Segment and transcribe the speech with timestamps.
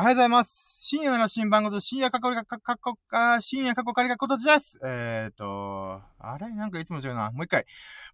[0.00, 0.78] おはようございます。
[0.80, 4.80] 深夜の新番号と深夜過去か、過去か、深夜過去仮がことです。
[4.82, 6.48] えーと、あれ？
[6.54, 7.30] なんかいつも違うな。
[7.32, 7.66] もう一回。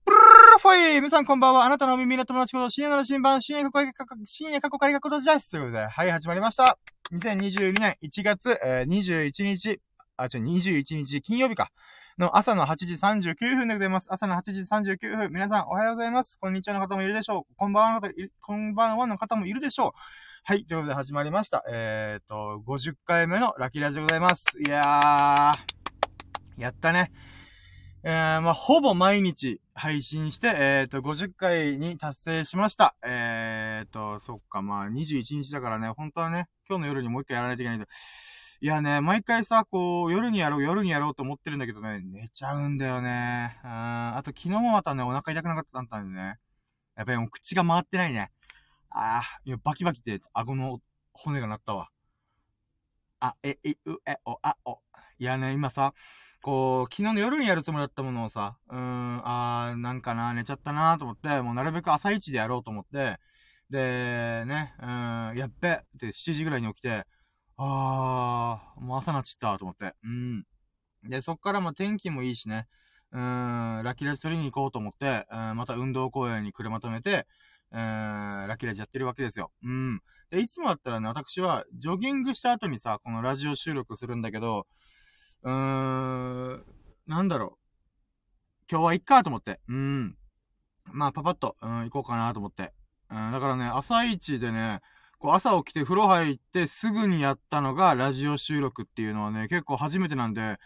[0.05, 0.23] ブルル
[0.59, 1.65] フォイ皆さんこんばんは。
[1.65, 5.49] あなたのお耳の友達こと深夜の新番、深夜過去仮、深夜過去仮がことです。
[5.49, 6.77] ということで、はい、始まりました。
[7.13, 9.81] 2022年1月、えー、21日、
[10.17, 11.71] あ、違う、21日金曜日か。
[12.19, 14.09] の朝の8時39分でございます。
[14.11, 15.31] 朝の8時39分。
[15.31, 16.37] 皆さんおはようございます。
[16.41, 17.55] こんにちはの方もいるでしょう。
[17.57, 18.01] こんばんは、
[18.41, 19.93] こんばんはの方もいるでしょう。
[20.49, 20.65] はい。
[20.65, 21.65] ということで始まりました。
[21.69, 24.45] えーと、50回目のラッキーラジでございます。
[24.65, 27.11] いやー、やったね。
[28.05, 32.95] えー、まあ、ほぼ毎日配信して、えーと、50回に達成しました。
[33.05, 37.87] えーと、そっか、まあ、21日だからね、本当はね、今日の夜にもう一回やらないといけないと。
[38.61, 43.59] いやね、毎回さ、こう、夜にやろう、夜にやろうと思ってるんだけどね、寝ちゃうんだよね。
[43.65, 43.71] うん、
[44.17, 46.39] あと昨日もまたね、お腹痛くなかったんだよね。
[46.95, 48.31] やっぱりもう口が回ってないね。
[48.97, 50.81] ああ、いや、バキバキって顎の
[51.13, 51.91] 骨が鳴ったわ。
[53.21, 54.81] あ、え、い、う、え、お、あ、お。
[55.19, 55.95] いやね、今さ、
[56.43, 63.19] こう、昨日の夜にやるつもりだったものをさ、うーん、あー、なんかな、寝ちゃったなと思って、もうなるべく朝一でやろうと思って、
[63.71, 67.07] で、ね、うーん、やっべって7時ぐらいに起きて、
[67.57, 70.45] あー、もう朝なっちったと思って、うん。
[71.05, 72.69] で、そっからも天気もいいしね、
[73.13, 77.27] うーん、ラッキーラジ取りに行こうと思って、うん、また運動公園に車止めて、
[77.77, 79.53] えー、ラキラジやってるわけですよ。
[79.63, 80.01] うん。
[80.31, 84.67] で、いつもだったらね、私は、ジョギングした後にさ、このラジオ収録するんだけど、
[85.43, 86.65] うーん、
[87.07, 88.65] なんだろう。
[88.71, 89.61] 今日はいっかと思って。
[89.69, 90.17] うん。
[90.91, 92.73] まあ、パパッと、うん、行こうかなと思って。
[93.11, 94.81] うん、だからね、朝一でね、
[95.19, 100.59] こう朝起きて風呂入ってすぐにやったのがラジオ収録っていうのはね、結構初めてなんで、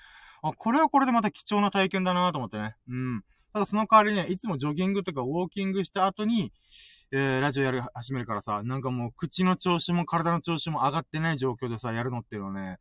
[0.42, 2.76] あ、これはこれでまた貴重な体験だなと思ってね。
[2.88, 3.24] うん。
[3.52, 6.52] ただその代わりね、いつもジョギングとかウォーキングした後に、
[7.12, 12.78] えー、ラジオやる、始めるからさ、なんかもう口の調子も体の調子も上がってない状況でさ、やるのっていうのはね、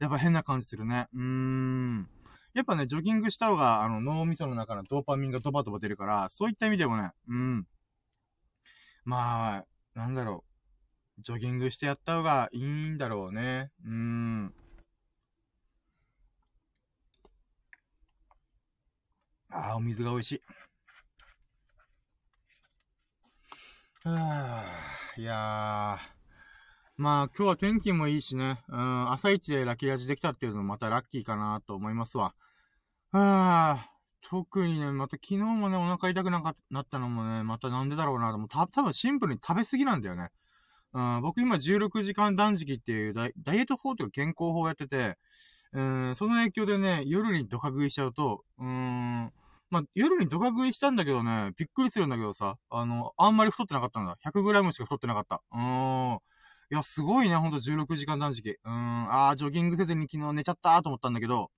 [0.00, 1.08] やっぱ変な感じするね。
[1.14, 2.08] うーん。
[2.52, 7.66] やっぱね、ジョギングした方が、あの、脳みその中のドーパミンがドバドバ出るから、そういった意味でもね、うん。
[9.04, 10.44] まあ、なんだろ
[11.18, 11.22] う。
[11.22, 13.70] ジョギングしてやった方がいいんだろうね。
[13.84, 14.54] うーん。
[19.50, 20.42] ああ、お水が美味しい。
[24.02, 25.98] はあ、いやー。
[26.96, 28.62] まあ、今日は天気もいいしね。
[28.70, 32.34] うん、朝一でラッキーラジできたっていうのもまたラッキーかなと思いますわ。
[33.12, 33.90] はあ、
[34.22, 38.48] 特にね、また昨日もね、お腹痛くなかなったのもね、またなんでだろうなと思う。
[38.48, 40.30] た、多分シンプルに食べ過ぎなんだよね。
[40.94, 45.18] うん、僕今16時間断食っていうダイエット法という健康法をやってて、
[45.74, 49.32] うん、その影響でね、夜にドカ食いしちゃうと、うーん、
[49.70, 54.16] まあ、夜にドカ食いしたんだけどね、びっくりするんだけどさ、あの、あんまり太ってなかったんだ。
[54.20, 55.42] 100g しか太ってなかった。
[55.52, 56.18] うーん。
[56.72, 58.58] いや、すごいね、ほんと16時間断食。
[58.64, 61.50] うーん、あー、ジョギングせずに昨日寝ちゃったーと思ったんだけど、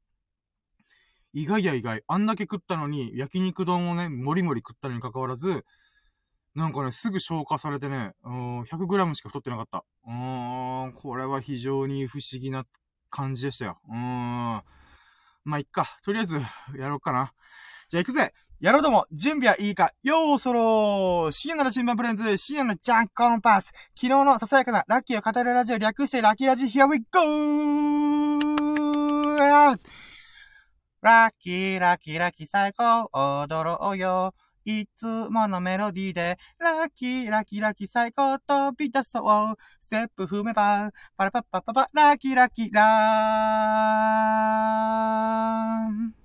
[1.33, 2.03] 意外や意外。
[2.07, 5.65] あんだけ食ったのに、焼肉丼をね、もりもり食ったのに関わらず、
[6.55, 8.31] なんかね、すぐ消化されてね、う
[8.63, 9.85] ん、100g しか太ってなかった。
[10.07, 12.67] うーん、これは非常に不思議な
[13.09, 13.79] 感じでしたよ。
[13.89, 14.63] うーん。
[15.45, 15.97] まあ、いっか。
[16.05, 16.41] とりあえず、
[16.79, 17.33] やろうかな。
[17.93, 23.67] じゃあ行くぜやろうども、準備はいいかようそろ深夜の新聞プレンズ、深夜のジャンコンパス。
[23.95, 27.19] 昨日のささやかなラッキーを語るラジオ略してラッキーラジ、Here we go!
[31.03, 34.35] ラッキーラッキーラッキー最高、踊ろうよ。
[34.65, 39.57] いつものメロディーで、ラッキーラッキーラッキー最高飛び出そう。
[39.83, 46.22] ステップ踏めば、パラパッパッパパ、ラッキーラッキーラーン。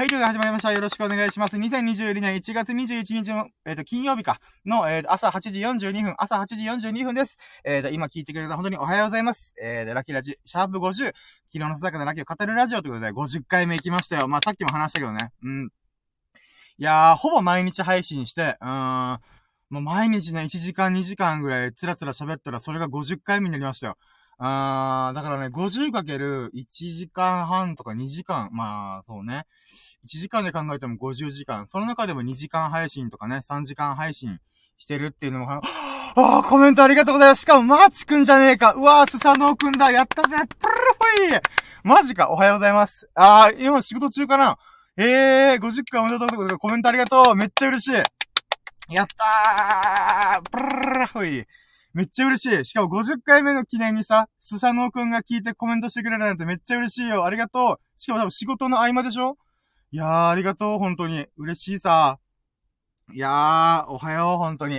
[0.00, 0.72] はい、という始まりました。
[0.72, 1.58] よろしくお願いします。
[1.58, 7.36] 2022年1月21日の、えっ、ー、と、金曜日か、の、えっー、朝8時42分、朝8時42分です。
[7.64, 9.52] えっ、ー、と、今聞いてくれた本当におはようございます。
[9.60, 11.14] えー、ラッキーラジ、シャープ50、昨
[11.50, 14.26] 日のささかなラッキーを語るラジオということで、50回目行きましたよ。
[14.26, 15.32] まあ、さっきも話したけどね。
[15.42, 15.70] うん。
[16.78, 19.20] いやー、ほぼ毎日配信して、うーん、
[19.68, 23.98] もう毎日ね、1時間2時間ぐらいつらつら喋ったら、それが50回目になりましたよ。
[24.42, 29.44] あー、だからね、50かける1時間半とか2時間、まあ、そうね。
[30.04, 31.68] 1時間で考えても50時間。
[31.68, 34.38] その中でも2時間配信とかね、3時間配信
[34.78, 35.50] してるっていうのも、
[36.16, 37.42] ああ、コメントありがとうございます。
[37.42, 38.72] しかも、マーチくんじゃねえか。
[38.72, 39.90] うわー、スサノーくんだ。
[39.92, 40.36] やったぜ。
[40.58, 40.74] プル
[41.28, 41.40] フォイ
[41.84, 42.30] マジか。
[42.30, 43.08] おはようございます。
[43.14, 44.58] あー、今仕事中かな
[44.96, 46.58] えー、50回おめでとうございます。
[46.58, 47.36] コメントありがとう。
[47.36, 48.94] めっちゃ嬉しい。
[48.94, 50.50] やったー。
[50.50, 51.46] プルフォイ。
[51.94, 52.64] めっちゃ嬉しい。
[52.64, 57.24] しかも50回目の記念にさ、スサノーくんが聞いてコメントしてくれるなんてめっちゃ嬉しいよ。
[57.24, 58.00] ありがとう。
[58.00, 59.36] しかも多分仕事の合間でしょ？
[59.92, 61.26] いやー、ありがとう、本当に。
[61.36, 62.20] 嬉しいさ。
[63.12, 64.76] いやー、おはよう、本当に。
[64.76, 64.78] い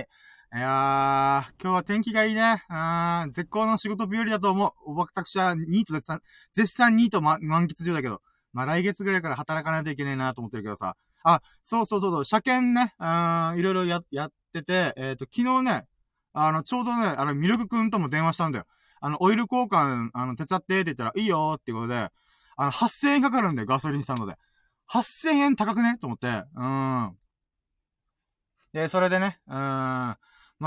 [0.52, 2.64] やー、今日は天気がいいね。
[2.70, 4.92] あー絶好の仕事日和だと思う。
[4.92, 8.22] お私はニート絶賛、絶賛ニート、ま、満喫中だけど。
[8.54, 10.96] まあ、来月ぐらいから働かないといけねえなと思ってるけどさ。
[11.24, 15.84] あ、そうそうそうそう、車検ね、うん、いろいろや、やってて、えっ、ー、と、昨日ね、
[16.32, 18.64] あの、ちょうどね、あの、ミルクくんとも電話したんだよ。
[19.02, 22.08] あの、オイル交換、あの、手伝ってって言ったら、いいよーってことで、
[22.56, 24.38] あの、8000円かかるんだよ、ガソリンスタンドで。
[24.90, 25.96] 8000円高くね？
[25.98, 27.16] と思って、うん。
[28.72, 29.54] で、それでね、うん。
[29.54, 30.18] ま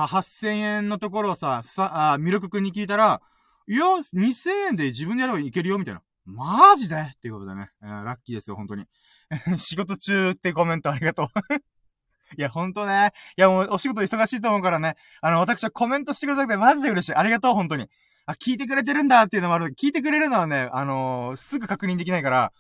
[0.04, 3.22] あ、8000円のところをさ、さ、あ、ミルクくんに聞いたら、
[3.68, 6.02] いや、2000円で自分でやればいけるよ、みたいな。
[6.26, 6.96] マジで？
[6.96, 8.86] っていうことでね、えー、ラッキーですよ、本当に。
[9.58, 11.28] 仕事中ってコメントありがとう
[12.38, 13.12] いや、ほんとね。
[13.38, 14.98] いや、もうお仕事忙しいと思うからね。
[15.22, 17.16] あの、私はコメントしてくれたくてマジで嬉しい。
[17.16, 17.90] ありがとう、本当に。
[18.26, 19.74] あ、聞いてくれてるんだっていうのもある。
[19.74, 22.54] 聞いてくれるのはね、あのー、すぐ確認できないから、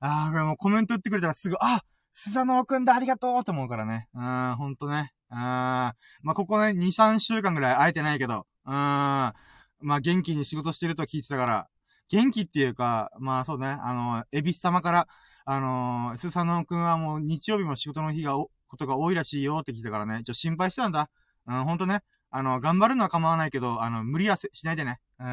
[0.00, 1.82] あー、これもうコメント打ってくれたらすぐ、あ、
[2.12, 4.08] スサノーくんだ、ありがとうと思うからね。
[4.14, 5.12] うん、ほんとね。
[5.30, 5.94] うん、ま
[6.24, 9.34] あ、ここね、2、3週間ぐらい会えてないけど、うん、ま
[9.82, 11.68] あ、元気に仕事してると聞いてたから、
[12.08, 15.08] 元気っていうか、まあそうね、あの、エビス様から、
[15.44, 21.08] あのー、スサノーくんはもう日曜日も仕事の日が、ことが多いらしいよって聞いたからね、ちょ、心配してたんだ。
[21.46, 22.02] うん、ほんとね。
[22.30, 25.00] あの、頑張るのは構わないけど、あの、無理はしないでね。
[25.18, 25.26] うん。
[25.26, 25.28] い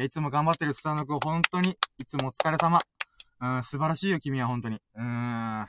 [0.00, 2.80] や、いつも頑張ってるスサノーくん、本当に、いつもお疲れ様。
[3.42, 4.80] うん、素晴らしいよ、君は、本当に。
[4.94, 5.66] うん。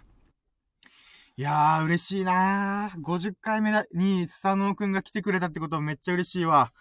[1.36, 3.02] いやー、嬉しいなー。
[3.02, 6.72] 50回目に、スサノーくんが来てくれたってことめっちゃ嬉しいわ。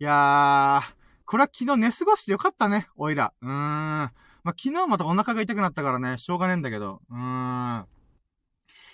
[0.00, 0.94] いやー、
[1.26, 3.34] これは昨日寝過ごしてよかったね、おいら。
[3.42, 3.50] うーん。
[3.50, 4.10] ま
[4.46, 7.02] あ、昨日またお腹が痛くなったからね、しょうがねえんだけど。
[7.10, 7.86] うーん。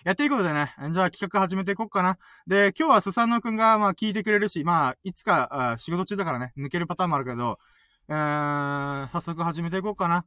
[0.04, 2.18] やっていくことでね、じゃあ企画始めていこうかな。
[2.48, 7.60] で、今日はスサノーくんが、まあ聞いてくれるし、まあ、いつかあ仕事中だからね、抜けるパターンもあるけど、
[8.10, 10.24] えー、早速始めていこうかな。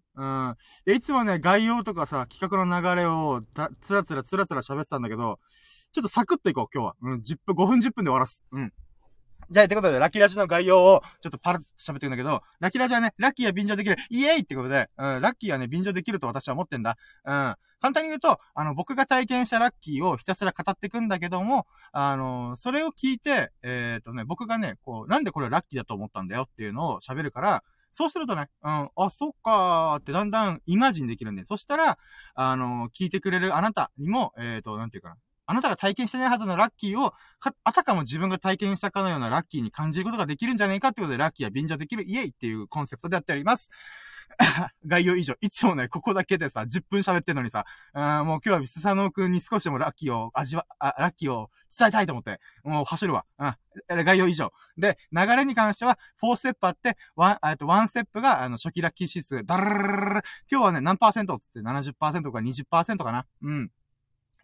[0.88, 0.96] うん。
[0.96, 3.42] いつもね、概要とかさ、企画の流れを、
[3.82, 5.40] つらつらつらつら喋ってたんだけど、
[5.92, 6.96] ちょっとサクッといこう、今日は。
[7.02, 8.46] うん、10分、5分10分で終わらす。
[8.52, 8.72] うん。
[9.52, 16.98] じゃあ、ってことで、ラッキーラジの概要を、ちょっとパラッと喋ってるんだけど、ラッキーラジはね、ラッキーは便乗できる、イエイってことで、うん、ラッキーはね、便乗できると私は思ってんだ。
[17.26, 17.56] うん。
[17.82, 31.98] 簡単に言うと、あの、僕が体験したラッキーをひたすら語っていくんだけども、あの、それを聞いて、えっ、ー、とね、僕がね、こう、なんでこれラッキーだと思ったんだよっていうのを喋るから、そうするとね、うん、あ、そっかーってだんだんイマジンできるんで、そしたら、
[32.36, 35.16] あの、聞いてくれるあなたにも、えっ、ー、と、なんていうかな。
[35.52, 37.14] あなたが体験してないはずのラッキーを、
[37.66, 43.70] あたかも自分が体験したかのようなラッキーに感じることができるんじゃねえかってことで、ラッキーは便乗できるイエイっていうコンセプトでやっております。
[44.86, 45.36] 概要以上。
[45.42, 53.26] いつもね、ここだけでさ、10分喋ってんのにさ、もう今日はミスサノーくんに少しでもラッキーを味わ、あ、ラッキーを伝えたいと思って、もう走るわ。
[53.40, 54.06] うん。
[54.06, 54.54] 概要以上。
[54.78, 63.26] で、流れに関しては、4ステップあって、1、えっと、1ステップが、あの、初期ラッキー指数、ダララララ今日はね、何パーセントつって70%か20%かな。
[63.42, 63.72] うん。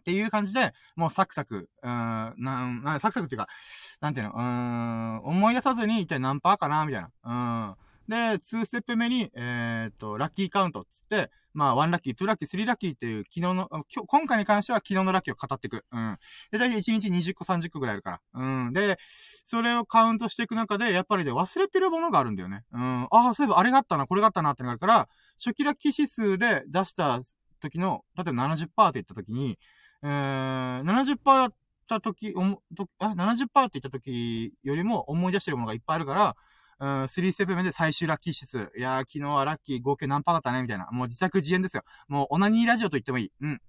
[0.08, 3.46] っていう感じで、もうサクサク、うーん、なん、サクサクっていうか、
[4.00, 7.10] なんていうの、うーん、思い出さずに一体何パーかなみたいな。
[7.24, 8.10] うん。
[8.10, 15.84] で、2ステップ目に、えー、っと、ラッキーカウントっつって、まあ、1ラッキー、2ラッキー、3ラッキーっていう、昨日の、今日今回に関しては昨日のラッキーを語っていく。
[15.92, 16.16] うん。
[16.50, 18.20] で、大体1日20個、30個ぐらいあるから。
[18.32, 18.72] うん。
[18.72, 18.96] で、
[19.44, 22.64] それをカウントしていく中で、やっぱりね、忘れてるものがあるんだよね。
[22.72, 23.02] うん。
[23.02, 27.20] ああ、そういえばあれがあったな、これがあったなってなるから、初期ラッキー指数で出した
[27.60, 29.58] 時の、例えば70%って言った時に、
[30.02, 31.54] えー、70%だっ
[31.88, 36.36] た時、おも、とあ、70%って言った時よりも思い出してるものがいっぱいあるから、
[36.80, 38.78] うん、3ステップ目で最終ラッキー指数。
[38.78, 40.62] いやー、昨日はラッキー合計何パーだったね？
[40.62, 40.88] みたいな。
[40.92, 41.82] もう自作自演ですよ。
[42.06, 43.32] もうオナニーラジオと言ってもいい。
[43.40, 43.60] うん。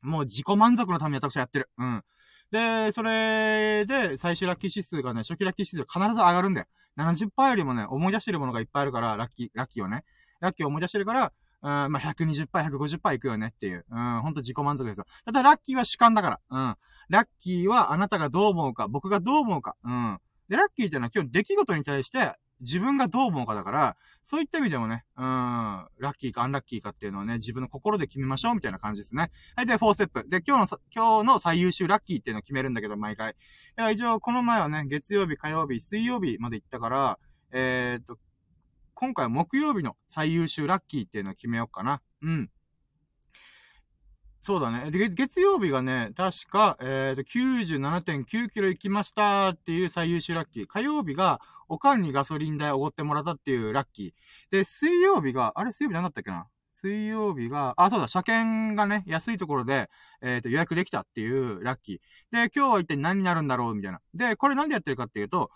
[0.00, 1.70] もう自己満足のために私はやってる。
[1.78, 2.02] うん。
[2.50, 6.66] で、それで、最終ラッキー指数がね、初期ラッキー指数必ず上がるんだよ。
[6.98, 10.04] 70%よりもね、思い出してるものがいっぱいあるから、ラッキー、ラッキーをね。
[10.40, 13.84] ラッキーを思い出してるから、うん、まあ、120%、150%いくよねっていう。
[13.90, 15.06] うん、ほんと自己満足ですよ。
[15.24, 16.40] ただ、ラッキーは主観だから。
[16.50, 16.76] うん。
[17.08, 19.76] ラッキーはあなたがどう思うか、僕がどう思うか。
[19.84, 20.18] うん。
[20.48, 29.30] で、ラッキーっていうのは今日出来事に対して自分がどう思うかだから、そういった意味でもね、うん、ラッキーかアンラッキーかっていうのはね、自分の心で決めましょうみたいな感じですね。
[29.56, 30.24] はい、で、4ステップ。
[30.28, 33.34] で、今日の、今日の最優秀ラッキーっていうのを決めるんだけど、毎回。
[33.76, 37.18] だ一応、この前はね、月曜日、火曜日、水曜日まで行ったから、
[37.50, 38.16] えー、っと、
[39.02, 42.00] 今回は木曜日の最優秀ラッキーっていうのを決めようかな。
[42.22, 42.50] うん。
[44.42, 44.92] そうだね。
[44.92, 50.66] で、月曜日がね、確か、えっ、ー、と、97.9キロ行きましたっていう最優秀ラッキー。
[50.68, 54.52] 火曜日が、おかんにガソリン代おごってもらったっていうラッキー。
[54.52, 56.46] で、水曜日が、あれ水曜日何だったっけな？
[56.72, 59.90] 水曜日が、あ、そうだ、車検がね、安いところで、
[60.20, 61.98] えっ、ー、と、予約できたっていうラッキー。
[62.30, 64.00] で、今日は一体何になるんだろうみたいな。
[64.14, 65.50] で、これなんでやってるかっていうと、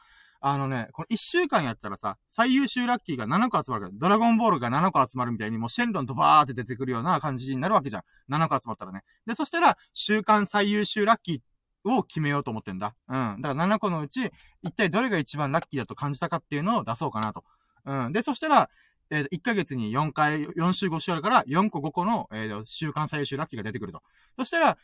[0.49, 8.33] あのね、この1週間やったらさ、最優秀ラッキーが7個集まるから、ドラゴンボールが7個集まるみたいに、もうシェンロンとバーって出てくるような感じになるわけじゃん。
[8.33, 9.03] 7個集まったらね。
[9.27, 12.95] で、そしたら、週間最優秀ラッキーを決めようと思ってんだ。
[13.09, 13.41] うん。
[13.41, 14.31] だから7個のうち、
[14.63, 17.43] 一体どれが一番ラッキーだと感じたかっていうのを出そうかなと。
[17.85, 18.13] うん。
[18.13, 18.71] で、そしたら、
[19.11, 24.01] えー、1ヶ月に4回、4週5週あるから、4個5個の、えー、週間最優秀ラッキーが出てくると。
[24.39, 24.79] そしたら、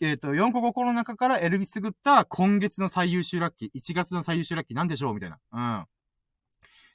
[0.00, 5.14] えっ、ー、と、4個5個の中から選びすぐった今月の最優秀ラッキー、1月の最優秀ラッキーなんでしょう？
[5.14, 5.38] みたいな。
[5.52, 5.80] うん。
[5.80, 5.84] っ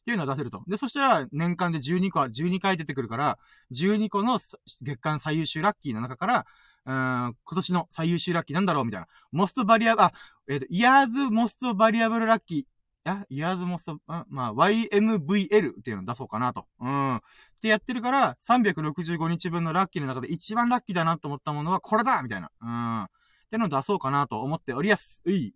[0.04, 0.64] ていうのを出せると。
[0.68, 3.38] で、そしたら、年間で12個、12回出てくるから、
[3.72, 6.46] 12個の月間最優秀ラッキーの中から、
[6.86, 8.86] うん、今年の最優秀ラッキーなんだろう？
[8.86, 9.08] みたいな。
[9.32, 10.14] モストバリア、あ、
[10.48, 12.64] えっ、ー、と、イヤーズモストバリアブルラッキー、
[13.04, 16.66] や、イヤーズモスト、まあ、YMVL っていうのを出そうかなと。
[16.80, 17.16] うん。
[17.18, 17.22] っ
[17.62, 22.52] てやってるから、365日分のラッキーの中で一番ラッキーだなと思ったものはこれだみたいな。
[22.62, 23.04] うん。
[23.04, 23.08] っ
[23.52, 25.22] てのを出そうかなと思っておりやす。
[25.26, 25.54] うい。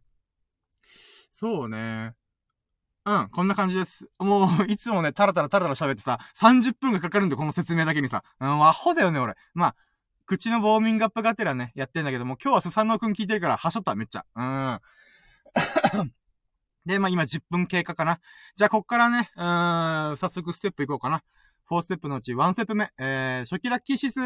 [1.32, 2.14] そうね。
[3.06, 4.08] うん、こんな感じです。
[4.18, 8.24] もう、いつもね、タラタラタラタラ喋ってさ、30分がかかるんで、この説明だけにさ。
[8.40, 9.36] うん、アホだよね、俺。
[9.54, 9.75] まあ、
[10.25, 14.25] 口のウォーミングアップがてらね、やってんだけども、今日はスサノオくん聞いてるから、はしょった、めっちゃ。
[14.36, 14.44] う
[16.04, 16.12] ん。
[16.86, 18.20] で、まあ今10分経過かな。
[18.56, 21.24] じゃあ、こっからね、うーん、早速ステップいこうかな。
[21.70, 22.92] 4ステップのうち1ステップ目。
[22.98, 24.22] えー、初期ラッキー指数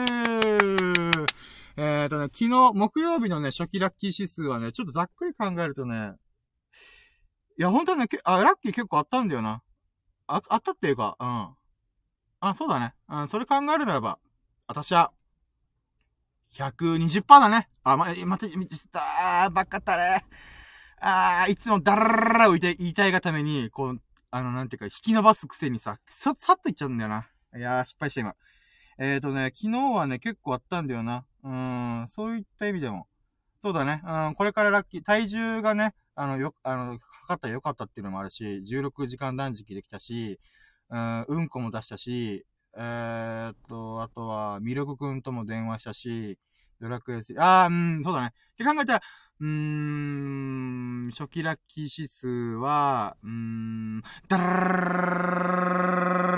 [1.78, 6.14] えーとね、昨日、木曜日のね、初期ラッキー指数はね、ちょっとざっくり考えるとね、
[7.58, 9.62] いや、本当はね、あ、ラッキー結構あったんだよな。
[10.28, 11.50] あ、あったっていうか、うん。
[12.42, 12.94] あ、そうだね。
[13.10, 14.20] うん、それ考えるならば、
[14.68, 15.12] 私は、
[16.54, 17.70] 120%だね。
[17.84, 18.48] あ、ま、また、
[19.46, 20.26] あばっかったね。
[21.02, 24.02] あー、いつもダララララを言いたいがために、こう、
[24.32, 27.28] あの、なんていうか、引き伸ばすくせにさ、さ、さっといっちゃうんだよな。
[27.56, 28.36] いやー、失敗した今。
[28.98, 31.26] えーとね、昨日はね、結構あったんだよな。
[31.44, 33.08] うーん、そういった意味でも。
[33.64, 34.02] そうだね。
[34.06, 40.40] うん、これからラッキー、体重がね、あの、よ、あの、かったらよかったっていうのもあるし、16時間断食できたし、
[40.90, 46.38] うん、うんこも出したし、えー、と、あとは、ミルクくんとも電話したし、
[46.82, 48.32] ドラクエス、あー、うん、そうだね。
[48.54, 49.02] って考えたら、
[49.42, 54.46] うーん、初期ラッキー指数は、うーん、ダラ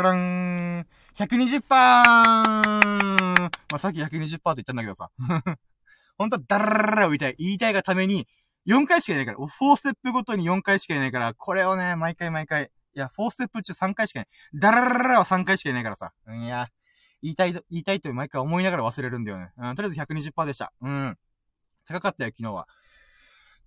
[0.04, 1.64] ラン、120%!
[1.68, 2.62] ま
[3.74, 4.06] あ、さっき120%
[4.38, 5.10] って言ったんだけどさ。
[6.18, 7.36] 本当はダラララを言いたい。
[7.40, 8.28] 言いたいがために、
[8.68, 14.60] 4回しかいないから、4ステップごとに4回しかいないから、これをね、毎回毎回、いや、4ステップ中3回しかいない。
[14.60, 16.14] ダラララは3回しかいないからさ。
[16.28, 16.68] いや、
[17.24, 19.52] 言いたい、言いたいと毎回思いながら忘れるんだよね。
[19.58, 20.72] うん、とりあえず120%でした。
[20.82, 21.18] うん。
[21.88, 22.68] 高かったよ、昨日は。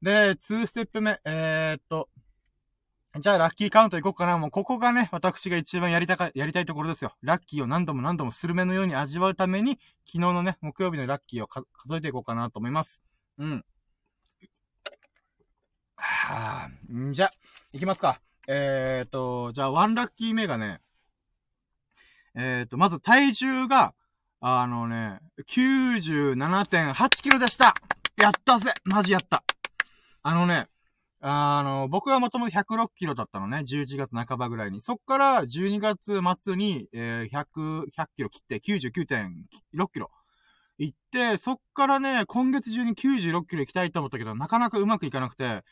[0.05, 2.11] で、2ステップ目、えー、っと、
[3.19, 4.37] じゃあ、ラッキーカウントいこうかな。
[4.37, 7.15] もう、ここがね、私が一番やりたか、やりたいところですよ。
[7.23, 13.01] ラッキーを何度も何度もスルメのように味わうために、昨日のね、木曜日のラッキーを数えていこうかなと思います。
[13.39, 13.65] うん。
[15.97, 17.31] はぁ、じゃ、
[17.73, 18.21] いきますか。
[18.47, 20.83] えーと、じゃあ、ワンラッキー目がね、
[22.35, 23.95] えーと、まず体重が、
[24.41, 27.73] あのね、97.8キロでした
[28.21, 29.43] やったぜマジやった
[30.27, 30.69] あのね、
[31.21, 34.81] あの、僕はもともと106キロだったのね、11月半ばぐらいに。
[34.81, 40.11] そっから12月末に、えー、100、100キロ切って99.6キロ。
[40.79, 45.63] 行って、そっからね、今月中に96キロ行きたいと思ったけど、なかなかうまくいかなくて、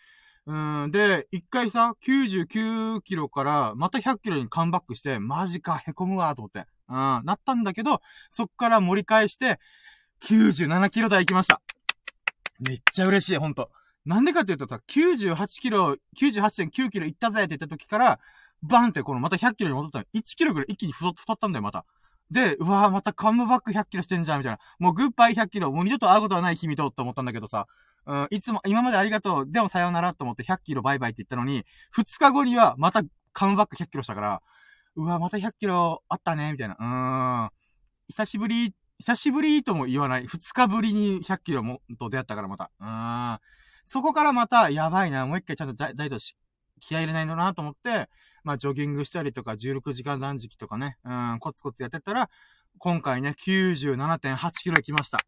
[0.44, 0.54] う
[0.86, 6.66] ん、で、一回さ、99キロからまた100キロにカムバックして、マジか、凹むわ、と思って。
[6.90, 9.58] うん、なったんだけど、そっから盛り返して、
[10.24, 11.62] 97キロ台行きました。
[12.60, 13.70] めっちゃ嬉しい、ほんと。
[14.04, 18.18] なんでかっていうとさ、98キロ、98.9キロ行ったぜって言った時から、
[18.62, 20.04] バンってこのまた100キロに戻ったの。
[20.14, 21.84] 1キロぐらい一気に太ったんだよ、また。
[22.30, 24.58] で、うわぁ、またカムバック100キロしてんじゃん、みたいな。
[24.78, 27.66] もうグッバイ100キロ、もう二度と会うことはない君と、って思ったんだけどさ。
[28.06, 31.64] うん、いつも、今までありがとう、でもさようならと思って100キロバイバイって言ったのに、
[31.96, 34.42] 2日後にはまたカムバック100キロしたから、
[34.96, 36.76] うわ、また100キロあったね、みたいな。
[36.78, 37.50] うーん。
[38.08, 40.24] 久しぶり、久しぶりとも言わない。
[40.24, 42.70] 2日ぶりに100キロも、と出会ったからまた。
[42.80, 43.40] うーん。
[43.92, 46.34] そこからまた、やばいな、もう一回ちゃんとダイエットし、
[46.80, 48.08] 気合入れないのなと思って、
[48.42, 52.30] まあ、ジョギングしたりとか、16時間断食とかね、うん、コツコツやってたら、
[52.78, 55.18] 今回ね、97.8キロ行きました。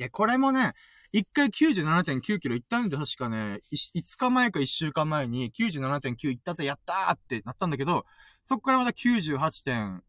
[0.00, 0.72] いや、これもね、
[1.12, 8.06] 一回97.9キロ行ったんで、確かね、5日前か1週間前に97.9行ったぜ、やったーってなったんだけど、
[8.42, 10.00] そっからまた98.1、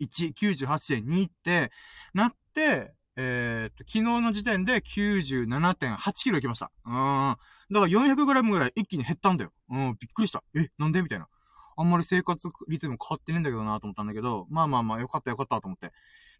[0.00, 1.70] 98.2って、
[2.14, 6.70] なって、えー、っと、昨日の時点で97.8キロ行きました。
[6.84, 6.92] うん。
[6.92, 9.52] だから400グラムぐらい一気に減ったんだよ。
[9.68, 10.42] うん、びっくりした。
[10.54, 11.02] え、なんで？
[11.02, 11.28] みたいな。
[11.76, 15.86] あんまり生活リズム変わってねえんだけどなと思ったんだけど、まあまあまあ、よかったよかったと思って。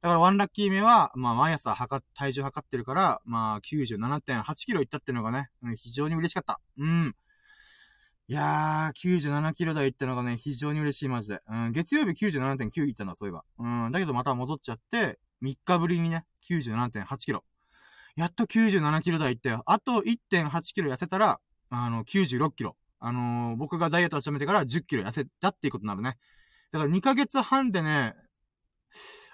[0.03, 6.61] だからワンラッキー目は、まあ毎朝測、体重測ってるから、まあ97.8キロいったっていうのがね、うん、非常に嬉しかった。
[6.79, 7.15] うん。
[8.29, 11.41] いやー、97キロ台行ったのがね、非常に嬉しいマジで。
[11.49, 13.45] うん、月曜日97.9行ったんだ、そういえば。
[13.59, 17.44] うん、だけどまた戻っちゃって、3日ぶりにね、97.8キロ。
[18.16, 19.62] やっと97キロ台行ったよ。
[19.66, 22.76] あと1.8キロ痩せたら、あの、96キロ。
[22.99, 26.18] あのー、僕がダイエット始めてから10キロ痩せたっていうことになるね。
[26.73, 28.14] だから2ヶ月半でね、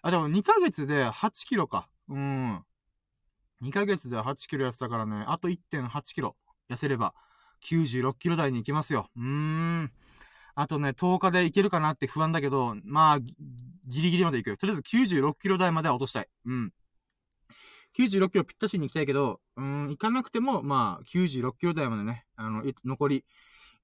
[0.03, 1.89] あ、でも2ヶ月で8キロか。
[2.09, 2.63] うん。
[3.63, 6.37] 2ヶ月で8キロ痩せたからね、あと1.8キロ
[6.71, 7.15] 痩せれば、
[7.65, 9.09] 96キロ台に行けますよ。
[9.17, 9.93] うーん。
[10.55, 14.57] あとね、10日で行けるかなって不安だけど、まあ、ギリギリまで行くよ。
[14.57, 16.29] とりあえず96キロ台までは落としたい。
[16.47, 16.73] うん。
[17.99, 23.25] 96キロぴったしに行きたいけど、うん、行かなくても、まあ、96キロ台までね、あの、残り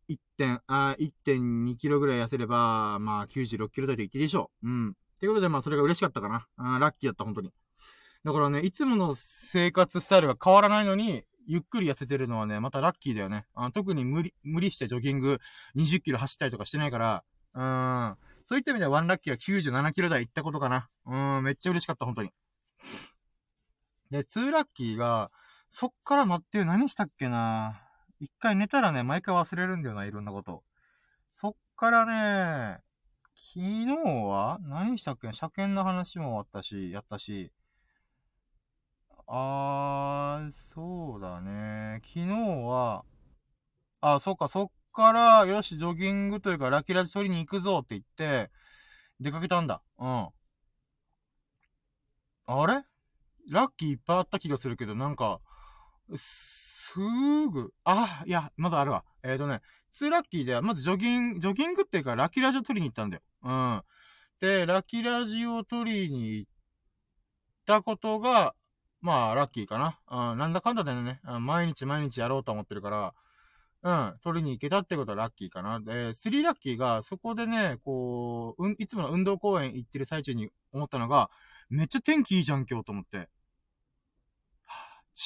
[0.09, 4.69] 1点、あ、1.2キロぐらい痩せれば、まあ、96キロ台で行けでしょう。
[4.69, 4.95] うん。
[5.19, 6.47] ということで、まあ、それが嬉しかったかな。
[6.57, 7.53] あラッキーだった、本当に。
[8.25, 13.47] だからね、いつもの生活スタイルが変わらないのに、ゆっくり痩せてるのはね、またラッキーだよね。
[13.55, 15.39] あ特に無理、無理してジョギング
[15.77, 18.17] 20キロ走ったりとかしてないから、うーん。
[18.49, 20.89] そういった意味ではワンラッキーは97キロ台行ったことかな。
[21.07, 22.31] うん、めっちゃ嬉しかった、本当に。
[24.13, 25.31] で、ツーラッキーが、
[25.71, 27.81] そっから待ってる何したっけな
[28.21, 30.63] 一回寝たらね、毎回忘れるんだよな、いろんなこと。
[31.35, 32.81] そっからね、
[33.35, 37.53] 昨日は何したっけ車検の話もあったし、やったし。
[39.27, 42.03] あー、そうだね。
[42.05, 42.29] 昨日
[42.67, 43.05] は、
[44.03, 48.51] あ、そっか、そっから、よし、ジョギングというか、ラキラジ取りに行くぞって言って、
[49.21, 49.81] 出かけたんだ。
[49.99, 50.29] うん。
[52.47, 52.85] あれ？
[53.51, 55.41] ラッキーいっぱいあった気がするけど、なんか、
[56.17, 59.05] すーぐ、あ、いや、まだあるわ。
[59.23, 59.61] えっ、ー、とね、
[59.95, 63.23] 2ラッキーでは、まずジョギング、ジョギングっていうか、ラッキーラジを取りに行ったんだよ。
[63.43, 63.83] うん。
[64.41, 66.51] で、ラッキーラジを取りに行っ
[67.67, 68.55] たことが、
[69.01, 70.33] まあ、ラッキーかな。
[70.33, 73.15] うん、なんだかんだでね、毎日毎日やろうと思ってるから、
[73.85, 75.81] うん、取りに行けたってことはラッキーかな。
[75.81, 81.31] で、3ラッキーが、そこでね、こう、うん、いつもの運動公園行ってる最中に思ったのが、
[81.73, 83.31] めっちゃ天気いいじゃん、今日と思って。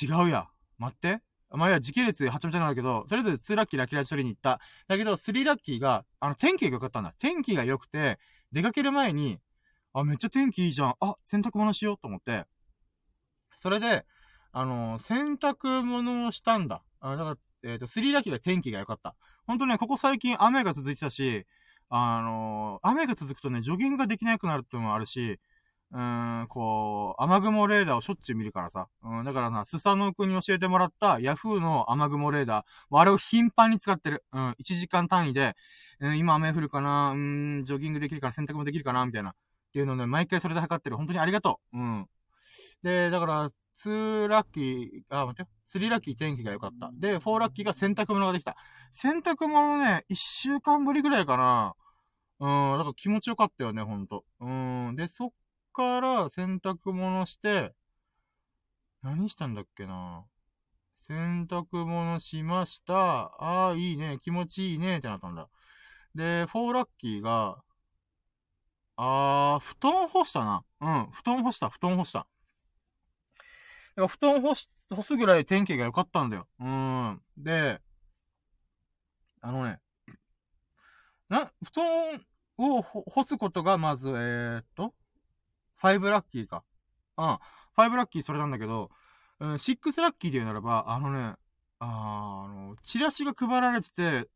[0.00, 0.46] 違うや。
[0.78, 1.20] 待って。
[1.50, 4.60] まあ、いや、時系列はちゃめちゃになるけど、とりあえず2ラッキーラッキーラッ取りに行った。
[4.86, 7.12] だけど、3ラッキーが、あの、天気が良かったんだ。
[7.18, 8.20] 天気が良くて、
[8.52, 9.40] 出かける前に、
[9.92, 10.94] あ、めっちゃ天気いいじゃん。
[11.00, 12.44] あ、洗濯物しようと思って。
[13.56, 14.06] それで、
[14.52, 16.84] あのー、洗濯物をしたんだ。
[17.00, 19.16] あだから、えっ、ー、と、3ラッキーが天気が良かった。
[19.48, 21.44] ほんとね、ここ最近雨が続いてたし、
[21.88, 25.40] あのー、雨が続くとね、ジョギングができなくなるってのもあるし、
[25.92, 28.88] うーん、こう、雨雲レーダーをしょっちゅう見るからさ。
[29.02, 34.24] うん、だからさ、スサノオ君に教えてもらったヤフーの雨雲レーダー、あれを頻繁に使ってる。
[34.32, 35.54] うん、1時間単位で、
[36.00, 39.30] うん、今雨降るかな、うん、ジョギングできるから洗濯もできるかな、みたいな。
[39.30, 39.34] っ
[39.72, 40.96] ていうのをね、毎回それで測ってる。
[40.96, 41.78] 本当にありがとう。
[41.78, 42.06] うん。
[42.82, 45.48] で、だから、2ラッキー、あ、待ってよ。
[45.68, 46.90] 3ラッキー天気が良かった。
[46.94, 48.56] で、4ラッキーが洗濯物ができた。
[48.92, 51.74] 洗濯物ね、1週間ぶりぐらいかな。
[52.38, 54.24] うん、だから気持ちよかったよね、ほんと。
[54.40, 54.96] うん。
[54.96, 55.30] で、そっ
[55.76, 57.74] から洗濯物して、
[59.02, 60.24] 何したんだっけな
[61.06, 62.94] 洗濯物しました。
[62.94, 64.18] ああ、いいね。
[64.22, 64.98] 気持ちいいね。
[64.98, 65.48] ってなったんだ。
[66.14, 67.58] で、フォーラッキーが、
[68.96, 70.64] あー、布団干したな。
[70.80, 72.26] うん、布団干した、布団干した。
[73.96, 76.48] 布団干し、干すぐらい天気が良かったんだよ。
[76.58, 77.22] うん。
[77.36, 77.82] で、
[79.42, 79.78] あのね、
[81.28, 84.94] な、布団を干すことがまず、えー、っと、
[85.82, 86.62] 5ラッキーか。
[87.18, 87.38] うん。
[87.76, 88.90] 5ラッキーそれなんだけど、
[89.40, 91.34] うん、6ラッキーで言うならば、あのね、
[91.78, 94.28] あの、チラシが配られてて、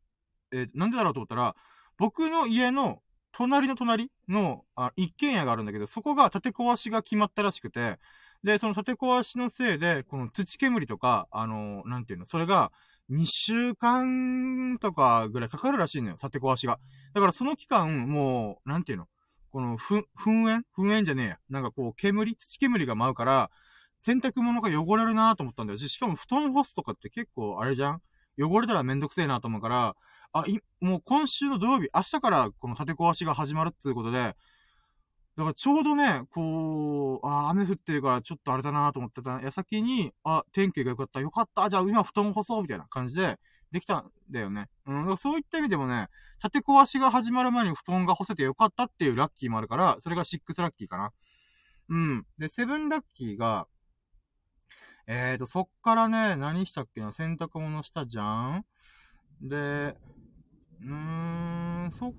[0.51, 1.55] えー、なんでだろうと思ったら、
[1.97, 3.01] 僕の家の
[3.31, 7.99] 隣の隣のあ一軒家があるんだけど、そこが建て壊しが決まったらしくて、
[8.43, 12.71] で、その建て壊しのせいで、この土煙とか、あのー、なんていうの、それが、
[13.11, 16.79] 2週間とかぐらいかかるらしいのよ、建て壊しが。
[17.13, 19.07] だからその期間、もう、なんていうの、
[19.51, 20.65] この、ふ、噴煙？
[20.77, 21.39] 噴煙じゃねえや。
[21.49, 23.51] なんかこう、煙、土煙が舞うから、
[23.99, 25.77] 洗濯物が汚れるなと思ったんだよ。
[25.77, 28.01] しかも布団干すとかって結構、あれじゃん？
[28.39, 29.95] 汚れたらめんどくせえなと思うから、
[30.33, 34.35] あ、い、もう今週の土曜日、明日からこの建て壊しが始まるっていうことで、
[35.37, 43.37] だからちょうどね、こう、あ、雨降ってるからちょっとあれだなと思ってた矢先に、あ、天気が良かった、良かった、じゃあ今布団干そうみたいな感じで、
[43.71, 44.69] できたんだよね。
[44.85, 44.97] うん。
[44.99, 46.09] だからそういった意味でもね、
[46.41, 51.11] 建て壊しが始まる前に布団が干せてよかったっていうラッキーもあるから、それが6ラッキーかな。
[51.89, 52.25] うん。
[52.37, 53.67] で、7ラッキーが、
[55.07, 58.65] えーと、そっからね、何したっけな、洗濯物したじゃん？
[59.41, 62.11] で、うーん、そっ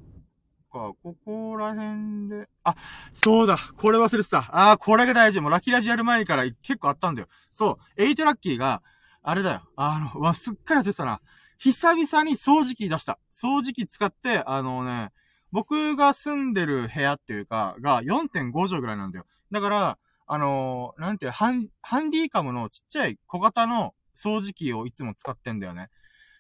[0.73, 2.75] か、ここら辺で、あ、
[3.15, 4.49] そうだ、これ忘れてた。
[4.53, 5.41] あー、これが大事。
[5.41, 7.29] もうラッキーラジやる前から結構あったんだよ。
[7.53, 8.83] そう、8ラッキーが、
[9.23, 9.63] あれだよ。
[9.77, 11.21] あの、わ、すっかり忘れてたな。
[11.63, 13.21] 久々に掃除機出した。
[13.33, 15.13] 掃除機使って、あのね、
[15.53, 19.27] 僕が住んでる部屋っていうか、が4.5畳ぐらいなんだよ。
[19.53, 25.91] だから、あのー、なんていう、ハン、ハンディカムのちっちゃい小型の掃除機をいつも使ってんだよね。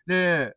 [0.08, 0.56] で、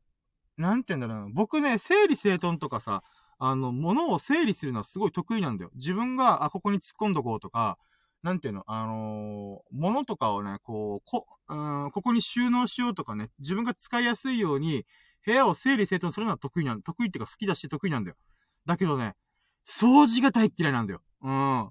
[0.57, 1.31] なんて言うんだろうな。
[1.31, 3.03] 僕ね、整理整頓とかさ、
[3.37, 5.69] あの、物を整理するのはすごい得意なんだよ。
[5.75, 7.77] 自分が、あ、ここに突っ込んどこうとか、
[8.25, 14.83] なんていうの、あのー、物とかをね、こう、こ、うん、ここに収納しようとかね、自分が使いやすいように、
[15.23, 18.15] 部屋を整理整頓するのは得意なん、得意っていうか好きだし得意なんだよ。
[18.65, 19.13] だけどね、
[19.67, 21.03] 掃除が大嫌いなんだよ。
[21.21, 21.69] うん。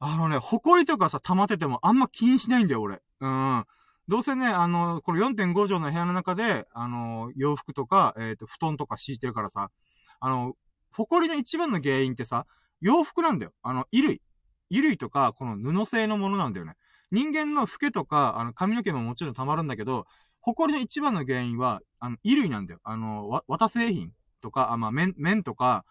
[0.00, 3.00] あのね、埃とかさ、溜まっててもあんま気にしないんだよ、俺。
[3.20, 3.64] うん。
[4.08, 9.70] どうせね、あの、この4.5畳の部屋の中で、あの、洋服とか、えっ、ー、と、布団とか敷いてるからさ、
[10.18, 10.54] あの、
[10.90, 12.46] 埃の一番の原因ってさ、
[12.80, 13.52] 洋服なんだよ。
[13.62, 14.22] あの、衣類。
[14.70, 16.74] 衣類とか、この布製のものなんだよね。
[17.10, 20.06] 人間のフケとか、あの、髪の毛ももちろん溜まるんだけど、
[20.40, 22.80] 埃の一番の原因は、あの、衣類なんだよ。
[22.84, 25.84] あの、わ、綿製品とか、あ、まあ、綿、綿とか、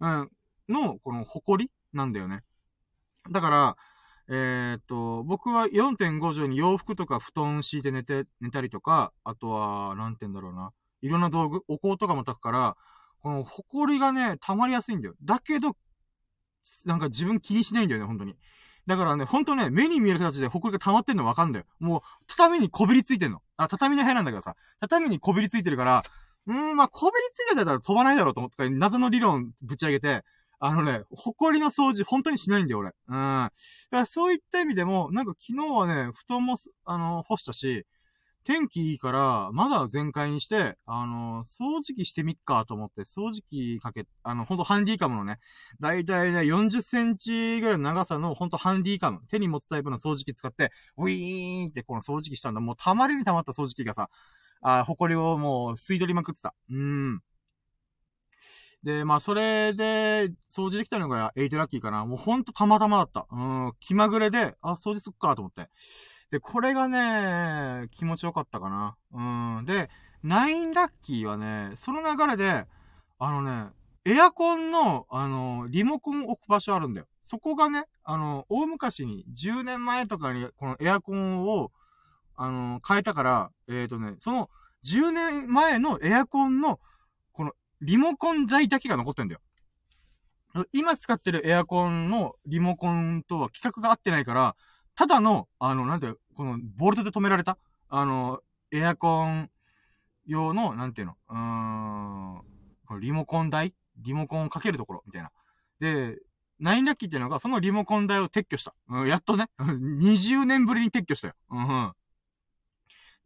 [0.00, 0.30] うん、
[0.68, 2.42] の、この埃なんだよね。
[3.30, 3.76] だから、
[4.28, 10.72] えー、っと、僕は4.5畳に洋服とか布団敷いて寝て、寝たりとか、あとは、なんて言うんだろうな。
[11.02, 12.76] いろんな道具、お香とかも炊くから、
[13.20, 15.14] この埃がね、溜まりやすいんだよ。
[15.22, 15.76] だけど、
[16.84, 18.36] なんか自分気にしないんだよね、本当に。
[18.86, 21.64] だからね、ほんとね、目に見える形で埃が溜まってんのわかんだよ。
[21.78, 23.40] もう、畳にこびりついてんの。
[23.56, 26.02] あ、畳の部屋なんだけどさ、畳にこびりついてるから、
[26.46, 30.22] うーん、まあ、こびりついてたら飛ばないだろうと思って謎の理論ぶち上げて、
[30.60, 32.90] あのね、埃の掃除、本当にしないんだよ、俺。
[33.08, 33.14] うん。
[33.14, 33.50] だか
[33.90, 37.86] らそういった意味でも、なんか昨日はね、布団も、あの、干したし、
[38.44, 45.38] 天気いいから、まだ全開にして、あの、掃除機してみっかと思って、掃除機かけ、あの、ほんとハンディカムのね、
[45.80, 52.60] だいたいね、40センチぐらいの長さの、ほんとハンディカム、手に持つタイプの掃除機使って、ウィーンってこの掃除機したんだ。
[52.60, 54.10] もうたまりにたまった掃除機がさ、
[54.60, 56.54] あ、埃をもう吸い取りまくってた。
[56.70, 57.20] うーん。
[58.82, 62.04] で、まあ、それで、掃除できたのが8ラッキーかな。
[62.04, 63.26] もうほんとたまたまだった。
[63.30, 63.36] う
[63.68, 65.70] ん、気まぐれで、あ、掃除すっかと思って。
[66.30, 68.96] で、これがね、気持ちよかったかな。
[69.12, 69.64] うん。
[69.66, 69.90] で、
[70.24, 72.66] 9ラッキーはね、その流れで、
[73.18, 73.70] あのね、
[74.04, 77.06] エアコンの、あの、リモコン置く場所あるんだよ。
[77.22, 81.72] そこがね、あの、大昔に、10年前とかに、このエアコンを、
[82.36, 84.50] あの、変えたから、えっ、ー、とね、その、
[84.84, 86.80] 10年前のエアコンの、
[87.32, 89.40] このリモコン材だけが残ってんだよ。
[90.72, 94.56] 今使ってるエアコンのリモコンとは規格が合ってないから、
[94.96, 99.50] ただの、あの、なんていう、この、ボルトで止められた、あの、エアコン
[100.26, 102.42] 用の、なんていうの、うーん、
[102.86, 103.74] このリモコン台？
[103.98, 105.30] リモコンをかけるところ、みたいな。
[105.80, 106.18] で、
[106.58, 108.74] ナインラッキーっていうのが、そのリモコン台を撤去した。
[108.88, 109.48] うん、やっとね。
[109.58, 111.34] 20年ぶりに撤去したよ。
[111.50, 111.92] うん、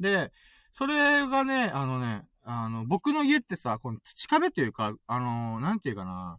[0.01, 0.33] で、
[0.73, 6.39] それがね、あのね、あの、僕の家ってさ、この土壁というか、あのー、なんていうかな、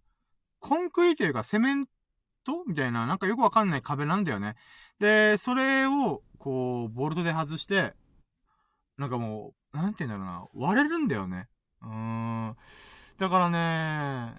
[0.60, 1.86] コンクリというかセメン
[2.44, 2.64] ト？
[2.68, 4.56] みたいな、なんかよくわかんない壁なんだよね。
[5.00, 7.94] で、それを、こう、ボルトで外して、
[8.98, 11.48] なんかもう、なんていうんだろうな、割れるんだよね。
[11.82, 12.58] うーん。
[13.18, 14.36] だからね、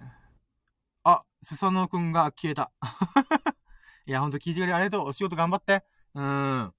[1.03, 2.71] あ、スサノオくんが消えた。
[4.05, 5.07] いや、ほんと聞いてくれありがとう。
[5.07, 5.83] お仕事頑張って。
[6.13, 6.73] うーん。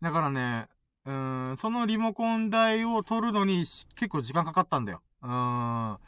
[0.00, 0.68] だからね、
[1.04, 5.02] うん、そのリモコン台を取るのに結構時間かかったんだよ。
[5.22, 5.98] うーん。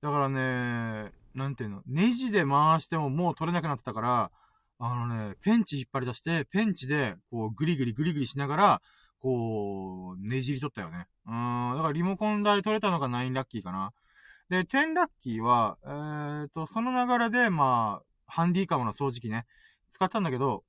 [0.00, 4.30] だからね、なんていうの、ネジで回してももう取れなくなったから、
[4.80, 8.82] あのね、ペンチ引っ張り出して、ペンチで、こう、グリグリグリグリしながら、
[9.20, 11.06] こう、ねじり取ったよね。
[11.26, 13.92] うん、だからリモコン台取れたのが9ラッキーかな。
[14.48, 19.46] で、10ラッキーは、えーと、その流れで、まあ、ハンディカムの掃除機ね、
[19.90, 20.64] 使ったんだけど、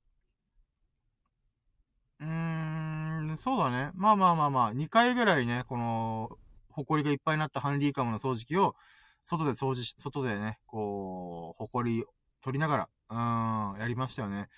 [2.20, 3.90] うーん、そうだね。
[3.94, 6.30] まあまあまあまあ、2回ぐらいね、この、
[6.70, 8.74] 埃がいっぱいになったハンディカムの掃除機を、
[9.24, 12.04] 外で掃除し、外でね、こう、埃
[12.42, 14.48] 取りながら、うん、やりましたよね。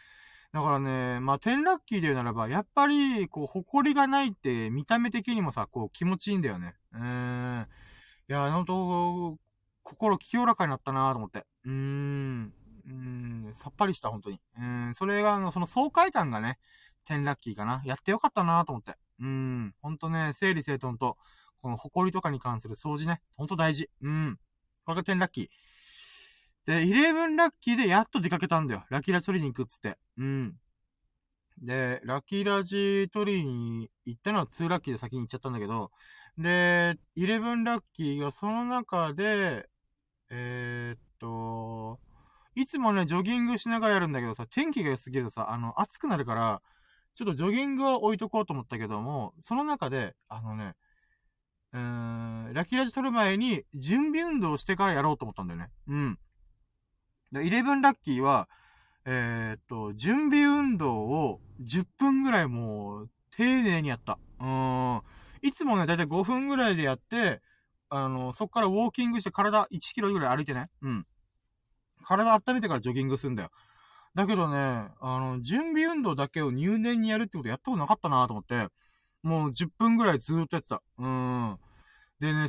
[0.53, 6.75] だからね、まあ、テラッキーで言うならば、やっぱり、こう、埃がないって、見た目的にもさ、こう、気持ちいいんだよね。
[6.92, 7.66] うん。
[8.29, 9.38] いや、ほんと、
[9.83, 11.46] 心清らかになったなと思って。
[11.64, 12.53] うーん。
[12.87, 12.92] うー
[13.51, 14.40] ん、さっぱりした、本当に。
[14.59, 16.59] うん、それが、あの、その爽快感がね、
[17.07, 17.83] 10ラッキーかな。
[17.87, 18.96] やってよかったなと思って。
[19.20, 19.75] うん。
[19.81, 21.16] ほんとね、整理整頓と、
[21.62, 23.22] この埃とかに関する掃除ね。
[23.37, 23.88] ほんと大事。
[24.03, 24.38] うん。
[24.85, 25.49] これが10ラッキー。
[26.66, 28.85] で、11ラッキーでやっと出かけたんだよ。
[28.88, 29.99] ラキラ取りに行くっつって。
[30.16, 30.57] うん。
[31.61, 35.90] で、ラキラジ取りに行ったのは2ラッキーで先に行っちゃったんだけど、
[36.38, 39.68] で、11ラッキーがその中で、
[40.31, 42.01] えー、っと、
[42.55, 46.62] いつもね、ジョギングしながらやるんだけどさ、天気が良すぎるとさ、あの、暑くなるから、
[47.14, 50.75] ちょっとジョギングは置いとこうと思ったけども、その中で、あのね、
[51.72, 51.80] うー
[52.50, 55.70] ん、ラキラジ撮る前に準備運動してからやろうと思ったんだよね。
[55.88, 56.18] うん。
[57.32, 58.48] で、11ラッキーは、
[59.04, 64.18] えー、っと、準備運動を10分ぐらいもう、丁寧にやった。
[64.38, 65.02] うん。
[65.40, 67.40] いつもね、だいたい5分ぐらいでやって、
[67.88, 70.68] あの、そっからウォーキングして体1キロぐらい歩いてね。
[70.82, 71.06] うん。
[72.04, 73.50] 体温めてからジョギングするんだよ。
[74.14, 78.68] だけどね、あの、準備運動だけを入念にやるってことやったことなかったなと思って、
[79.22, 80.82] もう10分ぐらいずっとやってた。
[80.98, 81.58] うん。
[82.20, 82.46] でね、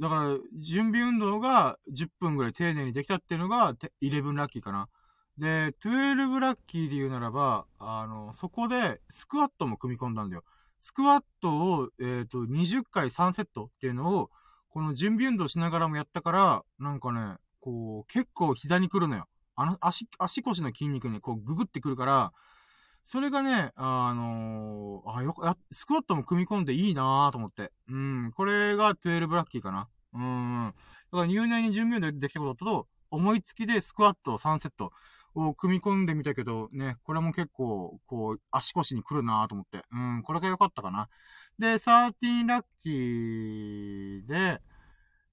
[0.00, 4.88] だから、準備運動が10分ぐらい丁寧にできたっていうのが、11ラッキーかな。
[5.38, 10.44] で、12ラッキーで言うならば、あの、そこで、スクワットも組み込んだんだよ。
[10.80, 14.30] スクワットを、えっ、ー、と、20回3セットっていうのを、
[14.68, 19.26] この準備運動しながらもやったから、なんかね、こう、結構膝に来るのよ。
[19.56, 22.32] あの、足、足腰の筋肉にこうググってくるから、
[23.10, 25.42] それがね、あのー、あ、よく、
[25.72, 27.72] スクワットも組み込んでいいなぁと思って。
[27.88, 29.88] うん、これが12ラッキーかな。
[30.12, 30.74] うん。
[31.10, 34.92] だから入念に準備でできたことだと、思いつきでスクワット3セット
[35.34, 39.86] を組み込んでみたけど、ね、これも結構、こう、足腰に来るなぁと思って。
[39.90, 41.08] うん、これが良かったかな。
[41.58, 44.60] で、13ラッキーで、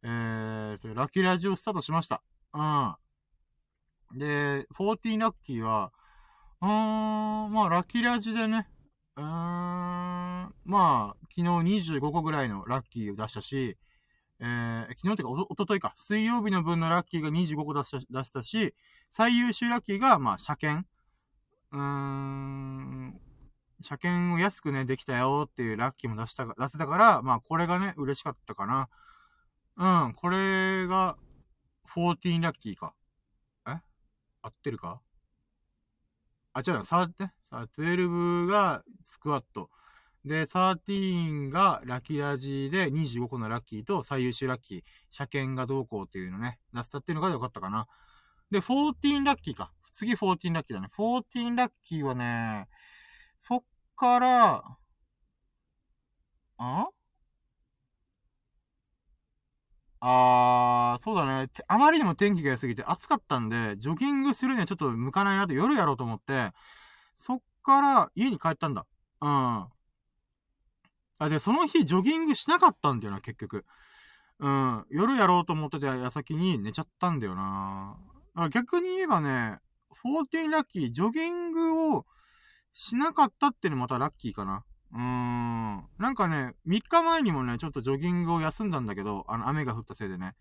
[0.01, 2.23] えーと、ラッキーラジオスタートしました。
[2.53, 2.95] うん。
[4.17, 5.91] で、14ラッキーは、
[6.61, 8.67] うーん、まあ、ラッキーラジでね、
[9.17, 13.77] うーん、まあ、昨日25個ぐらいのラッキーを出したし、
[14.39, 18.73] えー、昨日っていうかお、おとといか、水曜日の分のラッキーが25個出した出したし、
[19.11, 20.87] 最優秀ラッキーが、まあ、車検。
[21.71, 23.19] うーん、
[23.81, 28.89] 車検を安くね、できたよっていうラッキーも出した、出せたから、まあ、これがね、嬉しかったかな。
[29.77, 31.17] うん、これが、
[31.95, 32.93] 14ラッキーか。
[33.67, 33.79] え？
[34.41, 35.01] 合ってるか？
[36.57, 39.69] あ、違うな、さ、ね、さ、12がスクワット。
[40.23, 47.87] で、13がラッキーラジーで25個のラッキーと最優秀ラッキー、車検がどうこうっていうのね、出したっていうのが良かったかな。
[48.51, 49.73] で、14ラッキーか。
[49.91, 50.87] 次14ラッキーだね。
[50.97, 52.69] 14ラッキーはね、
[53.41, 53.63] そっ
[53.97, 54.63] から、
[56.57, 56.87] あ？
[59.99, 61.49] あー、そうだね。
[61.67, 66.51] あまりにも天気が良すぎて暑かったんで、ジョギングするにはちょっと向かないなって夜やろうと思って、
[67.15, 68.86] そっから家に帰ったんだ。
[69.21, 69.65] うん。
[71.17, 73.65] あ、で、その日ジョギングしなかったんだよな、結局。
[74.39, 74.86] うん。
[74.89, 77.97] 夜やろうと思ってた矢先に寝ちゃったんだよな。
[78.51, 79.60] 逆に言えばね、
[80.03, 82.05] 14ラッキー、ジョギングを
[82.73, 84.65] しなかったっていうのまたラッキーかな。
[84.93, 85.83] うーん。
[85.97, 90.35] なんかね、3日前にもね、ちょっとジョギングを休んだんだけど、あの、雨が降ったせいでね。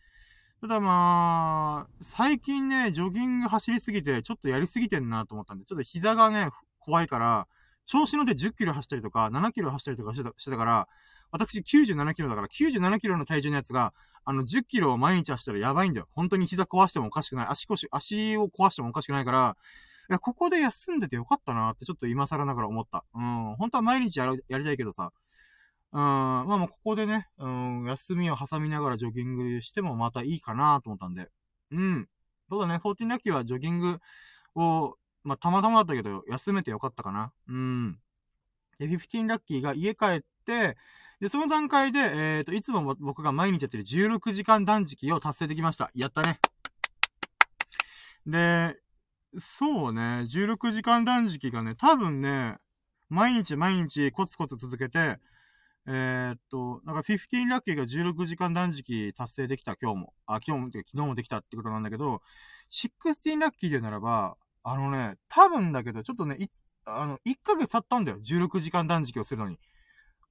[0.61, 7.47] ただまあ、最近ね、ジョギング走りすぎて、ちょっとやりすぎてんなと思ったんで、ちょっと膝がね、怖いから、
[7.87, 10.89] 調子乗って10キロ走ったりとか、7キロ走ったりとかしてたしてたから、
[11.31, 13.93] 私97キロだから、97キロの体重のやつが、
[14.25, 16.09] あの、10キロを毎日走ったらやばいんだよ。
[16.13, 17.47] 本当に膝壊してもおかしくない。
[17.51, 19.57] 足腰、足を壊してもおかしくないから、
[20.09, 23.05] や、ここで休んでてよかったなってちょっと今更ながら思った。
[23.15, 23.57] うん。
[23.57, 25.13] 本当は毎日や、やりたいけどさ。
[25.93, 26.01] うん。
[26.01, 31.31] まあもうここでね、うん、休みを挟みながらジョギングしてもまたいいかなと思ったんで。
[31.71, 32.09] うん。
[32.51, 34.01] そうだね、14ラッキーはジョギング
[34.55, 37.33] を、まあたまたまだったけど、休めてよかったかな。
[37.49, 37.99] うん。
[38.79, 40.77] で、15ラッキーが家帰って、
[41.21, 45.91] で、その段階で、えっ、ー、と、いつも僕が毎日やってる16時間断食を達成できました。
[45.95, 46.39] やったね。
[48.27, 48.77] で、
[49.39, 52.57] そうね、16時間断食がね、多分ね、
[53.09, 55.19] 毎日毎日コツコツ続けて、
[55.87, 60.15] えー、っと、なんか15ラッキーが16時間断食達成できた今日も。
[60.27, 62.23] あ、今日も、昨日もできたってことなんだけど、
[62.71, 66.39] 16ラッキーでならば、あのね、多分だけど、ちょっとね、
[66.87, 68.19] あの、1ヶ月経ったんだよ。
[68.19, 69.59] 16時間断食をするのに。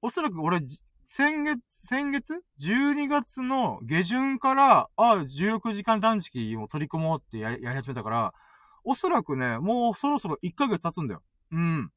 [0.02, 0.60] おそらく俺、
[1.06, 8.34] 先月、先月 ?12 月の下旬から、あ、16時間断食を取り込もうって、やり始めたから、
[8.84, 11.22] おそらくね、もうそろそろ1ヶ月経つんだよ。
[11.52, 11.92] うん。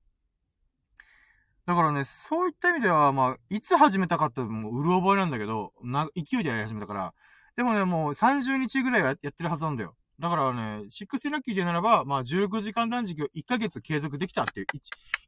[1.66, 7.14] だからね、そういった意味では、まあ、いつ始めたかってもう、うる覚えなんだけど、な、勢いでやり始めたから。
[7.56, 9.96] でもね、もう30日ぐらいはやってるはずなんだよ。
[10.20, 14.66] だからね、6ラッキーでならば、まあ、16時間断食を1ヶ月継続できたっていう、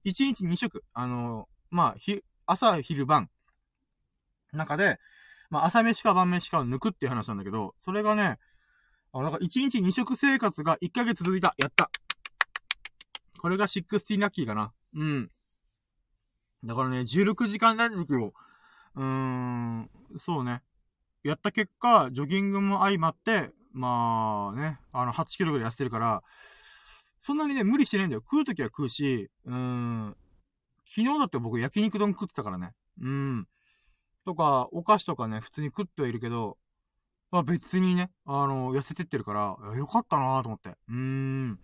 [0.06, 0.84] 1, 1日2食。
[0.94, 3.28] あのー、まあ、ひ、朝、昼、晩。
[4.52, 4.98] 中で、
[5.50, 8.38] まあ、朝飯か晩飯かを抜くっていう話なんだけど、それがね、
[9.12, 11.54] あ、なんか1日2食生活が1ヶ月続いた。
[11.58, 11.90] やった。
[13.40, 14.72] これが16ラッキーかな。
[14.94, 15.30] うん。
[16.64, 18.34] だからね、16時間断食を、
[18.96, 20.62] うーん、そうね。
[21.22, 26.22] やった結果、ジョギングも相まって、まあね、あの、8キロぐらい痩せてるから、
[27.18, 28.22] そんなにね、無理してないんだよ。
[28.22, 30.16] 食うときは食うし、うーん、
[30.84, 32.72] 昨日だって僕焼肉丼食ってたからね。
[33.00, 33.48] うん。
[34.24, 36.58] とか、お菓子とかね、普通に食ってはいるけど、
[37.30, 40.70] まあ別にね、あの、痩せてってるから、よかったなと思って。
[40.88, 41.58] うーん。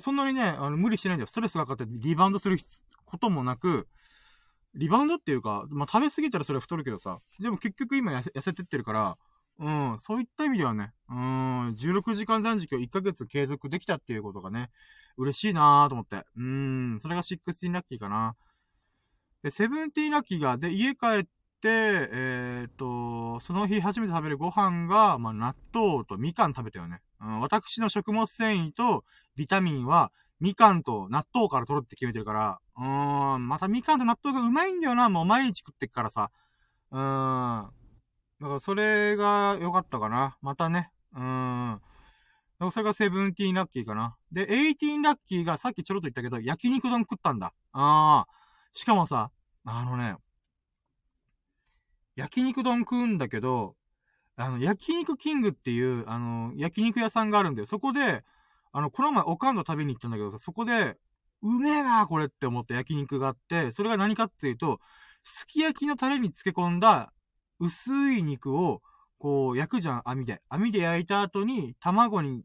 [0.00, 1.26] そんなにね、あの、無理してないんだよ。
[1.28, 2.58] ストレスがかかってリバウンドする
[3.04, 3.86] こともなく、
[4.74, 9.16] リバウンドっていうか、まあ、食べ過ぎたらそれは太るけどさ、でも結局今痩せてってるから、
[9.58, 11.16] うん、そういった意味ではね、うん、
[11.78, 14.70] 16時間断食を1ヶ月継続できたっていうことがね、
[15.16, 16.24] 嬉しいなーと思って。
[16.36, 18.36] うん、それが16ラッキーかな。
[19.42, 21.30] で、セブンティーラッキーが、で、家帰って、
[21.68, 27.00] えー、っと、その日初めて食べるご飯が、まあ、納豆とみかん食べたよね。
[27.20, 29.04] うん、私の食物繊維と
[29.36, 36.30] ビタミンは、みかんと納豆から取るって決めてるから、うーん、またみかんと納豆がうまいんだよな、もう毎日食ってっからさ。
[36.90, 37.00] うー
[37.62, 37.70] ん。
[38.40, 40.36] だからそれが良かったかな。
[40.42, 40.90] またね。
[41.14, 41.80] うーん。
[42.70, 44.16] それがセブンティーンラッキーかな。
[44.32, 47.52] で、エイティーンラッキーがさっきちょろっと言ったけど、焼肉丼食ったんだ。
[47.72, 48.28] ああ。
[48.72, 49.30] しかもさ、
[49.64, 50.16] あのね、
[52.16, 53.76] 焼肉丼食うんだけど、
[54.36, 57.66] あの、焼肉キングっていう、あの、焼肉屋さんがあるんだよ。
[57.66, 58.24] そこで、
[58.72, 60.98] あの、この前おかんの食べに行ったんだけどさ、そこで、
[61.42, 64.80] うめえなこれって思った焼肉があって、それが何かっていうと、
[65.24, 67.12] すき焼きのタレに漬け込んだ
[67.58, 68.82] 薄い肉を、
[69.18, 70.42] こう、焼くじゃん、網で。
[70.48, 72.44] 網で焼いた後に、卵に、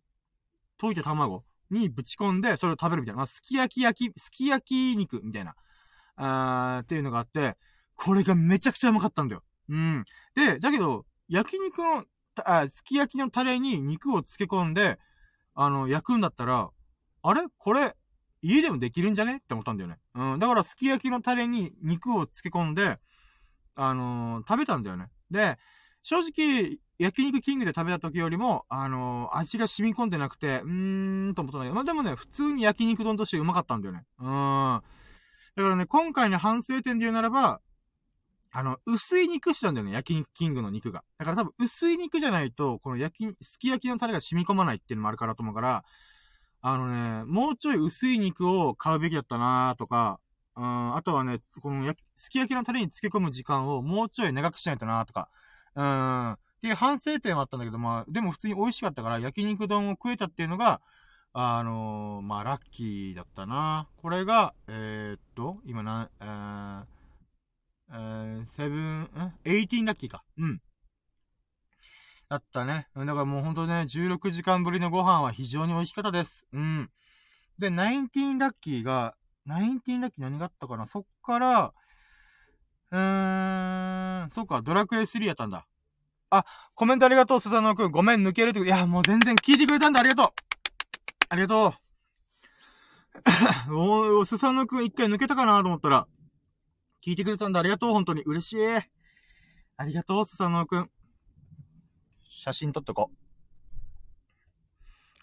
[0.80, 3.18] 溶いた卵にぶち込んで、それを食べるみたいな。
[3.18, 5.56] まあ、すき焼き焼き、すき焼き肉みたいな。
[6.16, 7.58] あーっていうのがあって、
[7.96, 9.44] これがめちゃくちゃうまかったんだよ。
[9.72, 10.06] うん。
[10.36, 12.04] で、だけど、焼肉の、
[12.46, 15.00] あ、すき焼きのタレに肉を漬け込んで、
[15.56, 16.70] あの、焼くんだったら、
[17.24, 17.42] あれ？
[17.58, 17.96] これ、
[18.42, 19.38] 家でもできるんじゃね？
[19.38, 19.98] って思ったんだよね。
[20.16, 20.40] うん。
[20.40, 23.00] だから、すき焼きのタレに肉を漬け込んで、
[23.76, 25.08] あのー、食べたんだよね。
[25.30, 25.58] で、
[26.04, 34.04] 正直、焼肉キングで食べた時よりも、あのー、味が染み込んでなくて、うーん、と思ったんだけど、まあ、でもね、普通に焼肉丼としてうまかったんだよね。
[34.20, 34.82] うーん。
[35.56, 37.62] だからね、今回の反省点で言うならば、
[38.54, 41.04] あの、薄い肉したんだよね、焼肉キングの肉が。
[41.18, 45.86] だから多分薄い肉じゃないと、この焼き、すき焼きのタレが染み込まないっていうのもあるからと思うから、
[46.62, 50.20] あのね、もうちょい薄い肉を買うべきだったなーとか、
[50.56, 55.30] うん、あとはね、この、すき焼きのタレに漬け込む時間をもうちょい長くしないとなーとか、
[55.76, 60.82] うん、っていう反省点はあったんだけど、まあ、でも普通に美味しかったから焼肉丼を食えたっていうのが、
[61.34, 63.88] あのー、まあ、ラッキーだったな。
[63.98, 66.84] これが、えー、っと、今な、えー、
[67.94, 69.34] えー、セブン、ん？
[69.44, 70.24] エイティンラッキーか。
[70.38, 70.62] うん。
[72.30, 72.88] だったね。
[72.96, 76.46] だからもうほんとね、16時間ぶりのご飯は非常に美味しかったです。
[76.54, 76.90] うん。
[77.60, 80.86] で、ナインティーンラッキーが、ナインティーンラッキー何があったかな？
[80.86, 81.74] そっから、
[82.92, 85.68] うーん、そっか、ドラクエ3やったんだ。
[86.30, 87.92] あ、コメントありがとう、スサノくん。
[87.92, 88.62] ごめん、抜けるって。
[88.62, 90.26] いや、もう全然聞いてくれたんだ、ありがとう。
[91.28, 91.74] ありがと
[93.70, 93.76] う。
[94.22, 96.08] おスサノくん一回抜けたかなと思ったら、
[97.04, 98.22] 聞いてくれたんだ、ありがとう、本当に。
[98.24, 98.58] 嬉しい。
[99.78, 100.92] ありがとう、スサノオくん。
[102.30, 103.10] 写真撮っとこ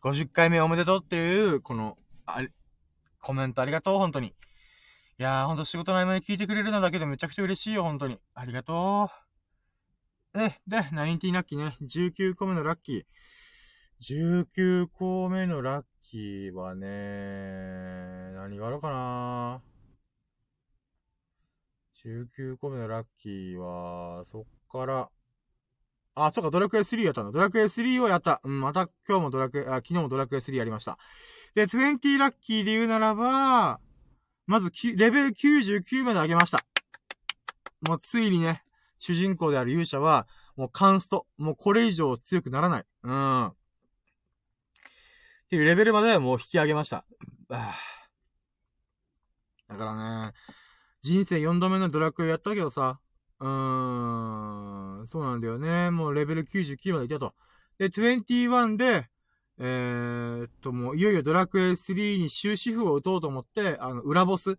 [0.02, 0.08] う。
[0.08, 2.52] 50回目おめでとうっていう、この、あれ、
[3.20, 4.28] コメントありがとう、本当に。
[4.28, 4.32] い
[5.18, 8.20] やー、ほんと仕事の合間に聞いてくれるのだけでめちゃくちゃ嬉しいよ、本当に。
[8.34, 9.10] ありがと
[10.34, 10.38] う。
[10.38, 11.76] で、で、ナインティラッキーね。
[11.82, 14.44] 19個目のラッキー。
[14.46, 19.60] 19個目のラッキーはね、何があるかな
[22.08, 25.10] 19個目のラッキーは、そっから、
[26.14, 27.32] あ、そっか、ドラクエ3やったの。
[27.32, 28.40] ドラクエ3をやった。
[28.42, 30.98] うん、また今日もドラクエ、あ、昨日もドラクエ3やりました。
[31.54, 33.80] で、20ラッキーで言うならば、
[34.46, 36.64] まず、レベル99まで上げました。
[37.86, 38.64] もうついにね、
[38.98, 41.26] 主人公である勇者は、もうカンスト。
[41.36, 42.84] もうこれ以上強くならない。
[43.04, 43.46] うん。
[43.46, 43.54] っ
[45.50, 47.04] ていうレベルまではもう引き上げました。
[47.48, 47.58] だ
[49.76, 50.32] からね、
[51.08, 53.00] 人生4度目のドラクエやったけどさ、
[53.40, 55.90] うーん、そうなんだよね。
[55.90, 57.32] もうレベル99までいたと。
[57.78, 59.08] で、21で、
[59.58, 64.58] えー、っと、もういよいよドラクエ3に終止符を打とうと思って、あの、裏ボス、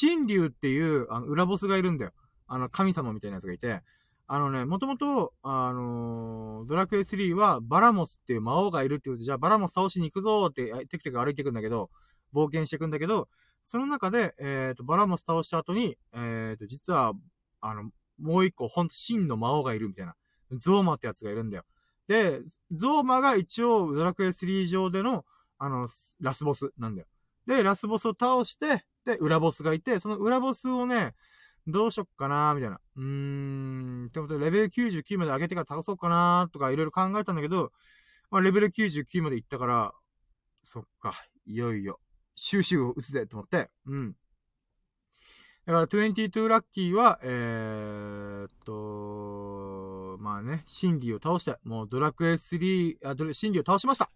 [0.00, 2.12] 神竜っていう、あの、裏ボスがいるんだよ。
[2.46, 3.82] あの、神様みたいなやつがいて、
[4.28, 11.90] あのね、もともと、あのー、ドラクエ3はバラモスっていう魔王がいるっていうことで、じゃあバラモス倒しに行くぞって、テクテク歩いていくんだけど、
[12.32, 13.28] 冒険していくんだけど、
[13.70, 17.12] その中で、えっ、ー、と、バラモス倒した後に、えっ、ー、と、実は、
[17.60, 20.14] あの、もう一個、ほんと真の魔王がいるみたいな。
[20.52, 21.64] ゾーマってやつがいるんだよ。
[22.06, 22.40] で、
[22.72, 25.26] ゾーマが一応、ドラクエ3上での、
[25.58, 25.86] あの、
[26.18, 27.08] ラスボスなんだよ。
[27.46, 31.14] で、ラスボスを倒して、で、裏ボスがいて、その裏ボスをね、
[31.66, 32.80] どうしよっかなーみたいな。
[32.96, 37.70] うーん、ってことで、レベル99まで上げてから倒そうかなーとかいろいろ考えたんだけど、
[38.30, 39.92] まあ、レベル99まで行ったから、
[40.62, 41.12] そっか、
[41.44, 42.00] いよいよ、
[42.38, 44.16] 収集を打つぜと思って、うん。
[45.66, 54.10] だから22ラッキーは、えー、っと、まあね、シンギを倒して、もうドラクエ3、あ、ドシンギを倒しました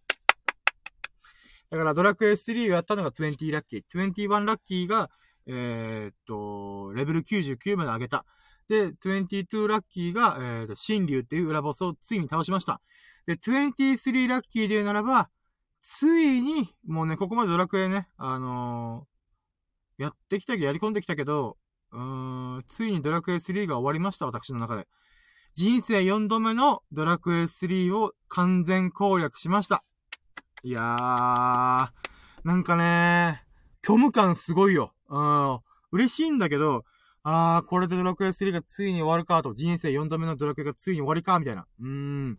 [1.71, 3.83] だからドラクエ3をやったのが20ラッキー。
[3.93, 5.11] 21ラッキーが、
[5.47, 8.25] えー、っと、レベル99まで上げた。
[8.69, 12.81] で、22ラッキーが、えー、と、新竜っていう裏ボスをついに倒しました。
[13.27, 15.29] で、23ラッキーで言うならば、
[15.83, 21.59] ついに、もうね、ここまでドラクエね、あのー、やってきたけど、やり込んできたけど、
[21.93, 24.87] うーん、ついにドラクエ3が終わりました、私の中で。
[25.55, 29.85] 人生4度目のドラクエ3を完全攻略しました。
[30.63, 31.91] いやー、
[32.45, 33.43] なんかね、
[33.85, 34.95] 虚無感すごいよ。
[35.09, 35.61] うん、
[35.91, 36.85] 嬉しいんだけど、
[37.25, 41.67] あー、これでドラクエ3がついに終わるかと、人生4度目のドラクエがついに終わりか、みたいな。
[41.81, 42.39] うーん。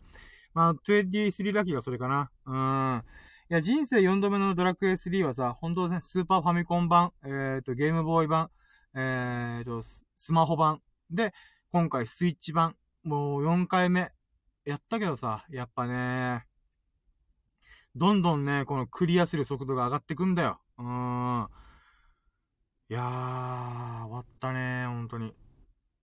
[0.54, 2.30] まあ、23ラッキーがそれかな。
[2.46, 3.04] うーん。
[3.50, 8.50] いや、人生4度目のドラクエ3はさ、本当ね、スーパーファミコン版、えっ、ー、と、ゲームボーイ版、
[8.94, 10.80] えっ、ー、と、スマホ版、
[11.10, 11.34] で、
[11.70, 14.12] 今回スイッチ版、もう4回目、
[14.64, 16.46] やったけどさ、やっぱね、
[17.94, 20.58] どんどんね、このクリアする速度が上がってくんだよ。
[20.78, 21.48] うーん。
[22.88, 25.34] いやー、終わったね、ほんとに。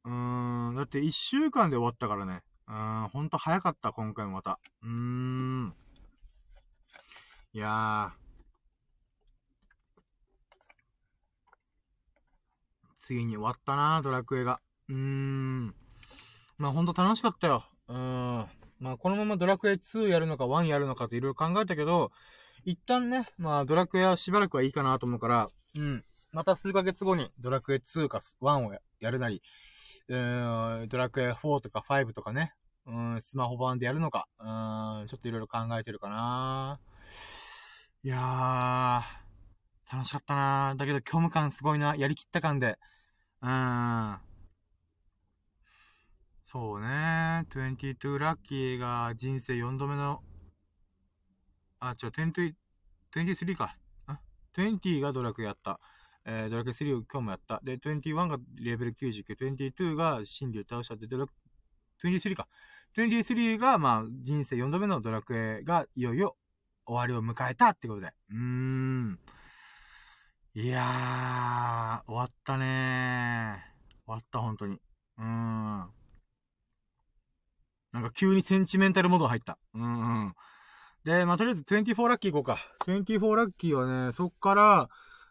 [0.05, 2.43] うーん、だって1週間で終わったからね。
[2.67, 4.59] うーん、ほんと早かった、今回もまた。
[4.83, 5.73] うーん。
[7.53, 8.21] いやー。
[12.97, 14.61] ついに終わったなドラクエが。
[14.87, 15.75] うーん。
[16.57, 17.65] まあほんと楽しかったよ。
[17.87, 18.47] うーん。
[18.79, 22.11] まあ、このままドラクエ2やるのか1やるのかっていろいろ考えたけど、
[22.63, 26.03] 一旦ね、まあ、ドラクエはしばらくはいいかなと思うから、うん。
[26.31, 29.41] また数ヶ月後にドラクエ2か1をやるなり、
[30.07, 32.53] うーん、ドラクエ4とか5とかね、
[32.85, 34.43] うん、スマホ版でやるのか、う
[35.03, 36.79] ん、ちょっといろいろ考えてるかな
[38.03, 41.95] いやー、楽しかったなーだけど虚無感すごいな。
[41.95, 42.79] やりきった感で。
[43.43, 44.17] うーん。
[46.43, 47.75] そうねー。
[47.77, 50.23] 22ラッキーが人生4度目の、
[51.79, 52.55] あ、違う、20、
[53.13, 53.77] 23か。
[54.07, 54.19] あ、
[54.57, 55.79] 20がドラクエやった。
[56.25, 57.61] えー、ドラクエ3を今日もやった。
[57.63, 60.95] で、21がレベル99、22が真理を倒した。
[60.95, 61.27] で、ドラ、
[62.03, 62.47] 23か。
[62.97, 66.35] 23が、まあ、人生4度目のドラクエがいよいよ
[66.85, 68.13] 終わりを迎えたってことで。
[68.29, 69.19] うーん。
[70.53, 74.05] いやー、終わったねー。
[74.05, 74.81] 終わった、本当に。
[75.17, 75.89] うーん。
[77.93, 79.57] なんか急にセンチメンタルモード入った。
[79.73, 80.33] うんうん。
[81.03, 82.59] で、まあ、とりあえず24ラッキー行こうか。
[82.87, 84.89] 24ラッキーはね、そっから、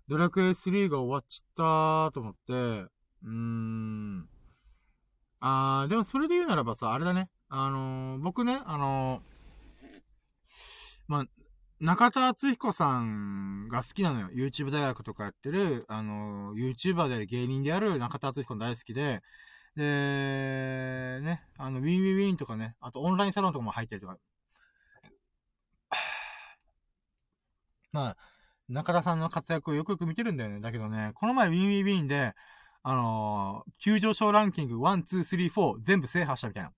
[0.09, 4.29] ドラクエ3が終わっちったーと思って、うーん。
[5.41, 7.29] あー、でもそれで言うならばさ、あれだね。
[7.49, 10.01] あのー、僕ね、あのー、
[11.09, 11.25] まあ、
[11.81, 14.29] 中田敦彦さんが好きなのよ。
[14.35, 19.23] YouTube 大学とかやってる、あの、YouTuber で芸人である中田敦彦大好きで、
[19.77, 24.19] で、ね、あの、ウィンウィンウィンとかね、あとオンラインサロンとかも入ったりとか。
[27.93, 28.17] まあ、
[28.69, 30.61] 中田さんの活躍をよくよく見てるんだよね。
[30.61, 32.35] だけどね、この前ウィンウィンウィンで、
[32.83, 36.73] あのー、急上昇ランキング1、2、3、4全部制覇したみたいな。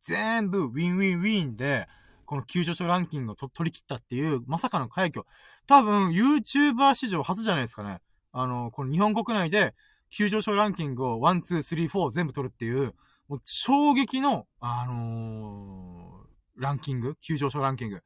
[0.00, 1.88] 全部ウィンウィンウィンで、
[2.30, 5.26] この急上昇ランキングを取り切ったっていう、まさかの快挙。
[5.66, 7.98] 多分、YouTuber 史上初じゃないですかね。
[8.30, 9.74] あの、この日本国内で、
[10.10, 12.94] 急上昇ランキングを1、2、3、4全部取るっていう、
[13.26, 17.16] もう衝撃の、あのー、ランキング？
[17.16, 18.00] 急上昇ランキング。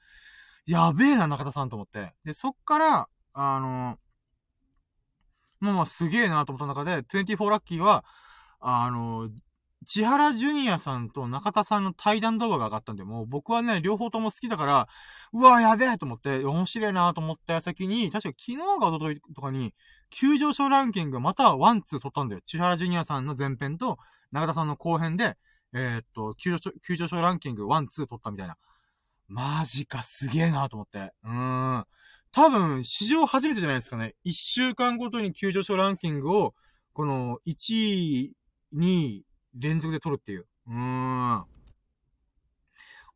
[0.64, 2.14] やべえな、中田さんと思って。
[2.24, 3.96] で、そっから、あのー、
[5.60, 8.06] まあまあすげえなと思った中で、24ラッキーは、
[8.58, 9.30] あのー、
[9.84, 14.88] 千原ジュニアさんと中田さんの対談動画が上がったんで、もう僕はね、両方とも好きだから、
[15.32, 19.74] うわ、やべえと思って、面白いなと思った先に、確か昨日がおとといとかに、
[20.10, 22.42] 急上昇ランキングまたワンツー取ったんだよ。
[22.46, 23.98] 千原ジュニアさんの前編と、
[24.32, 25.36] 中田さんの後編で、
[25.72, 28.56] えー、っと、急上昇、急上昇ランキングワンツー取ったみたいな。
[29.28, 31.12] マジか、すげえなと思って。
[31.24, 31.86] うーん。
[32.30, 34.14] 多分、史上初めてじゃないですかね。
[34.22, 36.54] 一週間ごとに急上昇ランキングを、
[36.92, 38.36] この、1位、
[38.74, 40.46] 2位、連続で取るっていう。
[40.66, 41.44] うーん。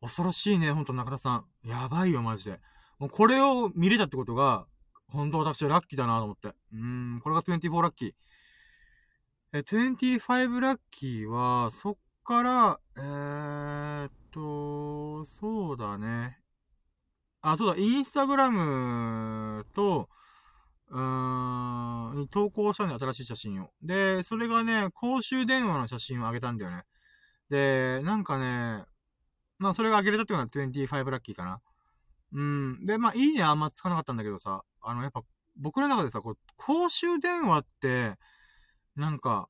[0.01, 1.45] 恐ろしいね、ほんと中田さん。
[1.67, 2.59] やばいよ、マジで。
[2.99, 4.65] もうこれを見れたってことが、
[5.09, 6.49] 本当私はラッキーだなと思って。
[6.49, 6.77] うー
[7.17, 8.13] ん、これが24ラッキー。
[9.51, 16.39] え、25ラッキーは、そっから、えーっと、そうだね。
[17.41, 20.09] あ、そうだ、インスタグラムと、
[20.89, 23.69] うーん、に投稿したんだよ、新しい写真を。
[23.81, 26.83] で、それがね、公衆電話の写真をあげたんだよね。
[27.49, 28.85] で、なんかね、
[29.57, 31.61] まあ、それがあげれたっていうのは25ラッキーかな。
[32.33, 32.85] うん。
[32.85, 35.21] で、まあ、いいねあんまつかなかったんだけどさ、あの、やっぱ、
[35.57, 38.15] 僕の中でさ、こう、公衆電話って、
[38.95, 39.49] なんか、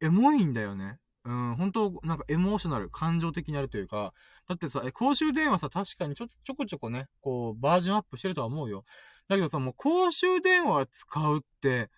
[0.00, 0.98] エモいんだよね。
[1.24, 4.12] うん、本当なんかエモーショナル、感情的になるというか、
[4.48, 8.84] だってさ、え、公衆電話さ、確かにちょ、ちょこちょこね、こう、バージョンアップしてるとは思うよ。
[9.32, 11.90] だけどさ、もう公衆電話使うって、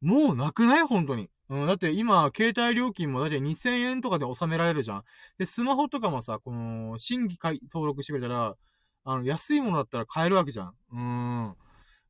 [0.00, 0.82] もうなくない？
[0.82, 1.30] 本当に。
[1.48, 5.04] うん、だって今、携帯料金もだって2000円とかで収められるじゃん。
[5.38, 8.56] で、スマホとかもさ、この、新規会登録してくれたら、
[9.04, 10.74] あの、安いものだったら買えるわけじゃん。
[10.92, 11.54] うん。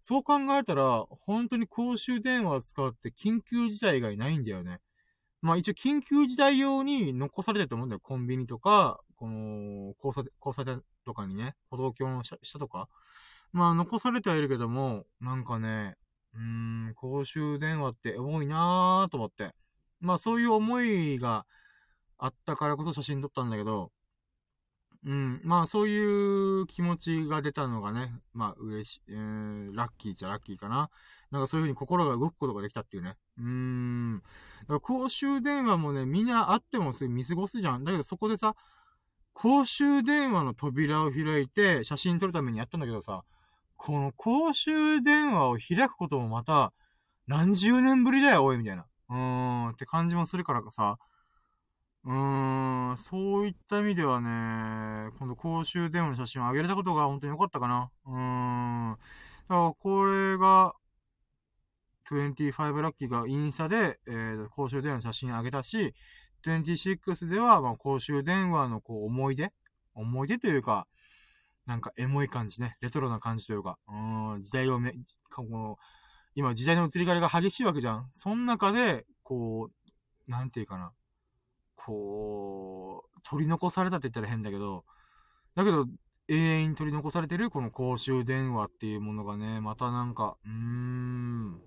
[0.01, 4.80] そう考えたら、本当に公衆電話使うって緊急事態以外ないんだよね。
[5.43, 8.01] まあ一応緊急事態用に残されてると思うんだよ。
[8.01, 12.89] コンビニとか、この、交差、交差点とかにね、歩道橋の下とか。
[13.53, 15.97] まあ残されてはいるけども、なんかね、
[16.34, 16.40] うー
[16.90, 19.55] ん、公衆電話って重いなぁと思って。
[20.01, 21.47] まあそういう思いが
[22.18, 23.90] あったからこそ写真撮ったんだけど、
[25.07, 25.40] うん。
[25.44, 30.90] まあ、そういう気持ちが出たのがね、まあ、嬉しい、えー、ラッキーっちゃラッキーかな。
[31.30, 33.16] なんかそういう風に心が動くことができたっていうね。
[33.38, 34.18] うーん。
[34.18, 37.84] だから公衆電話もね、みんなあってもすぐ見過ごすじゃん。
[37.84, 38.57] だけどそこでさ、
[39.32, 43.22] 公衆電話の扉を開いて写真撮るためにやったんだけどさ、
[43.76, 46.72] この公衆電話を開くこともまた、
[47.26, 48.86] 何十年ぶりだよ、おい、みたいな。
[49.08, 50.98] うーん、って感じもするからかさ、
[52.04, 57.90] うーん、そういった意味ではね、今度公衆電話の写真を上げれたことが本当に良かったかな。
[58.06, 58.92] うーん。
[58.92, 58.98] だ
[59.48, 60.74] からこれが、
[62.08, 65.94] 25ラッキーがインスタで、えー、公衆電話の写真を上げたし、
[66.44, 69.52] 26では、まあ、公衆電話のこう思い出？
[69.94, 70.86] 思い出というか、
[71.66, 72.76] なんかエモい感じね。
[72.80, 74.94] レトロな感じというか、うん、時代をめ、
[75.34, 75.78] この、
[76.34, 78.10] 今時代の移り変わりが激しいわけじゃん。
[78.12, 79.70] その中で、こ
[80.28, 80.92] う、なんていうかな。
[81.74, 84.84] こう、取り残されたって言ったら変だけど、
[85.54, 85.86] だけど、
[86.28, 91.60] 永遠に取り残されてるこの公衆電話っていうものがね、またなんか、うーん、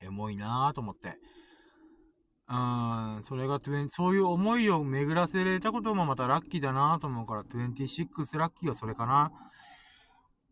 [0.00, 1.18] エモいなぁと思って。
[2.46, 3.58] うん、それが
[3.90, 9.32] そういう思いを巡らせれたこともまたラッキーだなと思うから、26ラッキーはそれかな。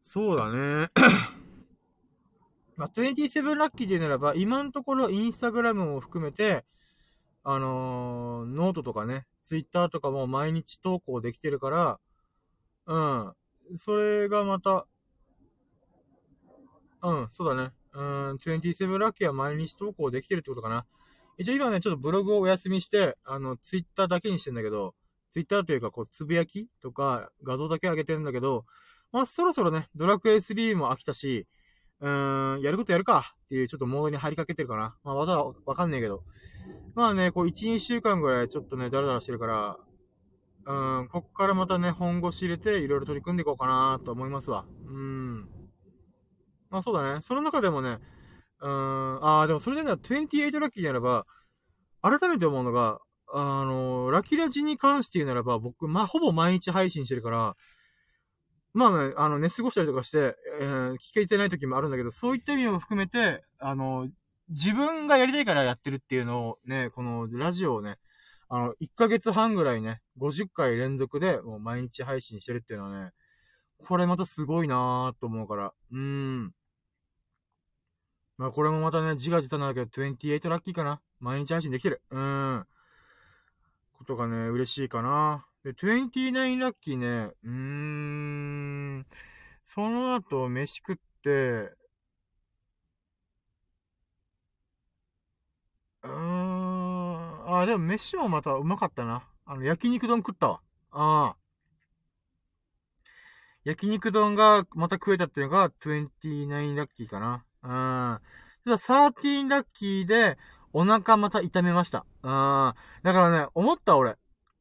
[0.03, 0.90] そうだね。
[2.76, 6.64] まあ、27ラッキーでならば、今のところインスタグラムも含めて、
[7.45, 12.01] あのー、ノートとかね、ツイッターとかも毎日投稿できてるから、
[12.86, 13.34] うん。
[13.76, 14.86] それがまた、
[17.03, 17.72] うん、そうだね。
[17.93, 20.86] うん、27ラッキーは毎日投稿できてるってことかな。
[21.39, 24.95] 一応今ね、ちょっとブログをお休みして、あの、ツイッターだけにしてんだけど、
[25.30, 28.64] ツイッターというか、こう、つぶやきとか、画像だけ上げてるんだけど、
[29.12, 31.47] まあ、そろそろね、ドラクエ3も飽きたし、
[32.01, 34.97] うーん、やることやるかっていうちょっとモードに入りかけてるかな。
[35.05, 36.24] まあ、まだわかんねえけど。
[36.95, 39.78] まあね、こう、1、2週間ぐらいちょっとね、ダラダラしてるから、
[40.64, 44.64] うん、こっからまたね、本腰入れて、いろいろ取り組んでいこうかなと思いますわ。
[44.87, 45.49] うん。
[46.70, 47.20] まあそうだね。
[47.20, 47.99] その中でもね、
[48.63, 51.27] うーん、ああ、でもそれでね、28ラッキーならば、
[52.01, 53.01] 改めて思うのが、
[53.35, 57.57] あのー、ラキラジに関して言うならば、僕、まあ、ほぼ毎日配信してるから、
[58.75, 64.11] まあね、あの、寝過ごしたりとかして、えー、聞けてない時もあるんだけど、そういった意味も含めて、あのー、
[64.51, 67.97] 自分がやりたいからやってるっていうのをね、このラジオをね、
[68.49, 73.11] あの、1ヶ月半ぐらいね、50回連続でもう毎日配信してるっていうのはね、
[73.79, 76.53] これまたすごいなーと思うから、うーん。
[78.39, 81.01] まあこれもまたね、自画自賛なんだけど、28ラッキーかな。
[81.20, 82.03] 毎日配信できてる。
[82.11, 82.66] うん。
[83.93, 85.47] ことがね、嬉しいかな。
[85.64, 89.07] で、29ラッキーね、うーん。
[89.64, 97.61] その後、飯食って、うーん。
[97.61, 99.28] あ、でも飯もまたうまかったな。
[99.45, 100.61] あの、焼肉丼食ったわ。
[100.91, 101.43] ああ。
[103.64, 107.45] 焼肉丼がまた食えたっていうのが29ラッキーかな。
[107.63, 107.71] うん。
[107.71, 108.21] た
[108.67, 110.39] だ、13ラッキーで、
[110.73, 112.07] お腹また痛めました。
[112.23, 112.31] うん。
[113.03, 114.17] だからね、思った俺。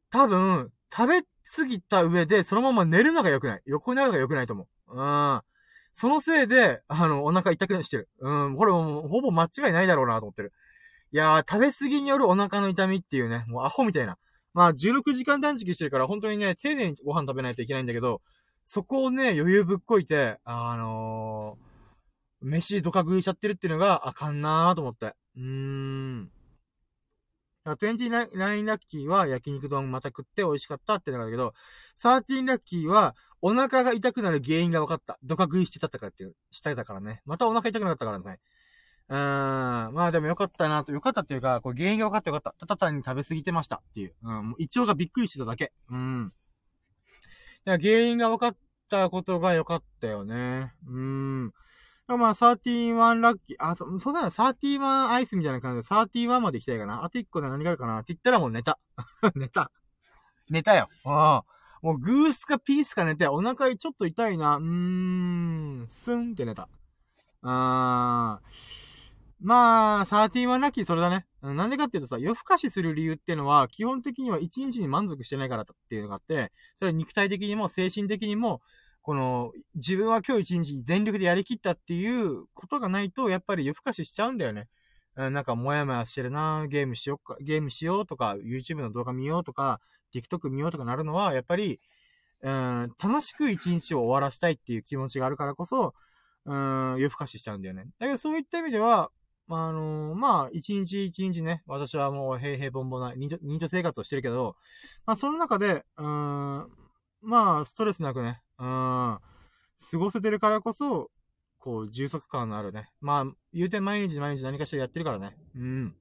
[0.09, 3.61] 多分、食べ過ぎた上で、そのまま寝るのが良くない。
[3.65, 4.97] 横になるのが良くないと思う。
[4.97, 5.41] うん。
[5.93, 8.09] そのせいで、あの、お腹痛くしてる。
[8.19, 8.55] うん。
[8.55, 10.53] これもう、ほぼ間違いないだろうなと思ってる。
[11.13, 14.17] いやー、食べ過ぎによるお腹の痛みっていうね、もうアホみたいな。
[14.53, 18.21] まあ、16時間断食してるから、本当にね、丁寧にご飯食べないといけないんだけど、
[18.65, 21.70] そこをね、余裕ぶっこいて、あのー、
[22.41, 25.15] 飯どか食いしちゃってるっていうのがあかんなーと思って。
[25.35, 26.31] うーん。
[27.65, 31.53] 29ラッキーは焼肉丼また食って美味しかったってのがだけど、
[31.97, 35.19] 13ラッキーはお腹が痛くなる原因が分かった。
[35.23, 37.21] どか食いしてたったかっていう、してたからね。
[37.25, 38.39] またお腹痛くなかったからね。
[39.09, 39.93] うーん。
[39.93, 42.55] まあでもよかったなと、よかったっていうか、こう原因が分かってよかった。
[42.59, 44.15] ただ単に食べ過ぎてましたっていう。
[44.23, 44.49] うん。
[44.49, 45.71] もう胃腸がびっくりしてただけ。
[45.89, 46.33] うん。
[47.65, 48.57] 原因が分かっ
[48.89, 50.73] たことが良かったよね。
[50.87, 51.53] うーん。
[52.17, 57.03] まあ、31ラッキー、あ、そそうだね、31アイスみたいな感じで、31まで行きたいかな。
[57.03, 58.79] あと1個で何があるかなって言ったらもう寝た。
[59.35, 59.71] 寝た。
[60.49, 60.89] 寝たよ。
[61.05, 61.11] うん。
[61.11, 64.57] もうグースかピースか寝て、お腹ちょっと痛いな。
[64.57, 66.69] うーん、スンって寝た。
[67.41, 68.91] あー。
[69.41, 71.25] まあ、31ラッキーそれだね。
[71.41, 78.61] なんでかっていうとさ、夜更かしする理由っていうのは、基本的には1日に満足してないからっていうのがあって、それは肉体的にも精神的にも、
[79.01, 84.67] この、自分は今日一日全力でやりきったっていうことがないと、やっぱり夜更かししちゃうんだよね。
[85.15, 89.81] なんか、もやもやしてるなゲームしようか、ゲームしようとか、YouTube の動画見ようとか、
[90.13, 91.79] TikTok 見ようとかなるのは、やっぱり、
[92.41, 95.93] うん、楽しく一日を終わらしたいっていう気持ちがあるからこそ、
[96.45, 97.85] うん、夜更かししちゃうんだよね。
[97.99, 99.11] だけどそういった意味では、
[99.47, 104.55] まあ、あのー、まあ、一日一日ね、私はもう平々凡々なニート生活をしてるけど、
[105.05, 106.05] まあ、その中で、うん、
[107.21, 109.21] まあ、ストレスなくね、うん、過
[109.97, 111.09] ごせてるからこそ、
[111.57, 112.91] こう、充足感のあるね。
[113.01, 115.35] まあ、言うて毎日毎日何かしらやってるからね。
[115.55, 115.95] うん。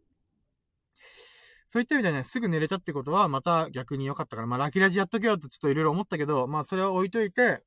[1.67, 7.63] そういった意味でね、すぐ寝れたってことは、また逆に良かったから、まあ、ラキラジやっとけよってちょっといろいろ思ったけど、まあ、それは置いといて、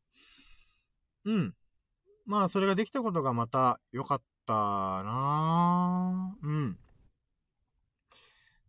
[1.25, 1.55] うん。
[2.27, 6.73] まあ、それができたことがまた良かったなうん。
[6.73, 6.77] だ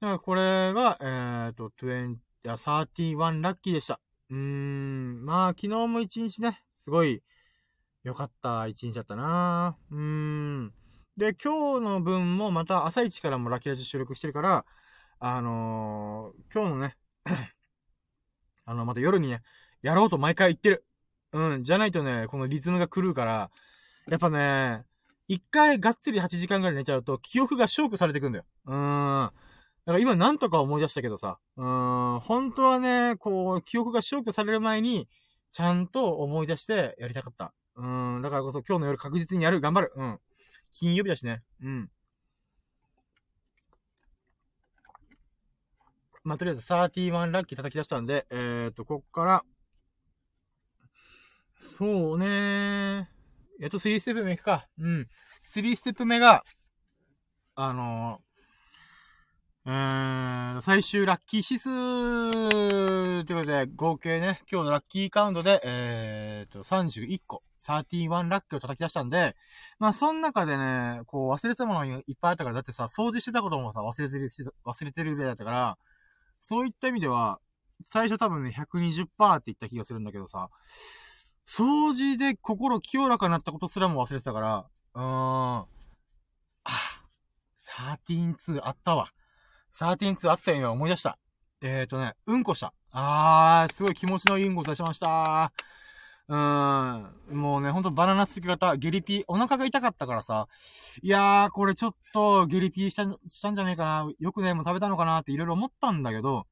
[0.00, 4.00] からこれが、えっ、ー、と、20、31ラッキーでした。
[4.30, 7.22] うーん、まあ、昨日も一日ね、すごい
[8.04, 10.72] 良かった一日だったなうーん。
[11.16, 14.64] で、今日の分もまた朝一からもラッキーラジ収録してるから、
[15.20, 16.96] あのー、今日のね
[18.66, 19.42] あの、また夜にね、
[19.82, 20.84] やろうと毎回言ってる。
[21.32, 23.50] うん、じゃないとね、このリズムが狂うから、
[24.08, 24.84] やっぱね、
[25.28, 28.44] 一回がっつり8時間ぐらい寝ちゃうと、記憶が消去されてくんだよ。
[28.66, 29.30] うーん。
[29.86, 35.08] だから今なんとか思い出したけどさ、うーん、本当はね、こう、記憶が消去される前に、
[35.52, 37.52] ちゃんと思い出してやりたかった。
[37.76, 39.60] うん、だからこそ今日の夜確実にやる。
[39.60, 39.92] 頑張る。
[39.94, 40.20] うん。
[40.72, 41.42] 金曜日だしね。
[41.62, 41.90] うん。
[46.24, 49.44] まあ、とりあえず31ラッキー叩き出したんで、えーと、こっから、
[51.58, 53.06] そうねー。
[53.60, 54.66] やっと3ステップ目行くか。
[54.78, 55.08] うん。
[55.44, 56.44] 3ステップ目が、
[57.54, 58.23] あのー、
[59.66, 69.36] えー、最終ラッキー指数ということで、合計ね、今日のラッキーカウントで、えーと、31個、31ラッキーを叩き出したんで、
[69.78, 74.30] まあ、その中でね、こう忘れたものがいっぱいあったから、だってさ、掃除してたこともさ、忘れてる、
[74.66, 75.78] 忘れてるぐらいだったから、
[76.42, 77.40] そういった意味では、
[77.86, 80.50] 最初多分ね、120%って言った気がするんだけどさ、
[81.48, 85.04] 掃除で心清らかになったことすらも忘れてたから、うーん。
[85.04, 85.66] あ、
[88.06, 89.10] 13-2あったわ。
[89.74, 91.18] 13-2あったよ、今思い出した。
[91.60, 92.72] えーとね、うんこした。
[92.90, 95.52] あー、すごい気持ちのいいうんこ出しました。
[96.28, 97.38] うーん。
[97.38, 100.46] もうね、ほんとバナナすき方、ゲリピー、お腹が痛かったからさ、
[101.02, 106.46] いやー、これちょっとゲリピーしたん、したんじゃねえかな、よくね、もう食べたのかなっていろいろ思ったんだけど、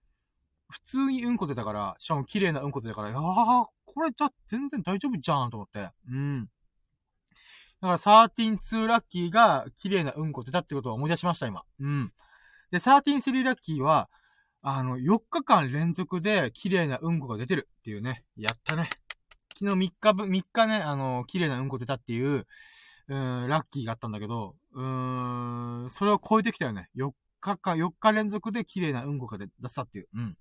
[0.69, 5.91] 普通にうんこ出たから、しかも綺麗なうんこ出たから、いやー、これじゃ全然大丈夫じゃんと思って。
[6.09, 6.49] うん。
[7.81, 11.63] だから13-2ラッキーが綺麗なうんこ出たってことを思い出しました、今。
[11.81, 12.13] うん。
[12.73, 14.09] で、13-3ラッキーは、
[14.63, 18.25] あの、4日間連続で綺麗なうんこが出てるっていうね。
[18.37, 18.89] やったね。
[19.55, 22.47] 昨日3日分、3日ね、あの、綺麗なうんこ出たっていう、
[23.09, 26.89] うん、ラッキーがあったんだけど、うーん、それを超えてきたよね。
[26.97, 30.09] 4日間、4日連続で綺麗なうんこが出したっていう。
[30.15, 30.37] うん。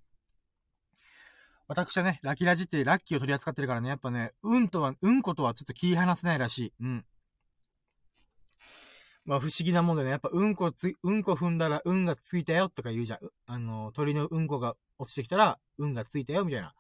[1.68, 6.74] 私はね、ラキラジってラッキーを取り扱ってるからね、やっぱね、うんとは、うんことはちょっと切り離せないらしい。
[6.80, 7.06] うん。
[9.32, 13.20] まあ不思議なもんでね、やっぱうんこつ、うんこ踏んだら運がついたよとか言うじゃん。
[13.46, 16.74] あの、鳥のうんこが落ちてきたら運がついたよみたいな。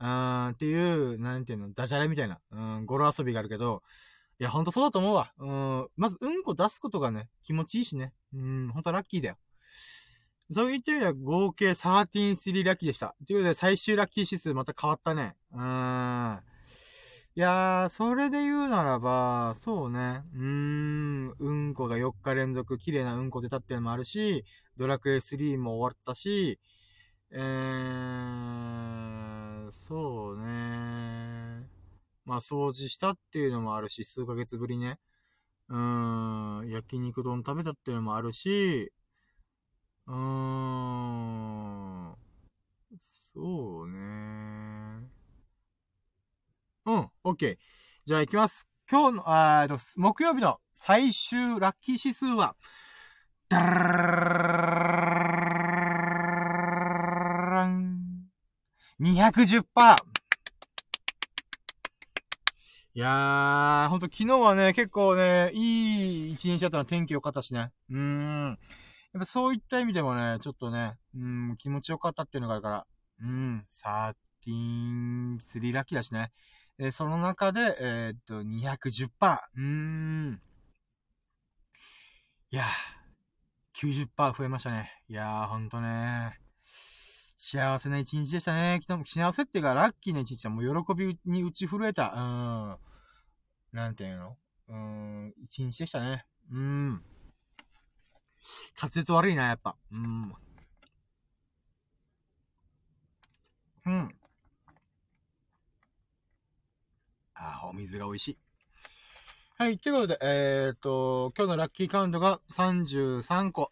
[0.00, 0.74] うーん、ってい
[1.14, 3.84] う、なんていうの、ダジャレみたいな、うん、語呂遊びがあるけど、
[4.40, 5.32] いや、ほんとそうだと思うわ。
[5.38, 8.12] うん、まずうんこ出すことがね、気持ちいいしね。
[8.34, 9.36] うん、ほんとラッキーだよ。
[10.50, 13.14] そういった意味では合計13-3ラッキーでした。
[13.28, 15.36] ということで最終ラッキー指数また変わったね。
[15.52, 16.40] うーん。
[17.34, 20.22] いやー、それで言うならば、そうね。
[20.34, 24.44] うーん、うんこが4日連続綺麗なうんこ出たっていうのもあるし、
[24.76, 26.60] ドラクエ3も終わったし、
[27.30, 31.68] えー、そうね。
[32.24, 34.98] まあ、掃除したっていうのもあるし、数ヶ月ぶりね。
[35.68, 38.92] うーん、焼肉丼食べたっていうのもあるし、
[40.06, 42.16] うーん。
[43.34, 43.98] そうね。
[46.84, 47.56] うん、オッケー。
[48.06, 48.66] じゃあ行きます。
[48.90, 52.56] 今日の、あーと、木曜日の最終ラッキー指数は、
[53.48, 53.66] ダラ
[57.66, 58.26] ン
[59.00, 59.62] !210%!
[62.94, 67.70] いやー、ほんと昨日はね、結構ね、いい一日だったの天気良かったしね。
[67.90, 68.58] うーん。
[69.12, 72.88] やっぱそういった意味でもね、ちょっとね、うん、気持ちよかったっていうのがあるから、
[73.20, 73.64] うん、
[74.44, 76.32] 13、3ラッキーだしね。
[76.84, 79.38] えその中で、えー、っと、210%。
[79.54, 80.42] うーん。
[82.50, 84.90] いやー、90%増えましたね。
[85.08, 86.40] いやー、ほんとね。
[87.36, 88.80] 幸せな一日でしたね。
[89.04, 92.14] 幸せっていうか、ラッキーな一日はもう喜びに打ち震えた。
[92.16, 92.76] うん。
[93.76, 94.36] なんていうの？
[94.68, 96.26] うん、一日でしたね。
[96.50, 97.04] うん。
[98.76, 99.76] 滑舌悪いな、やっぱ。
[99.92, 100.34] うん。
[103.86, 104.08] うん。
[107.34, 108.38] あ、お水が美味しい。
[109.58, 113.70] はい、ということで、えー、っと、今日のラッキーカウントが33個。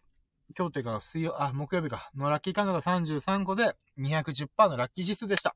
[0.56, 5.54] 今日というか水曜、あ、木曜日か、のラッキーカウントが33個で210%のラッキー指数でした。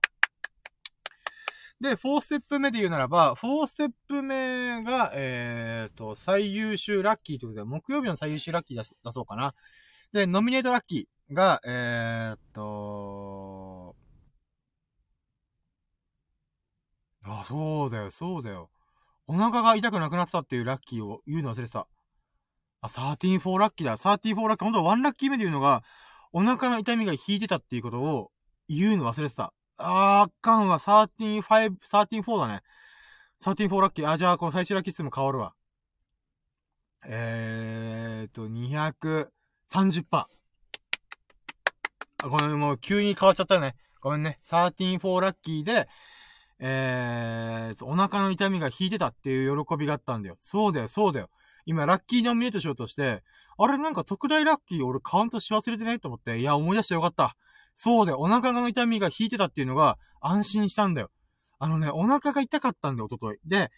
[1.80, 9.54] で、4ステップ目で言うならば、4ステップ目が、えーと、最優秀ラッキーということで、木曜日の最優秀ラッキー出出そうかな。
[10.12, 13.73] で、ノミネートラッキーが、えーと、
[17.26, 18.70] あ、そうだよ、そうだよ。
[19.26, 21.86] お腹が痛くなくなってたっていうラッキーを言うの忘れてた。
[22.82, 23.96] あ、13-4ラッキーだ。
[23.96, 24.64] 13-4ラッキー。
[24.64, 25.82] ほんとワンラッキー目で言うのが、
[26.32, 28.30] お腹の痛みが引いてたっていうことを
[28.68, 29.54] 言うの忘れてた。
[29.78, 30.78] あー、あかんわ。
[30.78, 32.62] 13-5、13-4だね。
[33.40, 34.10] 13-4ラッキー。
[34.10, 35.54] あ、じゃあ、この最終ラッキー数も変わるわ。
[37.06, 39.28] えーと、230%。
[42.22, 43.76] あ、ごめん、もう急に変わっちゃったよね。
[44.00, 44.38] ごめんね。
[44.42, 45.88] 13-4ラッキーで、
[46.58, 50.36] えー、お腹の痛みが引いてたっていう喜びがあったんだよ。
[50.40, 51.30] そうだよ、そうだよ。
[51.66, 53.22] 今、ラッキーノミネートしようとして、
[53.56, 57.36] あれなんか特大ラッキー俺カウントし忘れてないと思って、いや、思い出してよかった。
[57.74, 61.10] そうだよ、お腹の痛みが引いてたっていうのが安心したんだよ。
[61.58, 63.38] あのね、お腹が痛かったんだよ、おととい。
[63.44, 63.70] で、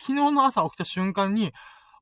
[0.00, 1.52] 昨日の朝起きた瞬間に、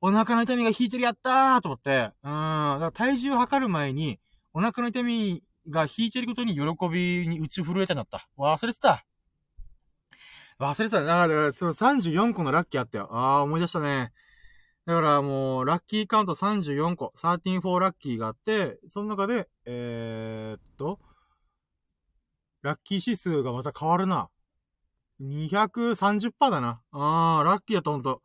[0.00, 4.18] お腹の痛みが引いてるやったーと思って、うん、だから体重測る前に、
[4.54, 8.28] お腹の痛みが引いてることに喜びに打ち震えたんだった。
[8.38, 9.04] 忘れてた。
[10.60, 11.02] 忘れてた。
[11.02, 13.08] だから、その34個のラッキーあったよ。
[13.10, 14.12] あー、思い出したね。
[14.86, 21.00] だからもう、ラッキーカウント34個、134ラッキーがあって、その中で、えー、っと、
[22.62, 24.28] ラッキー指数がまた変わるな。
[25.22, 26.82] 230%だな。
[26.92, 28.20] あー、ラッキーやったほんと。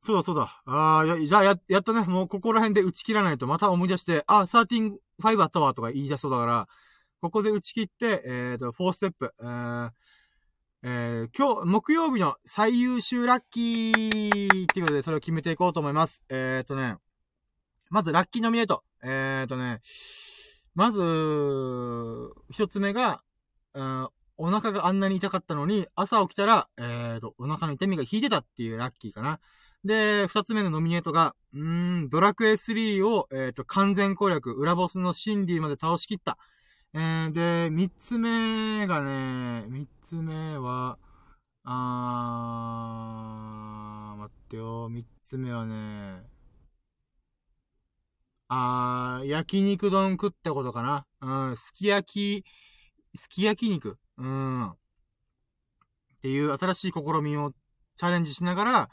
[0.00, 0.62] そうだそうだ。
[0.66, 6.68] あー、や、じゃあや、やっとね、もうここら辺で打ち切らないとまた思い出して、あ、135あったわとか言い出しそうだから、
[7.22, 9.90] ここで打ち切って、えーと、4ステップ、えー、
[10.84, 16.24] えー、今日、木曜日の最優秀ラッキーっていうことで、それを決めていこうと思います。
[16.28, 16.96] えーとね、
[17.88, 18.82] まず、ラッキーノミネート。
[19.00, 19.80] えーとね、
[20.74, 20.98] まず、
[22.50, 23.22] 一つ目が、
[23.74, 24.08] うん、
[24.38, 29.38] お腹があんなに痛かったのに、朝起きたら、えーと、お腹の痛みが引いてたっていうラッキーかな。
[29.84, 36.38] で、二つ目のノミネートが、うん、ドラクエ3を、えーと、完全攻略、裏ボスのシンディまで倒しきった。
[36.94, 40.98] えー、で、三つ目がね、三つ目は、
[41.64, 46.26] あー、待ってよ、三つ目はね、
[48.48, 51.06] あー、焼肉丼食ったことかな。
[51.22, 53.96] うん、すき焼き、すき焼き肉。
[54.18, 54.68] うん。
[54.70, 54.76] っ
[56.20, 57.52] ていう新しい試みを
[57.96, 58.90] チャレンジしながら、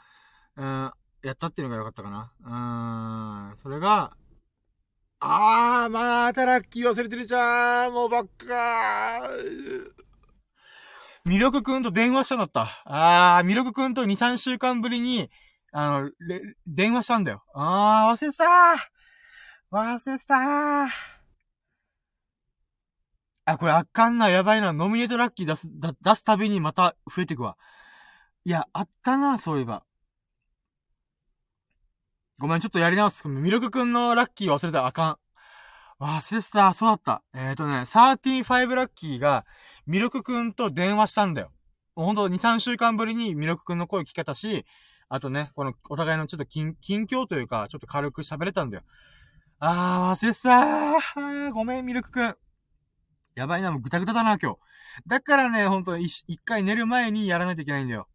[0.56, 0.92] うん、
[1.22, 2.32] やったっていうのが良かったかな。
[3.52, 4.16] うん、それが、
[5.20, 7.92] あー、またラッキー忘れてるじゃん。
[7.92, 9.90] もうばっかー。
[11.26, 12.82] ミルクくんと電話したんだった。
[12.86, 15.30] あー、ミルクくんと2、3週間ぶりに、
[15.72, 17.44] あの、れ電話したんだよ。
[17.54, 19.98] あー、忘れてたー。
[19.98, 20.88] 忘れてたー。
[23.44, 24.72] あ、これあかんな、やばいな。
[24.72, 27.58] ノミネートラッキー出す、出すたびにまた増えてくわ。
[28.44, 29.84] いや、あったな、そういえば。
[32.40, 33.28] ごめん、ちょっとやり直す。
[33.28, 35.18] ミルクくんのラッキー忘れたらあか
[36.00, 36.02] ん。
[36.02, 36.72] 忘れてた。
[36.72, 37.22] そうだった。
[37.34, 39.44] えっ、ー、とね、35ラッキーが、
[39.86, 41.50] ミルクくんと電話したんだよ。
[41.94, 44.64] ほんと2、3週間ぶりにミルクくんの声聞けたし、
[45.10, 48.84] あとね、このお互いのちょっと近、近況というか、ちょっと軽く喋れたんだよ。
[49.58, 51.52] あー、忘れてたー。
[51.52, 52.34] ごめん、ミルクくん。
[53.34, 54.58] やばいな、もうぐたぐただな、今日。
[55.06, 58.08] だからね、ほんと一回寝る前にやらないといけないんだよ。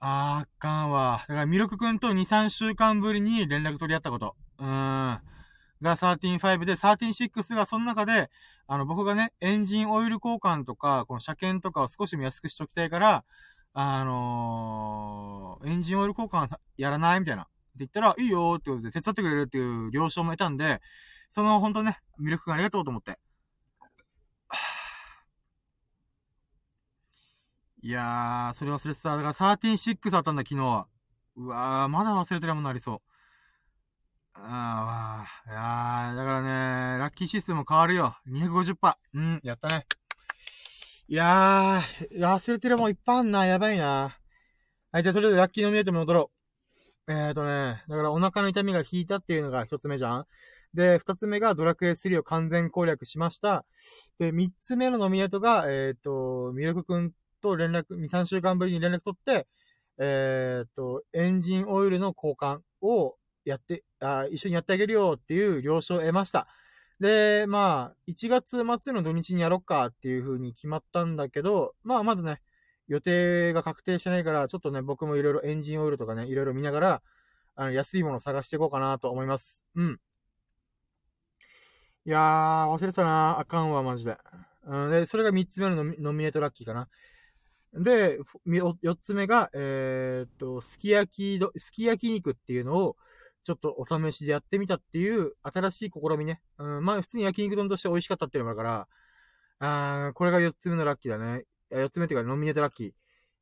[0.00, 1.24] あー、かんわ。
[1.28, 4.34] だから、ミルクくんと2、3週間ぶりに連絡取り合ったこと。
[4.58, 5.20] うーん。
[5.82, 8.30] が13.5で、13.6がその中で、
[8.66, 13.24] あの、僕がね、エンジンオイル交換とか、この車検とかを少しも安くしときたいから、
[13.74, 16.48] あのー、エンジンオイル交換
[16.78, 17.42] やらないみたいな。
[17.42, 20.80] って言ったら、いいよってことで手伝ってくれるっていう了承も得たんで、
[21.28, 23.18] その、ほんとね、ミルクくんありがとうと思って。
[27.82, 29.16] いやー、それ忘れてた。
[29.16, 30.86] だから136あったんだ、昨日。
[31.36, 33.00] うわー、まだ忘れてるもんなりそう。
[34.34, 34.44] あー、
[34.84, 35.50] わー。
[35.50, 38.16] いやー、だからね、ラッキーシステム変わるよ。
[38.28, 38.94] 250%。
[39.14, 39.86] うん、やったね。
[41.08, 43.46] いやー、忘れてるもんいっぱいあんな。
[43.46, 44.14] やばいな。
[44.92, 46.30] はい、じゃあとりあえずラッキーノミネートに戻ろ
[47.08, 47.12] う。
[47.12, 50.26] えーとね、だからお腹の痛みが引いたっていうのが一つ目じゃん
[50.74, 53.64] で、二つ目がドラクエ3を完全攻略しました。
[54.18, 59.46] で、三つ目のノミネートが、えっ、ー、と、ミルクくんと連絡、2、3週間ぶりに連絡取って、
[59.98, 66.46] えっ、と、エンジンオイルの交換をやって、あ一緒にやってあげるよっていう了承を得ました。
[67.00, 72.40] で、まあ、1月末の土日にやろっかっていう風に決まったんだけど、まあ、まずね、
[72.88, 77.02] 予定が確定してないから、ちょっとね、僕もいろいろエンジンオイルとかね、いろいろ見ながら、
[77.56, 79.64] あの、安いものを探していこうかなと思います。
[79.74, 80.00] うん。
[82.04, 84.16] いやー、忘れてたなあかんわ、マジで。
[84.66, 86.88] うん、で、それが3つ目のノミネートラッキーかな。
[87.74, 92.96] で、4つ目が、えー、っと、すき焼き、すき焼き肉っていうのを、
[93.42, 96.42] ちょっとお試しでやってみたっていう新しい試みね。
[96.58, 98.88] うん、まあ普通に焼肉丼として美味しかったっていうのもあるか
[99.60, 101.44] ら、あー、これが4つ目のラッキーだね。
[101.70, 102.92] 4つ目っていうかノミネートラッキー。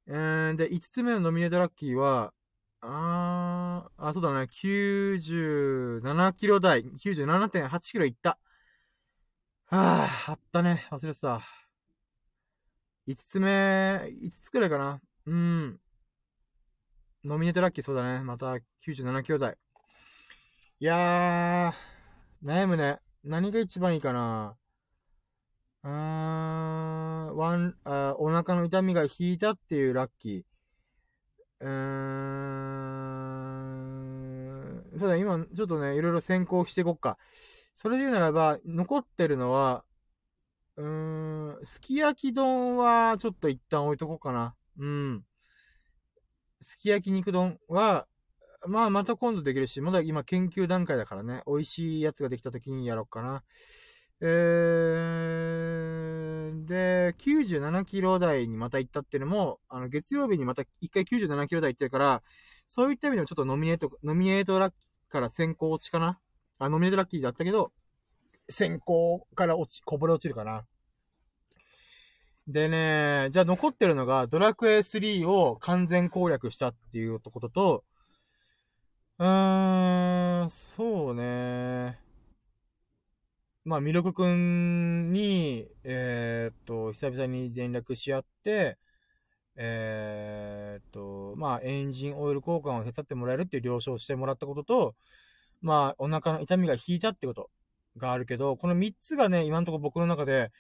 [0.09, 2.33] えー、で、5つ目のノミネートラッキーは、
[2.81, 4.49] あー、あ、そうだね。
[4.51, 8.39] 97キロ台、97.8キロいった。
[9.67, 10.87] はぁ、あったね。
[10.91, 11.43] 忘れてた。
[13.09, 13.49] 5つ目、
[14.21, 15.01] 5つくらいかな。
[15.25, 15.81] うん。
[17.25, 18.23] ノミネートラッキーそうだね。
[18.23, 19.57] また97キロ台。
[20.79, 22.99] いやー、悩むね。
[23.25, 24.59] 何が一番いいかな。
[25.85, 30.45] うーん、ワン、あお腹の痛みが引いたっていうラッキー。
[31.61, 31.69] うー
[34.95, 37.17] ん、そうだ、今、ちょっとね、いろいろ先行していこっか。
[37.75, 39.83] それで言うならば、残ってるのは、
[40.79, 44.55] うーん、すき焼き丼はちょっと一旦置いとこうかな。
[44.79, 45.25] うん。
[46.61, 48.07] すき焼き肉丼は、
[48.67, 53.43] まあ、また今度できるし、まだ今研究段階だからね、美味しいやつができた時にやろうかな。
[54.21, 62.23] えー、で、97キロ台にまた行ったっていうのも、あの、月曜日にまた一回97キロ台行ってるから、
[62.69, 66.21] そういった意味でもちょっとノミネート、ノミネートラッキーから先行落ちかな
[66.59, 67.73] あ、ノミネートラッキーだったけど、
[68.49, 70.65] 先行から落ち、こぼれ落ちるかな。
[72.47, 77.85] でね、じゃあ残ってるのが、ドラクエ3を完全攻略したっていうことと、
[79.19, 81.99] うーん、そうね。
[83.65, 88.79] まあ、ミルクくんに、えー、っと、久々に連絡し合って、
[89.57, 94.95] えー、っと、まあ、エンジンオイル交換を手伝ってもらえるっていう了承してもらったことと、
[95.61, 97.51] まあ、お腹の痛みが引いたってこと
[97.99, 100.53] があるけど、この3つがね、今んとこ僕の中で、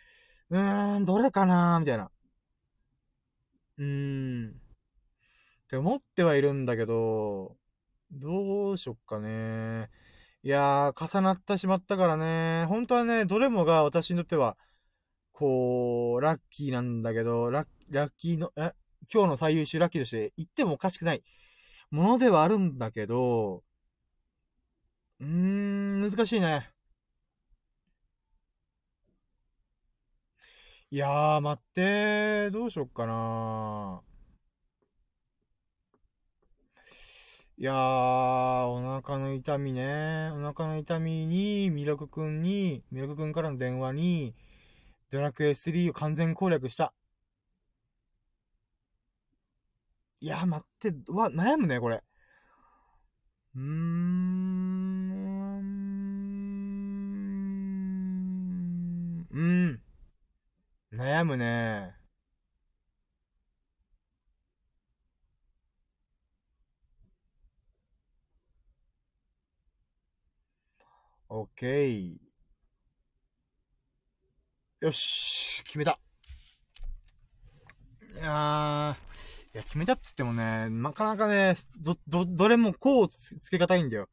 [0.50, 2.10] うーん、どれかなーみたいな。
[3.78, 4.50] うーん。
[4.50, 4.54] っ
[5.68, 7.56] て思ってはいるんだけど、
[8.12, 9.90] どうしよっかね。
[10.42, 12.64] いやー、重なってしまったからね。
[12.68, 14.56] 本当はね、どれもが私にとっては、
[15.32, 18.72] こう、ラッキーなんだけど、ラッ、ラッキーの、え、
[19.12, 21.22] 今日の最優秀ラッキーとして言ってもおかしくない
[21.90, 23.62] ものではあるんだけど、
[25.20, 26.70] うーん、難しいね。
[30.90, 34.08] いやー、待って、どうしよっかなー。
[37.58, 37.76] いやー、
[38.66, 40.30] お腹の痛みね。
[40.32, 44.34] お腹の痛みに、ミラクくんに、ミラクくんからの電話に、
[45.10, 46.94] ドラクエ3を完全攻略した。
[50.20, 52.02] いやー、待って、わ、悩むね、これ。
[53.54, 54.38] うーん。
[59.30, 59.80] うん。
[60.92, 61.94] 悩むね。
[71.30, 72.18] オッケー。
[74.80, 75.98] よし、決めた。
[78.14, 78.94] いやー、
[79.54, 84.08] いや、決めたって言ってもね、なかなかね、ど、ど、どれもこうつけがたいんだよ。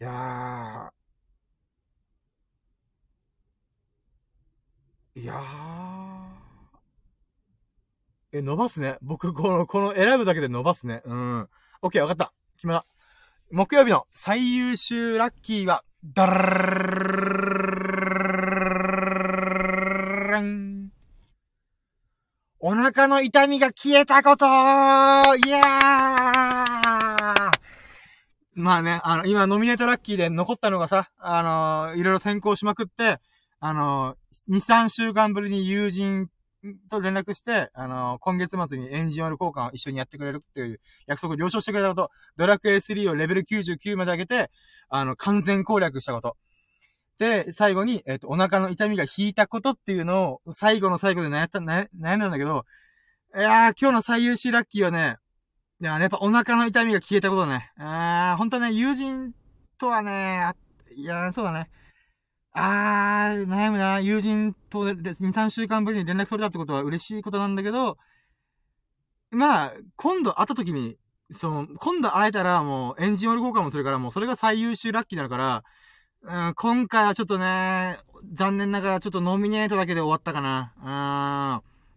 [0.00, 1.03] いやー。
[5.16, 5.38] いやー。
[8.32, 8.98] え、伸ばすね。
[9.00, 11.02] 僕、この、この選ぶだけで伸ばすね。
[11.04, 11.48] うん。
[11.82, 12.32] オッケー、わかった。
[12.56, 12.84] 決めた。
[13.52, 16.34] 木曜日の最優秀ラッキーは、ダラ
[20.40, 20.90] ン。
[22.58, 25.64] お腹の痛みが消えたことイエー
[28.54, 33.20] まあね、あの、今ノミネートラッキーで残ったのがさ、あのー、いろいろ先行しまくって、
[33.60, 34.16] あの、
[34.48, 36.28] 2、3週間ぶりに友人
[36.90, 44.50] と連絡して、あの、今月末にエンジンオイル交換を一緒にやってくれるっていう約束を了承してくれたこと、ドラクエ3をレベル99まで上げて、
[44.88, 46.36] あの、完全攻略したこと。
[47.18, 52.64] で、最後に、えっ、と、お腹の痛みが引いたことっていうのを、最後の最後で悩った、悩んだんだけど、
[53.36, 55.16] いやー、今日の最優秀ラッキーはね、
[55.80, 57.72] いや、やっぱお腹の痛みが消えたことね。
[57.78, 59.32] あー、ほんとね、友人
[59.78, 60.52] とはね、
[60.96, 61.68] いやー、そうだね。
[62.54, 64.00] あー、悩むな。
[64.00, 67.98] 友人と2、3週間ぶりに連絡取れたってことは嬉しいことなんだけど、
[69.32, 70.96] まあ、今度会った時に、
[71.32, 77.98] その、今度会えたらもうエンジンオイル交換もするからもうそれが最優秀ラッキーになるから、うん、今回はちょっとね、
[78.32, 80.72] 残念ながらちょっとノミネートだけで終わったかな。
[80.78, 80.84] うん。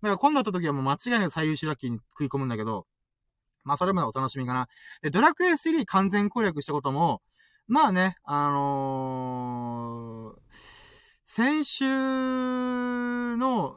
[0.01, 2.87] だから今度会った時はもう間違いなく最優秀ラッキーに食い込むんだけど、
[3.63, 4.67] まあそれまでお楽しみかな。
[5.03, 7.21] で、ドラクエ3完全攻略したことも、
[7.67, 10.39] まあね、あのー、
[11.25, 11.85] 先週
[13.35, 13.75] の、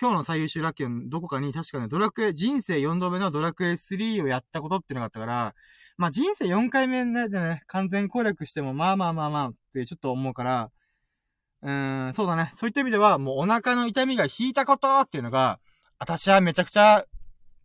[0.00, 5.54] 今日の最優秀ラッキーのどこかに確かね、ドラクエ、人生4度目のドラクエ3をやったことっていうのがあったから、
[5.96, 10.70] まあ人生4回目でね、完全攻略しても、まあまあまあまあってちょっと思うから、
[11.62, 12.52] うーん、そうだね。
[12.54, 15.58] そういった意味では、もうお腹の痛みが引いたことっていうのが、
[15.98, 17.04] 私はめちゃくちゃ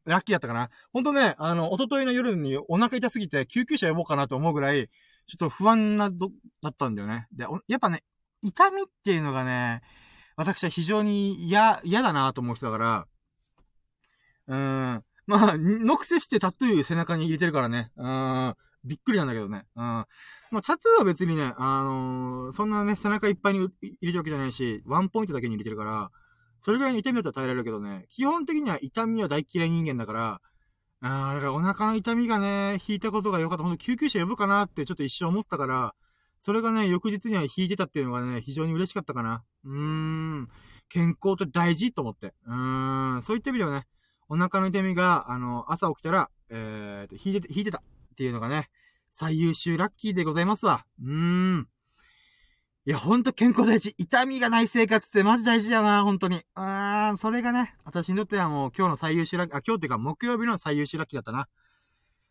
[0.05, 0.71] ラッキーだったかな。
[0.93, 4.89] ほんとね、あの、おとといの夜にお腹痛すぎて救急車呼ぼうかなと思うぐらい、
[5.29, 7.27] ちょっと不安など、だったんだよね。
[7.31, 8.03] で、やっぱね、
[8.41, 9.81] 痛みっていうのがね、
[10.35, 13.07] 私は非常に嫌、嫌だなと思ってたから、
[14.47, 15.03] うーん。
[15.27, 17.91] まあ、のくせしてタトゥー背中に入れてるからね。
[17.95, 18.55] うん。
[18.83, 19.65] びっくりなんだけどね。
[19.75, 19.83] うん。
[19.83, 20.07] ま
[20.53, 26.09] あ、タトゥーは別にね、あのー、そんなね、背中いっぱいに入れてるわけじゃないし、ワンポイントだけに入れてるから、
[26.61, 30.41] それぐらいの痛みだったら耐えられるけどね、基本的には痛みは大嫌い人間だから、
[31.01, 33.63] ああ、だからお腹の痛みがね、引いたことが良かった。
[33.63, 35.95] ほんと救急車呼ぶかなってちょっと一瞬思ったから、
[36.41, 39.43] それがね、翌日には引いてたっていうのがね、非常に嬉しかったかな。
[39.65, 39.71] うー
[40.41, 40.49] ん。
[40.89, 42.33] 健康って大事と思って。
[42.47, 43.21] うーん。
[43.21, 43.87] そういった意味ではね、
[44.27, 48.69] お腹の痛みが、あの、朝起きたら、えー、引いて、引いてたっていうのがね、
[49.11, 50.85] 最優秀ラッキーでございますわ。
[51.01, 51.67] うーん。
[52.89, 53.93] いや、ほんと健康大事。
[53.99, 56.41] 痛みがない生活ってマジ大事だな、ほんとに。
[56.55, 61.47] あーん、それがね、私にとってはもう今日の最優秀ラッキー、あ、今日っていうか木曜日の最優秀ラッキーだったな。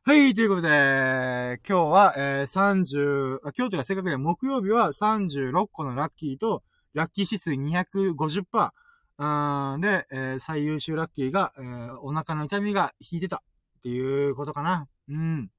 [0.02, 8.70] はい、ということで、今日は、えー、30、あ、今日というか正確には木曜日は36個のラッキーと、ラッキー指数250%。
[9.18, 13.44] うーん、で、えー、最優秀ラッキーが、えー、お腹の痛みが引いてた。
[13.78, 14.88] っていうことかな。
[15.09, 15.52] うん。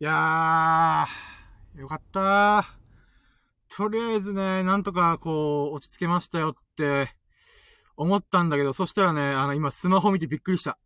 [0.00, 2.79] いやー、よかったー。
[3.76, 7.08] とりあえずね、なんとかこう、落ち着けましたよって
[7.96, 10.78] 思ったんだけど、そしたらね、あの、今スマホ見てびっくりした。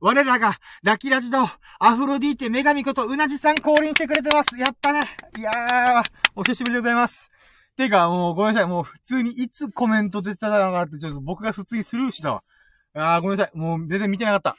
[0.00, 1.48] 我らが、ラキラジの
[1.78, 4.56] アフロディーテ女神ことうなじさん降臨してくれてます。
[4.56, 5.00] やったね。
[5.38, 6.02] いやー、
[6.36, 7.30] お久しぶりでございます。
[7.76, 8.68] てか、もうごめんなさい。
[8.68, 12.44] もう普通にいつコメント出てたのかなって、ちょっと僕が普通にスルーしたわ。
[12.94, 13.58] あー、ごめんなさい。
[13.58, 14.56] もう全然見てなかった。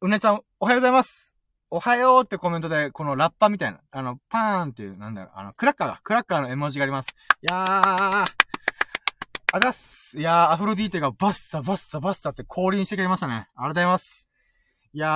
[0.00, 1.33] うなじさん、おはようございます。
[1.76, 7.08] おはようってコメントで、このラッパみたいな、あの、パーンっていう、なんだよ、あの、クラッカーが、クラッカーの絵文字があります。
[7.42, 8.26] いやー、
[9.52, 10.16] あざっす。
[10.16, 13.34] いやー、アフロディーテがバッサバッサバッサって降臨してくれましたね。
[13.34, 14.28] ありがとうございます。
[14.92, 15.10] いやー、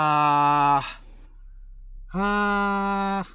[2.19, 3.29] はー。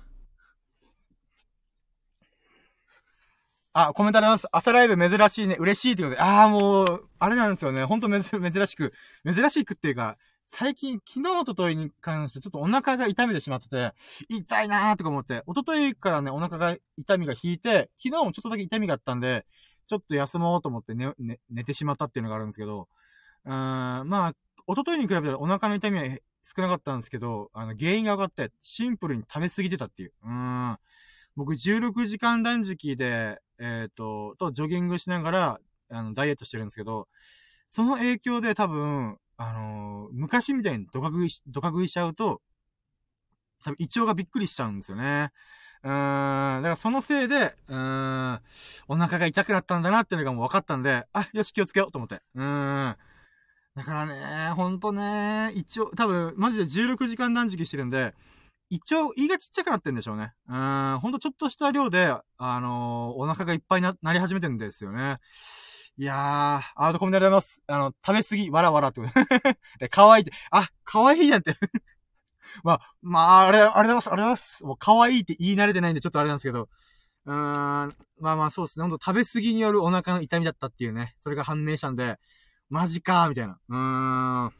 [3.72, 4.48] あ、コメントあります。
[4.52, 5.56] 朝ライブ珍しいね。
[5.58, 6.22] 嬉しいってことで。
[6.22, 7.86] あーもう、あれなんですよね。
[7.86, 8.22] ほんと珍
[8.68, 8.92] しく。
[9.26, 10.18] 珍しくっていうか、
[10.56, 13.92] 最近、昨日、おとといに関してちょっとお腹が痛めてしまってて、
[14.30, 19.48] 痛いなーとか思って、おとといからね、お腹が痛みが引いて、昨日もちょっとだけ痛みがあったんで、
[19.88, 22.88] ちょっと休もうと思って寝、寝、寝てしまったっていうのがあるんですけど、
[23.46, 24.34] うーん、まあ、
[24.68, 26.06] おとといに比べたらお腹の痛みは
[26.44, 30.14] 少なかったんですけど、あの、原因が分かって、シンプルに食べ過ぎてたっていう。
[30.24, 30.30] うー
[30.74, 30.78] ん。
[31.36, 37.08] 僕、16時間断食で、えっ、ー、と、と、ジョギングしながら、あの、ダイエットしてるんですけど、
[37.72, 42.42] その影響で多分、あのー、昔みたいにドカ食い、ドカ食いしちゃうと、
[43.64, 45.32] 多分胃腸がびっくりしちゃうんですよね。
[45.84, 48.42] うーん、だからそのせいで、うーん、
[48.88, 52.22] お腹が痛くなったんだなっていうのがもう分かったんで、あ、よし気をつけようと思って。
[52.36, 52.98] うーん。
[53.76, 58.14] だからね、ほんとね、一応、多分、マジで16時間断食してるんで、
[58.70, 60.34] 一応、胃がちっちゃくなってんでしょうね。
[60.48, 65.18] うーん、ほんとちょっとした量で、あのー、お腹がいっぱいな、なり始めてるんですよね。
[65.98, 67.62] いやー、アートコメントありがとうございます。
[67.68, 69.14] あの、食べ過ぎ、わらわらってこと。
[69.78, 71.56] で、可愛いって、あ、可愛いやんって
[72.64, 74.08] まあ、まあ、あれ、ありがとうございます。
[74.08, 74.64] ありがとうございます。
[74.64, 76.70] もう可愛いって言い慣れてないんでちょっとあれなんですけど。
[77.26, 77.36] うーん、
[78.20, 78.84] まあまあそうですね。
[78.84, 81.16] ほんと食べ過ぎによるお腹の痛みだったっていうね。
[81.20, 82.20] それが判明したんで、
[82.70, 83.60] マジかー、みたいな。
[83.70, 84.46] うーん。
[84.48, 84.54] う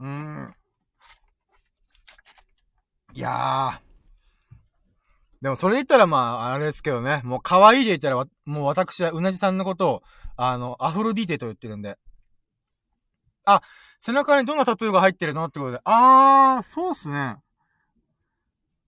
[0.00, 0.54] ーん。
[3.14, 3.91] いやー。
[5.42, 7.20] でもそれ言ったらまあ、あれですけどね。
[7.24, 10.02] もう可愛いで言ったら、もう私はうなじさんのことを、
[10.36, 11.98] あの、アフロディーテと言ってるんで。
[13.44, 13.60] あ、
[13.98, 15.80] 背中にどんなタトゥーが入ってるのってことで。
[15.82, 17.38] あー、そうっすね。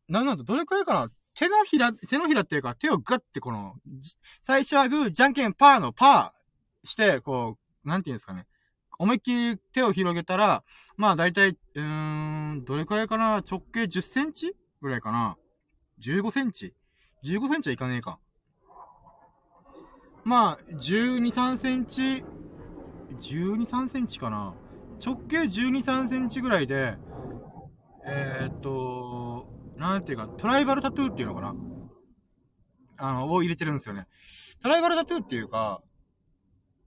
[0.08, 1.10] なんなんだ、どれくらいかな？
[1.34, 3.74] 手のひら、手のひらっていうか、手をガッてこの、
[4.40, 8.46] 最初はグー、じゃんけんパーのパーして、こう、なんていうんですかね。
[8.96, 10.62] 思いっきり手を広げたら、
[10.96, 13.38] まあ大体、うーん、どれくらいかな？
[13.38, 15.36] 直径10センチぐらいかな
[16.00, 16.74] ?15 センチ
[17.24, 18.18] ?15 センチはいかねえか。
[20.24, 22.24] まあ、12、3センチ、
[23.20, 24.54] 12、3センチかな
[25.04, 26.96] 直径12、3センチぐらいで、
[28.06, 31.54] えー、っと、なんていうか、トライバルタトゥーっていうのかな
[32.96, 34.06] あの、を入れてるんですよね。
[34.62, 35.82] トライバルタトゥーっていうか、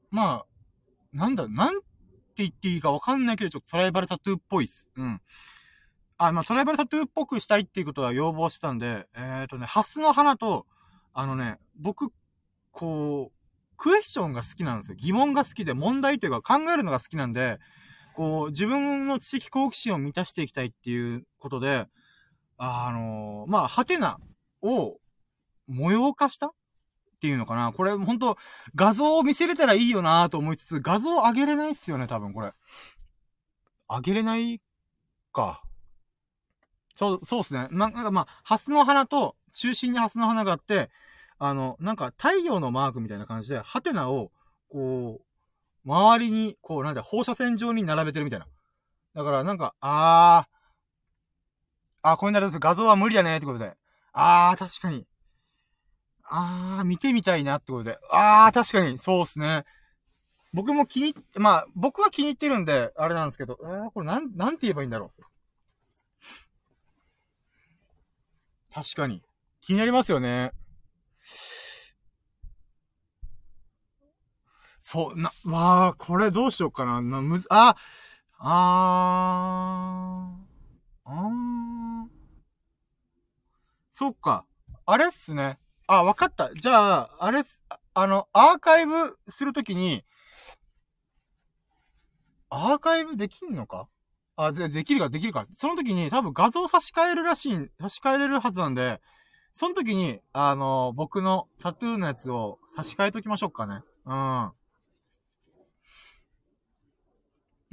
[0.10, 0.46] まあ、
[1.14, 1.86] なんだ、なんて
[2.38, 4.88] 言っていいかわかんないけど、ちょっとトライバルタトゥーっぽいっす。
[4.96, 5.22] うん。
[6.18, 10.66] あ、まあ、トライバルタトゥーっぽくしたいっていうことは要望してたんで、えー、っとね、ハスの花と、
[11.14, 12.12] あのね、僕、
[12.72, 14.96] こう、クエスチョンが好きなんですよ。
[15.00, 17.60] 疑問が好きで、問題というか考えるのが好きなんで、
[18.16, 21.86] こう、自分の知識好奇心を満たしていきたいっていうことで、
[22.58, 24.18] あのー、まあ、ハテナ
[24.64, 24.98] を
[25.68, 26.52] 模様化したっ
[27.22, 28.38] ていうのかなこれ、ほんと、
[28.74, 32.52] 画像を見せれたらいいよなと思いつつ、画像上げれないっすよね、多分これ。
[33.88, 34.60] 上げれない
[35.32, 35.62] か。
[36.98, 37.68] そう、そうっすね。
[37.70, 40.90] まなんかまあ、ハスの花と、中心にハスの花があって、
[41.38, 44.32] あの、なんか太陽のマークみたいな感じで、ハテナを、
[44.70, 48.48] こう、周りに、こう、なんだ、放射線状に並べてるみたいな。
[49.14, 53.76] だから、なんか、あー、あ、これなると画像は無理だね、ってことで。
[54.14, 55.06] あー、確かに。
[56.24, 58.00] あー、見てみたいなってことで。
[58.12, 59.66] あー、確かに、そうっすね。
[60.54, 65.24] 僕も気に、まあ、僕は気に入ってるんで、あれなんですけど、えー、これなん、なんて言えばいいんだろう。
[68.74, 69.24] 確かに。
[69.62, 70.52] 気になりますよね。
[74.82, 77.02] そう、な、わあ、これどうしようかな。
[77.02, 77.76] な、むず、あ、
[78.40, 82.08] あー、あー。
[83.92, 84.46] そっか。
[84.86, 85.60] あれっすね。
[85.88, 86.54] あ、わかった。
[86.54, 87.62] じゃあ、あれっす
[87.94, 90.06] あの、アーカイブするときに、
[92.50, 93.90] アーカイブできんのか？
[94.38, 95.48] あ、で、できるか、できるか。
[95.54, 99.02] その時に多分画像差し替えるらしい、差し替えれるはずなんで、
[99.52, 103.82] その時に、あの、僕のタトゥーのやつを差し替えときましょうかね。
[104.06, 104.12] うん。
[104.12, 104.54] ま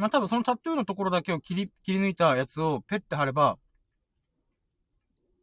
[0.06, 3.58] あ、多分そのタトゥーのところだけを切り、切り抜いたやつをペッて貼れば、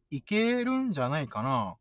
[0.09, 1.76] いけるんじゃないかな。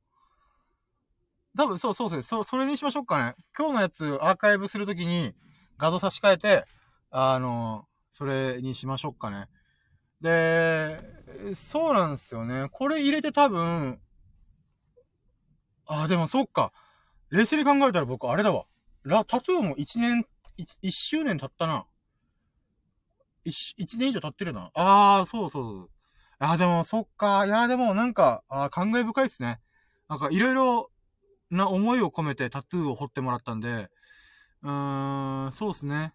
[1.57, 3.35] 多分、そうそうそう、そ、それにしましょうかね。
[3.57, 5.35] 今日のやつアーカイブするときに
[5.79, 6.65] 画像差し替えて、
[7.11, 7.87] あの、
[8.21, 9.49] それにしましょうかね。
[10.21, 10.99] で、
[11.55, 12.69] そうなんですよね。
[12.71, 13.99] これ入れて多分、
[15.87, 16.71] あ、でもそっか。
[17.31, 18.67] 冷静に考えたら僕あれだわ。
[19.05, 20.27] ラ、タトゥーも1年、
[20.59, 21.87] 1, 周年経ったな。
[23.45, 24.71] 1、1年以上経ってるな。
[24.75, 25.91] ああ、そうそうそう。
[26.41, 27.47] あ、でもそっか。
[27.47, 29.63] いや、でもなんか、あ感慨深いっすね。
[30.11, 30.91] なんかいろいろ
[31.49, 33.89] な思いを込めてタトゥーを彫ってもらったんで、
[34.63, 36.13] うーん、そうっすね。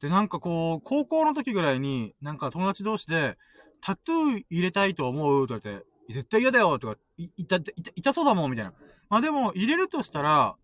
[0.00, 3.36] で、なんかこう、高校の時ぐらいに、なんか友達同士で、
[3.80, 8.72] タトゥー入れたいと思うとか言って、絶対嫌だよとか、い、いた、いた、痛そうだもんみたいな。
[9.08, 10.56] まあでも、入れるとしたら、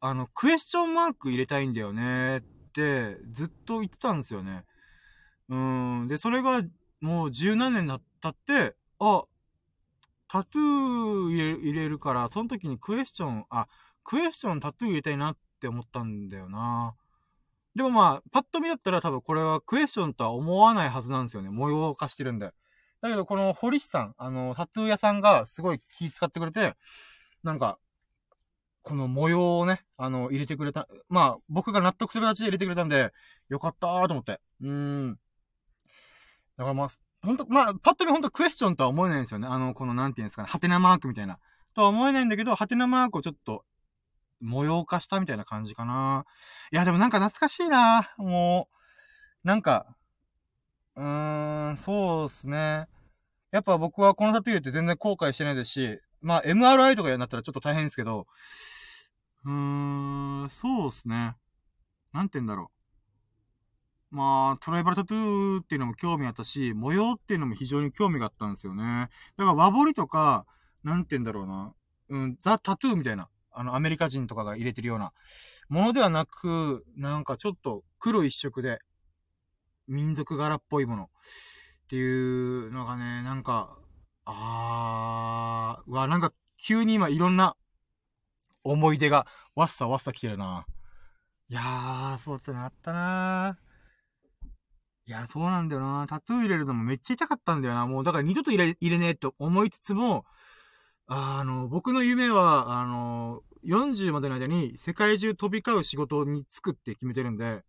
[0.00, 2.40] あの、クエスチョンマーク入れたいんだよねっ
[2.72, 4.64] て、ずっと言ってたんですよね。
[5.48, 6.08] うん。
[6.08, 6.62] で、それが、
[7.00, 9.24] もう十何年経って、あ、
[10.28, 13.68] タトゥー入れ入れるから、その時にクエスチョン、あ、
[14.02, 16.94] クエスチョンタトゥー入れたいなって思ったんだよな。
[17.76, 21.50] でもまあ、パッと見だったら多分これはクエスチョンとは思わないはずなんですよね。
[21.50, 22.52] 模様化してるんで。
[23.02, 26.74] だけどこの堀市さん、あの、タトゥー屋さんがすごい気使ってくれて、
[27.42, 27.78] なんか、
[28.82, 30.88] この模様をね、あの、入れてくれた。
[31.10, 33.12] まあ、僕が納得する形で入れてくれたんで、
[33.50, 34.40] よかったーと思って。
[34.62, 34.70] うー
[35.08, 35.18] ん。
[36.56, 36.88] だからまあ、
[37.22, 39.48] ほんと、まあ、パッと見ほんとクエスチョンとは思えないんですよね。
[39.48, 41.38] あの、この、なんていうんですかね、ハテナマークみたいな。
[41.74, 43.64] とは思えないんだけど、ハテナマークをちょっと、
[44.40, 46.24] 模様化したみたいな感じかな。
[46.72, 48.14] いや、でもなんか懐かしいな。
[48.18, 48.68] も
[49.44, 49.86] う、なんか、
[50.96, 52.88] うーん、そうっすね。
[53.50, 58.26] やっぱ僕はこのタトゥー入れて全然後悔してないですし、まあ、MRI とかになったらちょっと大変ですけど、
[59.44, 61.36] うーん、そうっすね。
[62.12, 62.70] なんて言うんだろ
[64.12, 64.16] う。
[64.16, 69.08] まあ、トライバルタトゥーっていうのも興味あったし、模様っていうのも非常に興味があったんですよね。
[69.36, 70.46] だから和彫りとか、
[70.84, 71.74] なんて言うんだろうな。
[72.08, 73.28] うん、ザ・タトゥーみたいな。
[73.58, 75.12] あの、アメリカ人とかが入れてるような
[75.70, 78.80] ものではなく、なんかちょっと黒一色で、
[79.88, 81.06] 民族柄っぽいものっ
[81.88, 83.78] ていうのがね、なんか、
[84.26, 87.56] あー、うわ、なんか急に今いろんな
[88.62, 90.66] 思い出がわっさわっさ来てるな。
[91.48, 93.66] いやー、そうってなったなー。
[95.08, 96.06] いや、そうなんだよな。
[96.06, 97.86] タトゥー入れるのもめっちゃ痛かったんだよな。
[97.86, 100.26] もう、だから二度と入れ、入れねえと思いつつも、
[101.08, 107.62] あの、僕の夢は、あの、40までの間に世界中飛び交う仕事に就くって決めてるんで、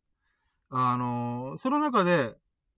[0.70, 2.36] あの、その中で、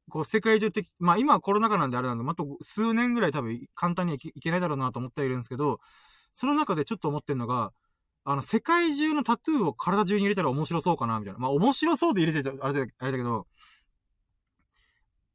[0.09, 5.79] こう、世界中的、まあ今はコロナ禍なんであれなんで、また数年ぐらい多分簡単にはいけないだろうなと思っているんですけど、
[6.33, 7.73] その中でちょっと思ってるのが、
[8.25, 11.39] あの、世界中のタトゥーを体中に入れたら面白そうかな、みたいな。
[11.39, 13.47] まあ面白そうで入れてあれだ、あれだけど、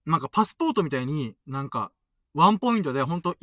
[0.07, 1.91] なんかパスポートみたいに、なんか、
[2.35, 3.37] ワンポイントでほんと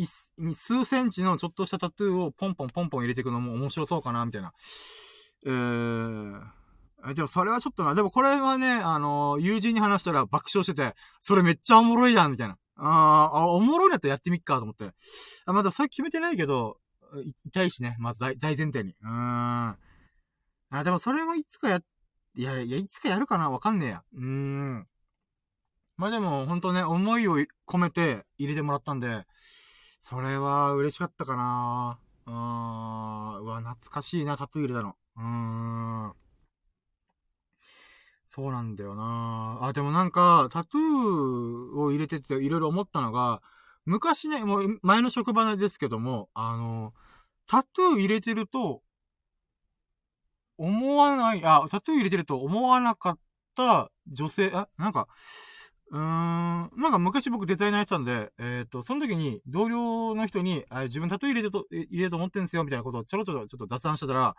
[0.54, 4.54] 数センチのちょっとしたタトゥーをポンポンポンポン入れていくのも面白そうかな、みたいな。
[5.46, 12.58] えー、でもそれはちょっとな、でもこれはね、あの友人に話したら爆笑してて、それめっちゃおもろいやん、みたいな。
[12.76, 14.92] ああ、おもろいやったらやってみっか、と思って。
[15.46, 16.78] あ、まだそれ決めてないけど、
[17.46, 18.96] 痛いしね、まず大大前提に。
[19.02, 19.78] うーん。
[20.70, 21.80] あ、でもそれはいつかや、
[22.36, 24.04] いや、いや、いつかやるかなわかんねえや。
[24.14, 24.88] うーん。
[25.98, 27.38] まあでも、ほんとね、思いを
[27.68, 29.26] 込めて入れてもらったんで、
[30.02, 34.96] それは嬉しかったかなあーん、うわ、懐かしいな、タトゥー入れたの。
[35.18, 35.24] うー
[36.10, 36.14] ん。
[38.28, 43.42] そうなんだよなあ、でもなんか、タトゥーを入れてていろいろ思ったのが、
[43.86, 46.94] 昔ね、もう前の職場ですけども、あの、
[47.48, 48.82] タトゥー入れてると、
[50.58, 53.20] 思わない、あ、タトゥー入れてると思わなかっ
[53.56, 55.08] た女性、あ、なんか、
[55.92, 64.36] うーん、なんか昔僕デザイナーやってたんで、えっ、ー、と、その時に同僚の人に、あ自分タトゥー入れてと、入れると思ってんすよ、みたいなことをちょろっとちょっと雑談してたら、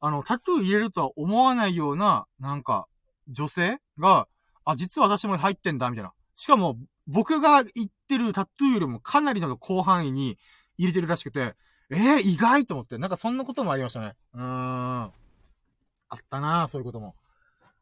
[0.00, 2.86] あの、タトゥー入れるとは思わないような、なんか、
[3.28, 4.28] 女性が、
[4.64, 6.12] あ、実は私も入ってんだ、みたいな。
[6.36, 10.38] しかも、僕が言ってるタトゥーよりもかなりの広範囲に
[10.78, 11.56] 入れてるらしくて、
[11.90, 14.14] えー、意外と思って、なんかそんなこともありましたね。
[14.34, 14.42] うーん。
[14.44, 15.12] あ
[16.16, 17.16] ったなそういうことも。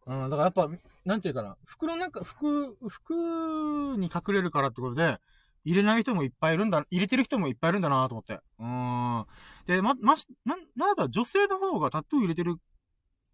[0.06, 0.68] うん、だからやっぱ、
[1.04, 5.18] なんていうかな、服の中、服、服に隠れるからってことで、
[5.64, 8.40] 入れない人もいっぱいいるんだ、入れてる人もいっぱいいるんだなと思って。
[8.58, 9.26] うん。
[9.66, 12.56] で、ま、まし、な、なんだ、女性の方がタトゥー入れてる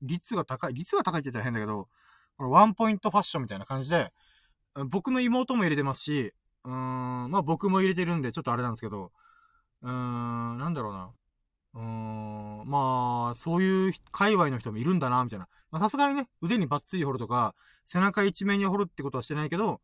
[0.03, 1.89] 率が高い、率が高いって言ったら変だけど、
[2.37, 4.13] このワンポイントファッションみたいな感じで、
[4.89, 6.33] 僕の妹も入れてますし、
[6.65, 9.13] うーん、まあ僕も入れてるんで、ちょっとあれなんですけど、
[9.83, 11.11] うーん、なんだろうな。
[11.77, 15.47] うーん、まあ、そういう界隈の人もいるんだな、みたいな。
[15.71, 17.55] まあさすがにね、腕にバッツリ掘るとか、
[17.85, 19.81] 背中一面に掘るってことはしてないけど、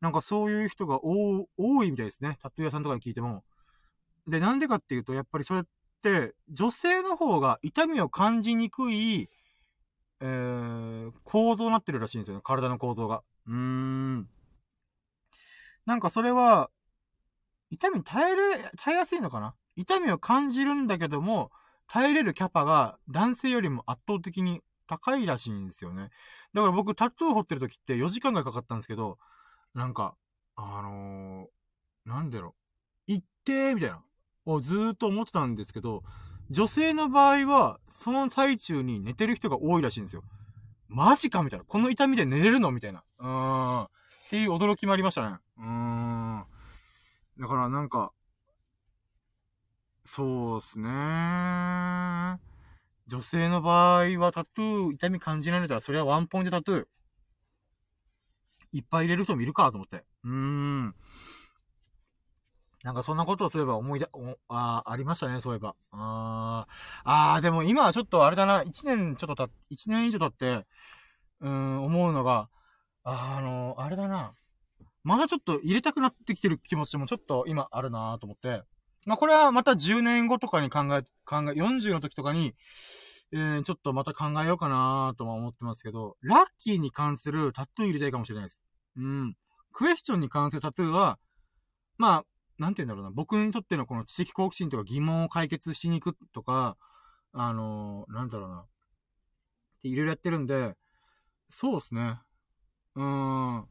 [0.00, 1.46] なんかそういう人が多
[1.84, 2.38] いみたいですね。
[2.42, 3.44] タトゥー屋さんとかに聞いても。
[4.26, 5.62] で、なんでかっていうと、やっぱりそれっ
[6.02, 9.28] て、女性の方が痛みを感じにくい、
[10.20, 12.40] えー、構造になってるらしいんですよね。
[12.42, 13.22] 体の構造が。
[13.46, 14.28] うーん。
[15.84, 16.70] なんかそれは、
[17.70, 19.54] 痛みに耐えれ、耐えやすいのかな？
[19.76, 21.50] 痛みを感じるんだけども、
[21.86, 26.10] 耐えれるキャパが男性よりも圧倒的に高いらしいんですよね。
[26.52, 29.18] だから僕タトゥー掘ってる時って4時間ぐらいかかったんですけど、
[29.74, 30.14] なんか、
[30.56, 32.54] あのー、なんだろ
[33.08, 33.12] う。
[33.12, 34.02] 行ってみたいな。
[34.46, 36.02] をずーっと思ってたんですけど、
[36.50, 40.22] 女性の場合は、その最中に寝てる人が多いらしいんですよ。
[40.88, 41.64] マジかみたいな。
[41.64, 43.02] この痛みで寝れるのみたいな。
[43.18, 43.84] うーん。
[43.84, 43.88] っ
[44.28, 45.38] ていう驚きもありましたね。
[45.58, 46.44] うーん。
[47.40, 48.12] だからなんか、
[50.04, 50.88] そうっすね
[53.06, 56.86] 女性の場合はタトゥー痛み感じられたら、それはワンポイントタトゥー。
[58.72, 60.04] いっぱい入れる人もいるかと思って。
[60.24, 60.94] うーん。
[62.82, 64.06] なんかそんなことをすれば思い出、
[64.48, 65.74] ああ、ありましたね、そういえば。
[65.90, 66.66] あ
[67.04, 70.66] あ、でも今はちょっとあれだな、一年ちょっとた、一年以上経って、
[71.40, 72.48] うーん、思うのが、
[73.02, 74.34] あの、あれだな。
[75.02, 78.64] まだちょっと入れたくなってきてる気持ちもちょっと今あるなと思って。
[79.06, 82.54] まあ、これはまた10年後とかに考え、考え、40の時とかに、
[83.32, 88.60] えー、ちょっとまた考えようかなとは思ってますけど、ラッキーに関するタトゥー入れたいかもしれないです。
[88.96, 89.36] うん。
[89.72, 91.18] クエスチョンに関するタトゥーは、
[91.98, 92.24] まあ、
[92.58, 96.76] なんて言うんだろうな、僕にとってのこの知的好奇心とか疑問を解決しに行くとか、
[97.32, 98.58] あのー、なんだろうな。
[98.60, 98.66] っ
[99.82, 100.76] ていろいろやってるんで、
[101.50, 102.18] そうですね。
[102.94, 103.64] うーん。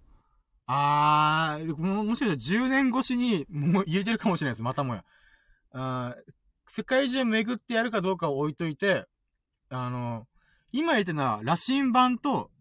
[0.66, 4.64] あー、ももしかしたら10年越しにもう入れてるかもしれないです。
[4.64, 5.04] またもや。
[5.74, 6.16] あ
[6.66, 9.06] 世界中巡ってやるかどうかを置いといて、
[9.70, 10.28] あの、
[10.72, 12.52] 今言ってるのは、羅針盤と、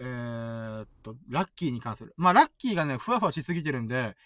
[0.00, 2.14] えー、っと、ラッキーに関する。
[2.16, 4.16] まあ、ラッキーがね、ふわふわしすぎてるんで、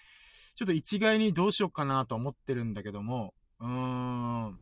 [0.55, 4.59] ちょっと一概にどうしようかなと思ってるんだけども、うーん。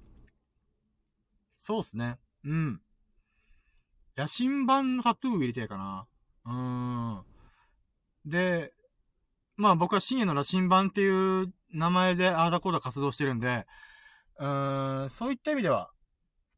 [1.57, 2.19] そうっすね。
[2.45, 2.81] うん。
[4.16, 6.07] 野心版のタトゥー入れてやかな。
[6.47, 7.24] うーん。
[8.24, 8.73] で、
[9.57, 13.67] まあ僕は深夜の羅針盤っていう名前でアーダコーダ活動してるんで、
[14.39, 15.91] うーん、そういった意味では、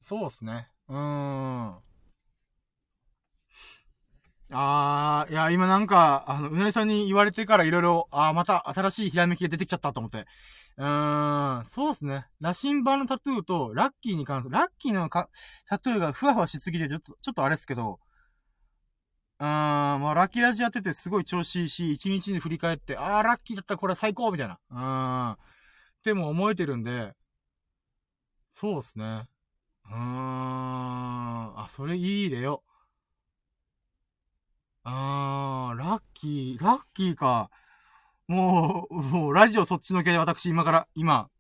[0.00, 0.68] そうっすね。
[0.88, 1.76] うーん。
[4.52, 10.26] あー、いや、今なんか、あの、うなぎさんに言われてからいろいろ、あー、また新しいひらめきが出てきちゃったと思って。
[10.76, 12.26] うーん、そうですね。
[12.40, 15.28] 羅針盤のタトゥーと、ラッキーに関する、ラッキーのか
[15.66, 17.98] タトゥーがふわふわしすぎて、ちょっと、ちょっとあれですけど、
[19.38, 19.48] うーん、
[20.00, 24.58] まあ、ラッキーラジやっててすごい調子いいし、一日に振り返って、あー、ラッキーだったこれ最高みたいな。
[24.70, 25.32] うーん。
[25.32, 25.36] っ
[26.04, 27.14] ても思えてるんで、
[28.52, 29.28] そうですね。
[29.86, 29.98] うーん。
[31.60, 32.62] あ、それいいでよ。
[34.84, 37.50] あー、ラッキー、ラッキーか。
[38.28, 41.30] もう、もう、ラジオそっちのけで私、今から、今、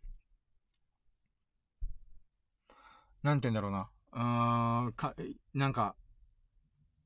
[3.22, 3.88] なんて言うんだろうな。
[4.12, 5.14] うーん、か、
[5.54, 5.96] なんか、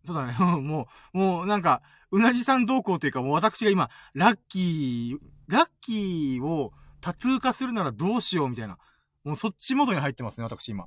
[0.06, 0.32] そうだね。
[0.38, 5.18] もう、もう、なんか、うなじさん同行というか、もう私が今、ラッキー、
[5.52, 8.78] ラッキーをタトゥー化するならどうしようみたいな。
[9.24, 10.86] もうそっちモードに入ってますね、私今。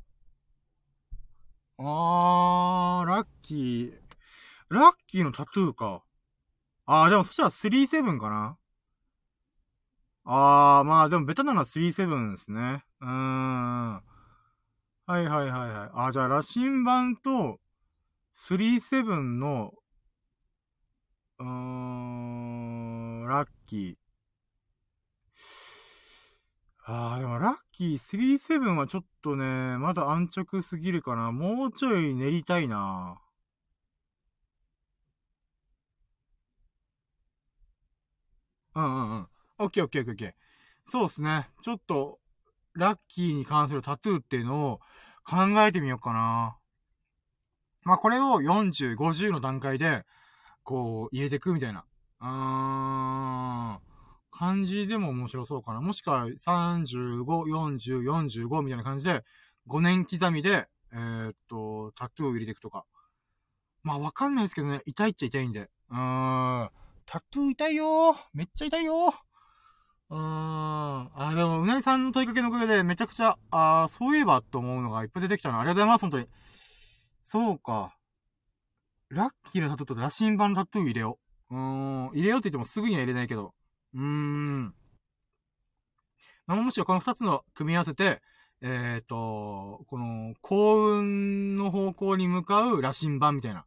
[1.77, 3.93] あー、ラッキー。
[4.69, 6.03] ラッキーのタトゥーか。
[6.85, 8.57] あー、でもそしたら37かな
[10.25, 12.83] あー、まあでもベタなのは37ですね。
[13.01, 13.93] うーん。
[13.95, 14.03] は
[15.09, 15.89] いはいはいはい。
[16.07, 17.59] あ、じゃあ、羅針盤と、
[18.35, 19.73] 37の、
[21.39, 24.03] うーん、ラッキー。
[26.85, 31.31] ああ、でもラッキー37はちょっとね、まだ安直すぎるかな。
[31.31, 33.19] もうちょい練りたいな。
[38.75, 39.27] うんうんうん。
[39.59, 40.33] オッケーオッケーオッケー。
[40.85, 41.49] そうですね。
[41.61, 42.19] ちょっと、
[42.73, 44.79] ラッキーに関するタトゥーっていうのを
[45.25, 46.57] 考えてみようかな。
[47.83, 50.05] まあ、これを40、50の段階で、
[50.63, 51.85] こう、入れていくみたいな。
[52.21, 53.79] うーん。
[54.31, 55.81] 感じでも面白そうかな。
[55.81, 59.23] もしくは、35、40、45みたいな感じで、
[59.67, 62.85] 5年刻みで、えー、っと、タトゥーを入れていくとか。
[63.83, 65.69] まあ、わかんないですけどね、痛いっちゃ痛いんで。
[65.89, 66.69] うーん。
[67.05, 69.13] タトゥー痛いよーめっちゃ痛いよー
[70.09, 71.11] うーん。
[71.15, 75.59] あ、でも、うなぎさんの問いかけのおかげでめちゃくちゃ、あそういえばと思うのがいっぱい出てきたな。
[75.59, 76.27] ありがとうございます、本当に。
[77.33, 77.97] そうか。
[79.09, 81.17] ラッキーのタトゥーと羅針盤のタトゥー入れよ
[81.49, 81.55] う。
[81.55, 82.11] うーん。
[82.13, 83.55] 入れようって言ってもすぐには入れないけど。
[83.95, 84.75] うーん。
[86.45, 88.21] まあ、もしろこの二つの組み合わせて、
[88.61, 93.61] えっ、ー、と、この幸運の方向に向かう羅針盤みたいな。
[93.61, 93.65] っ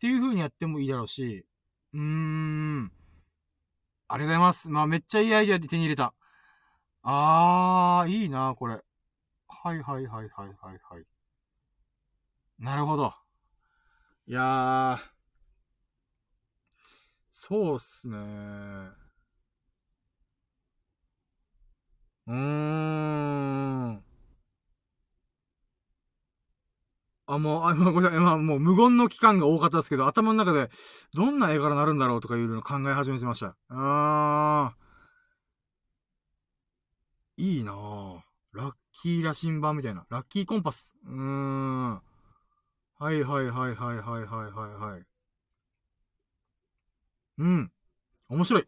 [0.00, 1.46] ていう風にやってもいいだろうし、
[1.94, 2.90] うーん。
[4.08, 4.68] ありがとうございます。
[4.70, 6.14] まあ、めっちゃいいアイデアで手に入れた。
[7.04, 8.80] あー、いいな、これ。
[9.46, 11.17] はいはいはいはいはいはい。
[12.58, 13.14] なるほど。
[14.26, 15.18] いやー。
[17.30, 18.90] そうっすねー
[22.26, 24.02] うーん。
[27.26, 28.18] あ、もう、あ、ごめんなさい。
[28.18, 30.70] まあ、もう無言の期間が多かったですけど、頭の中で、
[31.14, 33.54] どんな絵柄になるんだろうとかいうのを考え始めてました。
[33.68, 37.42] あー。
[37.42, 38.20] いいなぁ。
[38.52, 40.06] ラッキー羅針盤みたいな。
[40.10, 40.94] ラッキーコンパス。
[41.04, 42.02] うーん。
[42.98, 45.18] はいはいはいはいはいはいはいはい。
[47.38, 47.72] うん。
[48.30, 48.62] 面白い。
[48.62, 48.66] い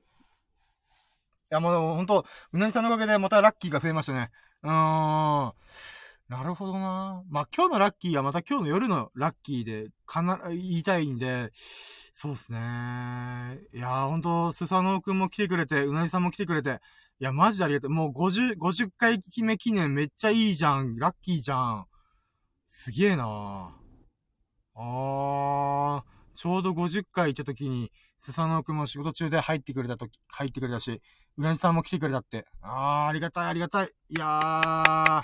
[1.50, 4.30] や、もうほんと、うなぎさんのおかげでまたラッキーが増えましたね。
[4.62, 5.52] うーん。
[6.28, 12.58] なるほどなまあ、今日のラッキーはまた今日の夜のラッキーで、かな、言いたいんで、そうですね。
[13.74, 16.80] いやー、ほんと、スサノオくんも来てくれて、うなぎさんも来てくれて、
[17.18, 17.90] いや、マジでありがとう。
[17.90, 20.96] もう50、50回目記念めっちゃいいじゃん。
[20.96, 21.86] ラッキーじゃん。
[22.66, 23.79] すげえな
[24.74, 31.00] あー、ちょうど50回行った時に、スサノオくんも仕事中で入ってくれた時、入ってくれたし、
[31.36, 32.46] うなじさんも来てくれたって。
[32.62, 33.92] あー、ありがたい、ありがたい。
[34.08, 35.22] いやー。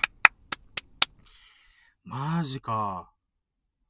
[2.04, 3.10] マジか。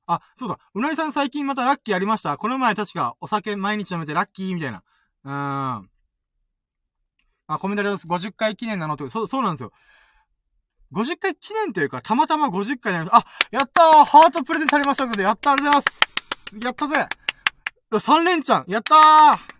[0.07, 0.59] あ、そうだ。
[0.75, 2.37] うなぎさん最近またラッキーありました？
[2.39, 4.83] この前確かお酒毎日飲めてラッキーみたいな。
[5.25, 5.91] うーん。
[7.49, 8.07] あ、コメントあります。
[8.07, 9.73] 50回記念なのと、そう、そうなんですよ。
[10.93, 13.29] 50回記念というか、たまたま50回になりました。
[13.29, 16.07] あ、やったーハートプレゼントされましたので、やったーありがとうございます
[16.63, 17.09] やったぜ
[17.91, 19.57] !3 連チャンやったー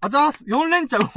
[0.00, 1.08] あざーす !4 連チャン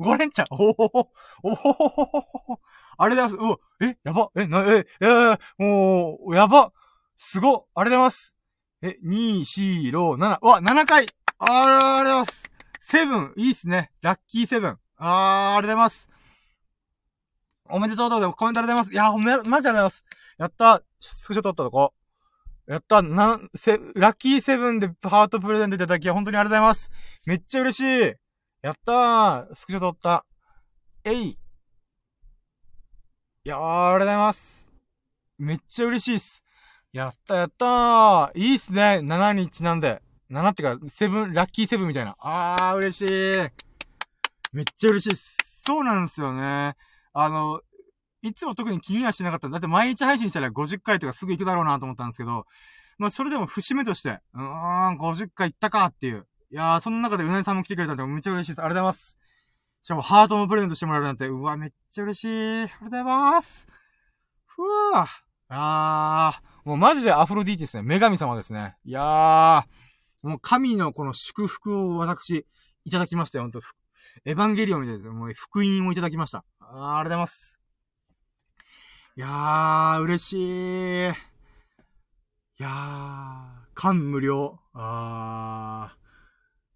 [0.00, 1.10] !5 連チャンおほほ
[1.42, 2.60] おほほほほほ
[2.98, 6.70] あれだうわ、え、やば、え、な、え、えー、もう、やば、
[7.16, 8.34] すご、ありがとうございます。
[8.82, 11.06] え、2、4、6、7、うわ、7回
[11.38, 12.50] あ、ありがとうございます。
[12.78, 13.90] セブン、いいっすね。
[14.02, 14.78] ラッキーセブン。
[14.98, 16.09] あー、ありがとうございます。
[17.72, 18.92] おめでとうとうコメントありがとうございます。
[18.92, 20.04] いや、ほんま、マジありがとうございます。
[20.38, 20.82] やった。
[21.00, 21.94] スクショ撮ったとこ。
[22.66, 23.02] やった。
[23.02, 26.90] なん、せ、ラッキーセブンでハートプレゼントいただき、本当にありがとうございます。
[27.26, 28.14] めっちゃ嬉しい。
[28.62, 29.54] やったー。
[29.54, 30.24] スクショ撮った。
[31.04, 31.28] えい。
[31.28, 31.38] い
[33.44, 34.68] やー、ありがとうございます。
[35.38, 36.44] めっちゃ嬉しいっす。
[36.92, 38.30] やったやったー。
[38.34, 39.00] いいっすね。
[39.02, 40.02] 7にちなんで。
[40.30, 42.16] 7ってか、セブン、ラッキーセブンみたいな。
[42.20, 43.50] あー、嬉しい。
[44.52, 45.36] めっちゃ嬉しいです。
[45.64, 46.76] そうなんですよね。
[47.12, 47.60] あの、
[48.22, 49.48] いつも特に気にはしなかった。
[49.48, 52.46] だって毎日配信したら50回とかすぐ行くだろうなと思ったんですけど、
[52.98, 56.26] まあそれでも節目として、うーん、50回行ったかっていう。
[56.50, 58.60] いやー、その中でうなぎさんも来てくれたんでめっちゃ嬉しいです。
[58.60, 59.16] ありがとうございます。
[59.82, 62.28] しかもハートもプレゼントしてもらえるなんて、うわ、めっちゃ嬉しい。
[62.28, 63.66] ありがとうございます。
[64.46, 64.62] ふ
[64.92, 65.08] わー。
[65.48, 67.82] あー、もうマジでアフロディーティですね。
[67.82, 68.76] 女神様ですね。
[68.84, 72.46] いやー、もう神のこの祝福を私、
[72.84, 73.60] いただきましたよ、ほんと。
[74.24, 75.08] エヴァンゲリオンみたいで。
[75.08, 76.44] もう福音をいただきました。
[76.72, 77.58] あ、りがとうございます。
[79.16, 81.08] いやー、嬉しい。
[81.08, 84.60] いやー、感無量。
[84.72, 85.96] あ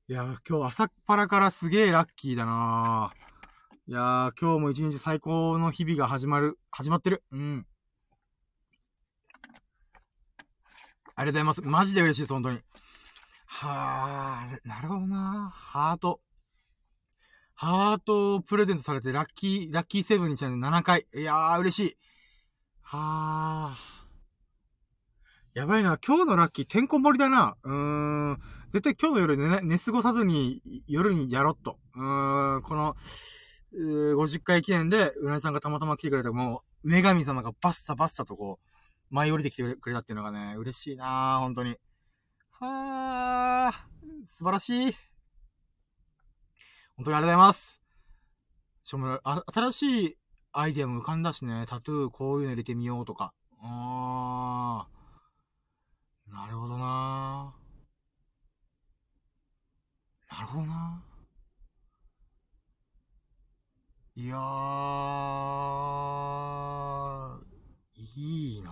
[0.09, 0.13] ー。
[0.13, 3.91] いやー、今日朝っぱらからすげーラッキーだなー。
[3.91, 7.23] いやー、今日も一日最高の日々が始まる、始まってる。
[7.31, 7.67] うん。
[11.15, 11.63] ありがとうございます。
[11.63, 12.59] マジで嬉しいです、本当に。
[13.47, 16.21] はー、なるほどなーハート。
[17.57, 21.07] ハートをプレゼントされて、ラッキー、ラッキーセブンにちゃんで7回。
[21.15, 21.97] いやー、嬉しい。
[22.83, 25.59] はー。
[25.59, 25.99] やばいな。
[26.05, 27.57] 今日のラッキー、てんこ盛りだな。
[27.63, 28.41] うーん。
[28.73, 31.79] 絶対今日の夜寝、寝過ごさずに、夜にやろっと。
[31.95, 32.63] うーん。
[32.63, 32.97] この、
[33.73, 41.77] う50回記念で、うなぎさんがたまたま来てくれたもう、女神様がバッサバッサとこう、舞い降りてきてくれたっていうのがね、嬉しいな、本当に。
[42.51, 45.14] はぁ、素晴らしい。
[46.97, 47.81] 本当にありがとうございます。
[48.85, 49.21] しかも、
[49.53, 50.17] 新しい
[50.53, 53.33] アイデアも浮かんだしね、タトゥーこういうの入れてみようとか。
[53.61, 54.95] あー。
[56.33, 57.55] なるほどな
[60.31, 61.03] なるほどな
[64.17, 64.41] いやー、
[68.17, 68.71] いいな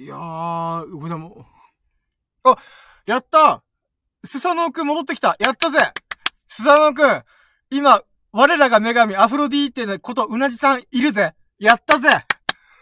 [0.00, 1.44] いやー、でも、
[2.44, 2.56] あ、
[3.04, 3.62] やった！
[4.24, 5.36] スサノオくん戻ってきた！
[5.38, 5.92] やったぜ！
[6.48, 7.22] スサノオくん
[7.68, 8.00] 今、
[8.32, 11.34] 我らが女神アフロディーテのことうなじさんいるぜ！
[11.58, 12.08] やったぜ！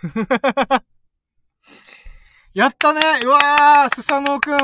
[2.55, 3.01] やったね！
[3.24, 3.95] うわー！
[3.97, 4.57] スサノオくん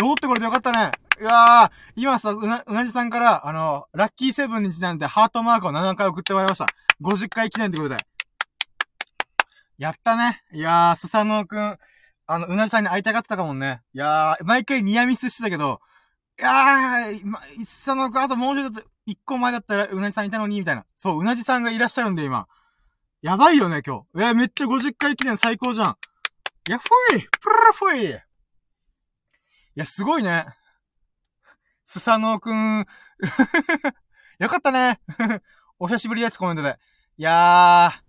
[0.00, 0.92] 戻ってこれてよかったね！
[1.18, 2.00] うわー！
[2.00, 6.66] 今さ、うな、うなじさんから、あの、ラッキーセブンにちなんでハートマークを7回送ってもらいました。
[7.02, 7.96] 50回記念ってことで。
[9.76, 10.44] やったね。
[10.52, 11.76] いやー、スサノオくん、
[12.26, 13.82] あの、うなじさんに会いたがってたかもね。
[13.94, 15.80] いやー、毎回ニアミスしてたけど、
[16.38, 20.84] いやー、ま、その、あともうちょっと、一個前だったらうなじさんいたのに、みたいな。
[20.96, 22.48] そう、うなじさんがいらっしゃるんで、今。
[23.22, 24.18] やばいよね、今日。
[24.20, 25.96] いや、めっちゃ50回記念最高じゃん。
[26.68, 26.84] いや、ふ
[27.16, 28.18] いプルルふいい
[29.76, 30.46] や、すごいね。
[31.84, 32.86] スサノーくん。
[34.38, 35.00] よかったね。
[35.78, 36.78] お久しぶりです、コメントで。
[37.16, 38.00] いやー、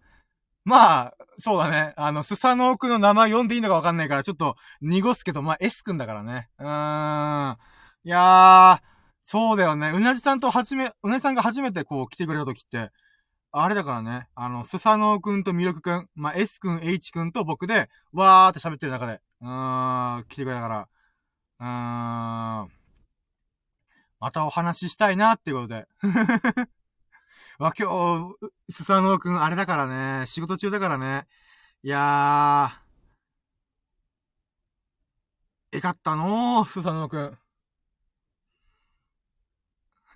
[0.66, 1.94] まあ、そうだね。
[1.98, 6.50] あの、スサノオくんの名前読んでいいのかわかんないから、ちょっと濁すけど、まあ、S くんだからね。
[6.58, 7.58] うーん。
[8.04, 8.88] いやー、
[9.24, 9.92] そうだよね。
[9.92, 12.92] うなじさんとはじめ、うなじさんが初めてこう来てくれた時って、
[13.52, 14.28] あれだからね。
[14.36, 20.90] あの、スサノオくんとミルクくん、まあ、S くん、H くんと僕で、わーって喋ってる中で、うーん、来てくれたから、
[21.60, 21.66] うー
[22.68, 22.72] ん、
[24.20, 25.88] またお話ししたいなっていうことで。
[27.60, 28.36] わ、今
[28.70, 29.88] 日、スサノオくん、あれだから
[30.22, 31.28] ね、仕事中だからね。
[31.84, 36.66] いやー、えかったの？
[36.66, 37.38] ー、スサノオくん。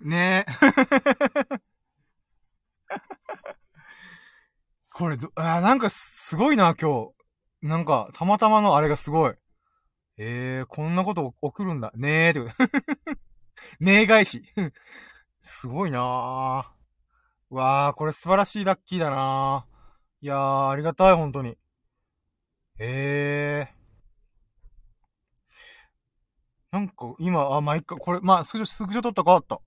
[0.00, 0.52] ねえ。
[4.92, 7.06] これど、あなんかすごいな、今
[7.62, 7.66] 日。
[7.66, 9.34] なんか、たまたまのあれがすごい。
[10.18, 11.92] ええー、こんなこと起きるんだ。
[11.96, 12.54] ねえってこと。
[13.80, 14.42] ねえ返し。
[15.42, 16.81] すごいなぁ。
[17.52, 19.66] わあ、これ素晴らしいラッキーだな
[20.22, 21.58] いやー、ありがたい、本当に。
[22.78, 26.76] ええー。
[26.78, 29.32] なんか、今、あ、まあ、いっか、これ、まあ、スクショ、スクショ撮ったか？
[29.32, 29.60] あった。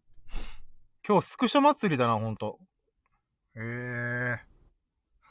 [1.07, 2.57] 今日、スクショ祭りだな、ほんと。
[3.56, 4.41] ええ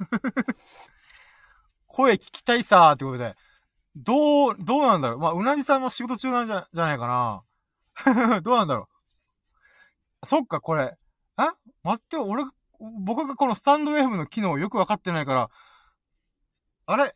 [0.00, 0.54] ー。
[1.88, 3.34] 声聞きたいさーってことで。
[3.96, 8.40] どう、どうなんだろうまあ、うなじさんも仕事中なんじゃ、じゃないかな。
[8.42, 8.88] どうなんだろ
[10.22, 10.96] うそっか、これ。
[11.84, 12.44] 待って、俺、
[13.04, 15.50] 僕がこのスタンド FM の機能をよくわかってないから、
[16.86, 17.14] あれ？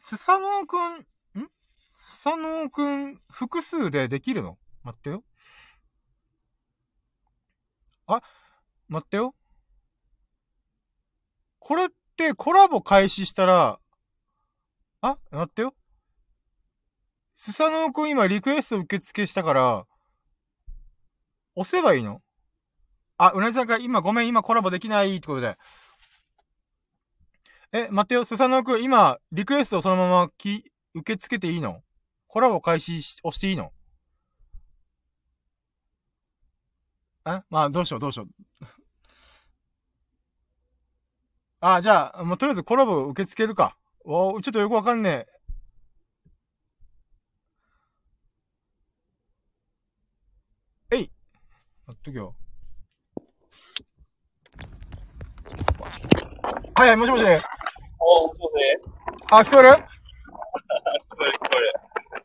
[0.00, 1.00] スサノーくん、
[1.42, 1.48] ん？
[1.94, 4.58] スサノーくん、複数でできるの？
[4.82, 5.22] 待ってよ。
[8.06, 8.22] あ、
[8.88, 9.34] 待ってよ。
[11.58, 13.78] これってコラボ開始したら、
[15.02, 15.74] あ、待ってよ。
[17.34, 19.86] スサノーくん今リクエスト受付したから、
[21.54, 22.22] 押せばいいの？
[23.18, 25.58] あ、うなじさんが今ごめん、今コラボできないってことで。
[27.72, 31.82] え、待ってよ、スサノオくん、今、リクエストをそのままき、受け付けていいの？
[32.28, 33.72] コラボ開始し、押していいの？
[37.26, 37.42] え？
[37.50, 38.28] まあ、どうしよう、どうしよう。
[41.60, 43.76] あ、じゃあ、もうとりあえずコラボ受け付けるか。
[44.04, 45.26] おちょっとよくわかんね
[50.90, 50.96] え。
[50.96, 51.10] えい。
[51.86, 52.34] 待っとけよ。
[56.76, 57.22] はいはい、もしもし。
[57.22, 58.54] お、もしもし
[59.30, 59.68] あ、聞こえる？
[59.70, 59.78] 聞こ
[61.20, 61.74] える聞こえる。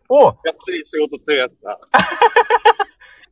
[0.09, 1.79] おうがっつり仕事中や った。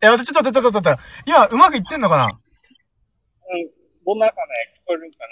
[0.01, 0.95] え、ちょっと、ちょっと、ちょっと。
[1.25, 2.25] 今、うまくいってんのかな？
[2.25, 2.31] うん。
[4.05, 4.41] どんなかね、
[4.83, 5.23] 聞こえるんかね。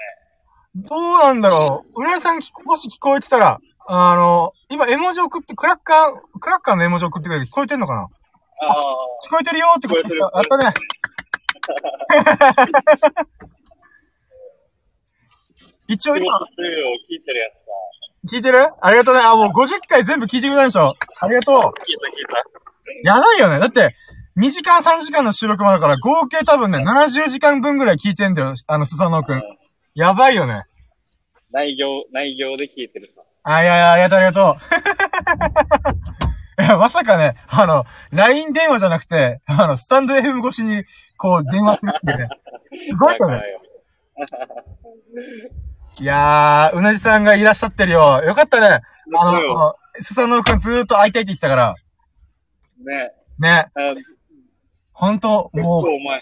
[0.76, 2.02] どうなんだろう。
[2.04, 8.02] 浦井さんもし聞こえてたら、あの、今、絵文字送って、クラッカー、クラッカーの絵文字送ってくれて聞こえてんのかな？
[8.02, 8.06] あ
[8.68, 8.86] あ。
[9.26, 10.74] 聞こえてるよってこと聞こえてるやったね。
[15.90, 16.44] 一応今、聞
[17.16, 17.54] いてるやつ
[18.30, 18.36] さ。
[18.36, 18.60] 聞いてる？
[18.80, 19.22] ありがとうね。
[19.26, 20.94] あ、もう50回全部聞いてくれたでしょ。
[21.20, 21.56] ありがとう。
[21.56, 21.74] 聞いた聞い
[23.04, 23.16] た。
[23.16, 23.60] やばいよね。
[23.60, 23.96] だって、
[24.38, 28.54] 2時間3時間の収録もあるから、合計多分ね、70時間分ぐらい聞いてんだよ。
[28.68, 29.42] あの、スサノオくん。
[29.96, 30.66] やばいよね。
[31.52, 33.24] 内容、内容で聞いてるさ。
[33.42, 34.58] あ、いやいや、ありがとう、ありがと
[36.60, 36.62] う。
[36.62, 40.84] いや、まさかね、あの、LINE 電話じゃなくて、あの、スタンド FM 越しに、
[41.18, 42.30] こう、電話するっていうね。
[42.92, 43.42] すごいよね。
[46.02, 48.24] いやー、うなじさんがいらっしゃってるよ。
[48.24, 48.82] よかったね。
[49.18, 51.76] あの、スサノオくんずーっと会いたいって言ってたから。
[52.86, 53.12] ね。
[53.38, 53.72] ね。
[53.76, 53.96] あ
[54.94, 56.22] ほんと、結もう、構お前、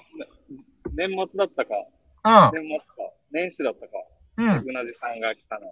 [0.96, 1.74] 年末だったか。
[2.54, 2.62] うん。
[2.66, 2.86] 年末か。
[3.32, 3.92] 年始だったか。
[4.38, 4.48] うん。
[4.48, 5.68] うなじさんが来たの。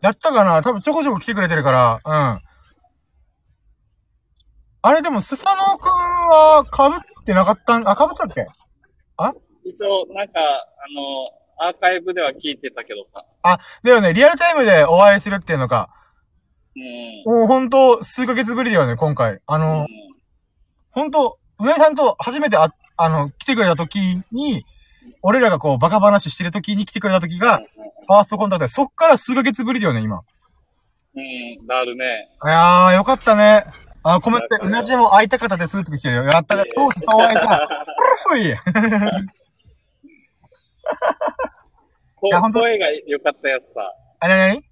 [0.00, 2.42] やったかな多分ちょこちょこ来てくれてるから、うん。
[4.84, 8.46] あれでも、スサノオくんは被ってなかったん、あ、被ったっけ？
[9.64, 10.44] 一応、なんか、あ
[10.94, 13.24] の、アーカイブでは聞いてたけどさ。
[13.42, 15.88] あ、だよね、リアルタイムでお会いするっていうのか。
[16.76, 17.38] うん。
[17.38, 19.40] もうほんと、数ヶ月ぶりだよね、今回。
[19.46, 19.86] あうのん、
[20.90, 23.98] ほんと、うなぎさんと初めてあ、あの、来てくれた時
[24.32, 24.64] に、
[25.22, 27.60] 俺らがこう、バカ話してる時に来てくれた時が、
[28.08, 30.22] ファーストコンタクトで、そっから数ヶ月ぶりだよね、今。
[31.14, 32.28] うん、なるね。
[32.44, 33.64] いやー、よかったね。
[34.02, 36.24] あ、コメント、うなじも会いたかったですって来てるよ。
[36.24, 36.64] やったね。
[36.74, 37.60] 当時そう会いた い。
[38.28, 38.56] ふい。
[42.20, 43.92] 声が良かったやつさ。
[44.20, 44.62] あれなに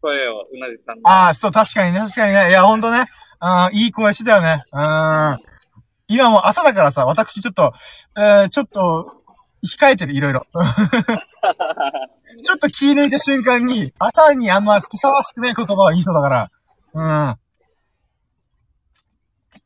[0.00, 1.10] 声をうなじさんの。
[1.10, 2.48] ああ、そう、確かにね、確かにね。
[2.50, 3.04] いや、ほんとね。
[3.40, 4.62] あーいい声してたよね。
[4.72, 5.38] うん。
[6.08, 7.72] 今もう朝だからさ、私ちょっと、
[8.16, 9.14] えー、ちょっと、
[9.62, 10.46] 控えてる、いろいろ。
[12.42, 16.50] ちょっと気抜いた瞬間に、朝にあんまふさわしくない言葉は言いそうだから。
[16.94, 17.02] う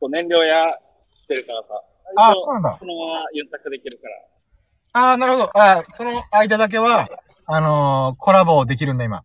[0.08, 0.10] ん。
[0.10, 0.68] 燃料屋
[1.22, 1.82] してるからさ。
[2.16, 4.14] あそうなんだそのままユンタクできるから。
[4.94, 5.50] ああ、なるほど。
[5.58, 7.08] あーその間だけは、
[7.46, 9.24] あのーコラボできるんだ、今。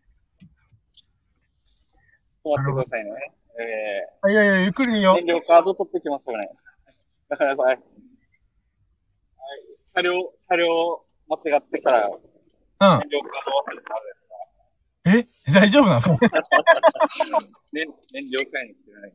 [2.44, 3.12] 止まってくださいね。
[3.62, 5.14] えあいやいや、ゆっくりでいいー、よ。
[5.16, 6.50] 燃料カード取ってきますよね。
[7.30, 7.80] だからさ、はい。
[9.94, 12.18] 車両、車両間違ってから、うん。
[12.18, 15.28] 燃料カード忘れてあるえ？
[15.54, 16.02] 大丈夫なの？
[16.02, 16.40] それやつか。
[17.72, 19.14] 燃、燃料買いに来てない。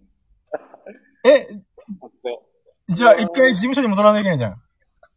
[1.26, 1.48] え、
[2.94, 4.62] じゃあ一回事務所に戻らなきゃいけないじゃん。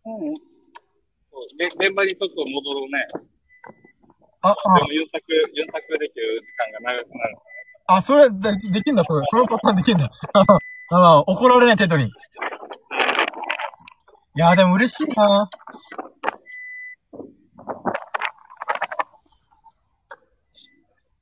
[0.06, 0.34] うん。
[1.38, 3.06] そうで現場にちょっと戻るね。
[4.42, 7.38] あ、あで、もユンタク、ユンタクできる時間が長くなる。
[7.86, 9.24] あ、それ、で、できんだ、それ。
[9.30, 10.10] そのパターンできんだ。
[10.42, 10.58] あ
[10.90, 12.06] まあ、怒られない程度に。
[12.06, 12.10] い
[14.36, 15.50] やーでも嬉しいな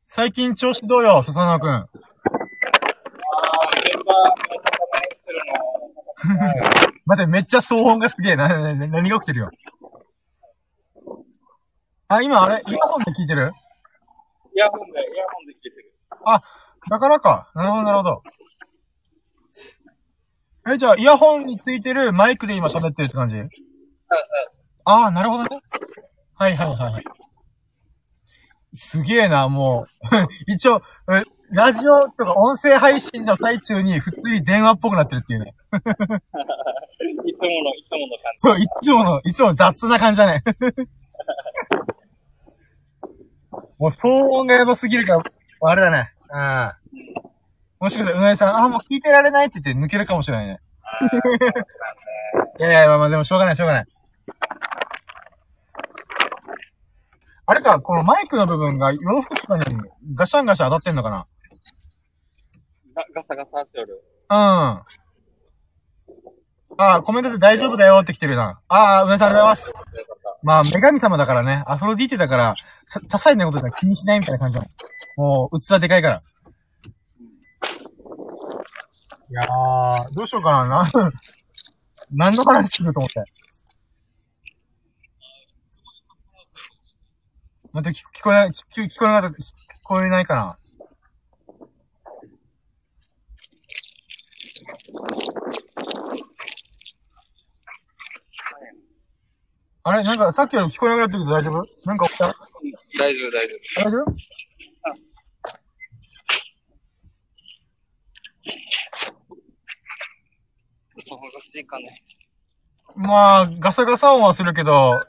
[0.07, 1.69] 最近調子どうよ、笹野くん？
[1.71, 1.87] ああ、
[3.79, 4.13] 現場、
[4.93, 5.39] 何する
[6.71, 6.95] の？
[7.05, 8.35] 待って、めっちゃ騒音がすげえ。
[8.37, 9.49] な、な、な何が起きてるよ？
[12.07, 13.51] あ、今あれ、イヤホンで聞いてる？
[14.53, 15.93] イヤホンで、イヤホンで聞いてる。
[16.25, 16.41] あ、
[16.89, 17.51] だからか。
[17.55, 18.23] なるほど、なるほど。
[20.71, 23.41] え、じゃあ、イヤホンについてるマイクで今喋ってるって感じ？
[24.85, 25.49] ああ、なるほどね。
[26.35, 27.03] はいはいはいはい。
[28.73, 29.87] すげえな、もう。
[30.51, 35.53] 一応、えラジオとか音声配信の最中に普通に電話っぽくなってるっていうね。
[35.71, 38.39] いつもの、いつもの感じ。
[38.39, 40.43] そう、いつもの、いつもの雑な感じだね。
[43.77, 45.23] もう騒音がやばすぎるから、
[45.61, 46.13] あれだね。
[46.29, 46.71] うん。
[47.79, 50.61] もしかしたら、うなぎさん、あ、もう聞いてられないって言って抜けるかもしれないね。
[52.59, 53.85] いやいや、まあまあでもしょうがない、しょうがない。
[57.47, 59.65] あれか、このマイクの部分が洋服とかに
[60.15, 61.27] ガシャンガシャン当たってんのかな？
[62.95, 64.03] ガガサガサしよる。
[64.29, 64.81] うん。
[66.77, 68.59] あ、コメントで大丈夫だよって来てるな。
[68.67, 69.73] ああ、うなぎさんありがとうございま
[70.15, 70.24] す。
[70.45, 72.55] まあ、女神様だからね、アフロディーテだから、
[72.87, 74.67] さ、多彩なことだか気にしないみたいな感じだ
[75.17, 76.23] もう、器でかいから。
[79.27, 80.67] いやー、どうしようかな。
[80.67, 80.85] な、
[82.13, 83.23] 何の話すると思って。
[87.73, 89.43] 待って、聞こえない、聞聞こえなかった、聞
[89.83, 90.59] こえないかな。
[99.87, 101.63] あれなんかさっきより聞こえなくなってるけど大丈夫？
[101.85, 102.35] なんか起きた
[102.97, 103.83] 大丈夫、大丈夫。
[103.83, 104.05] 大丈夫？
[111.07, 112.01] そう欲しいかね。
[112.95, 114.99] まあ、ガサガサ音はするけど、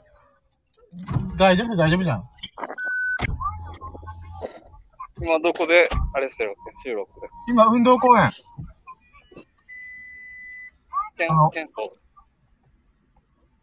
[1.37, 1.75] 大丈夫？
[1.75, 2.29] 大丈夫じゃん。
[5.19, 7.27] 今どこで、あれしてるわけ収録で。
[7.49, 8.31] 今、運動公園。
[11.17, 11.67] けんあの、けん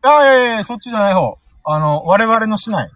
[0.05, 0.13] そう。
[0.13, 1.39] あ、いやいやいや、そっちじゃない方。
[1.65, 2.91] あの、我々の市内。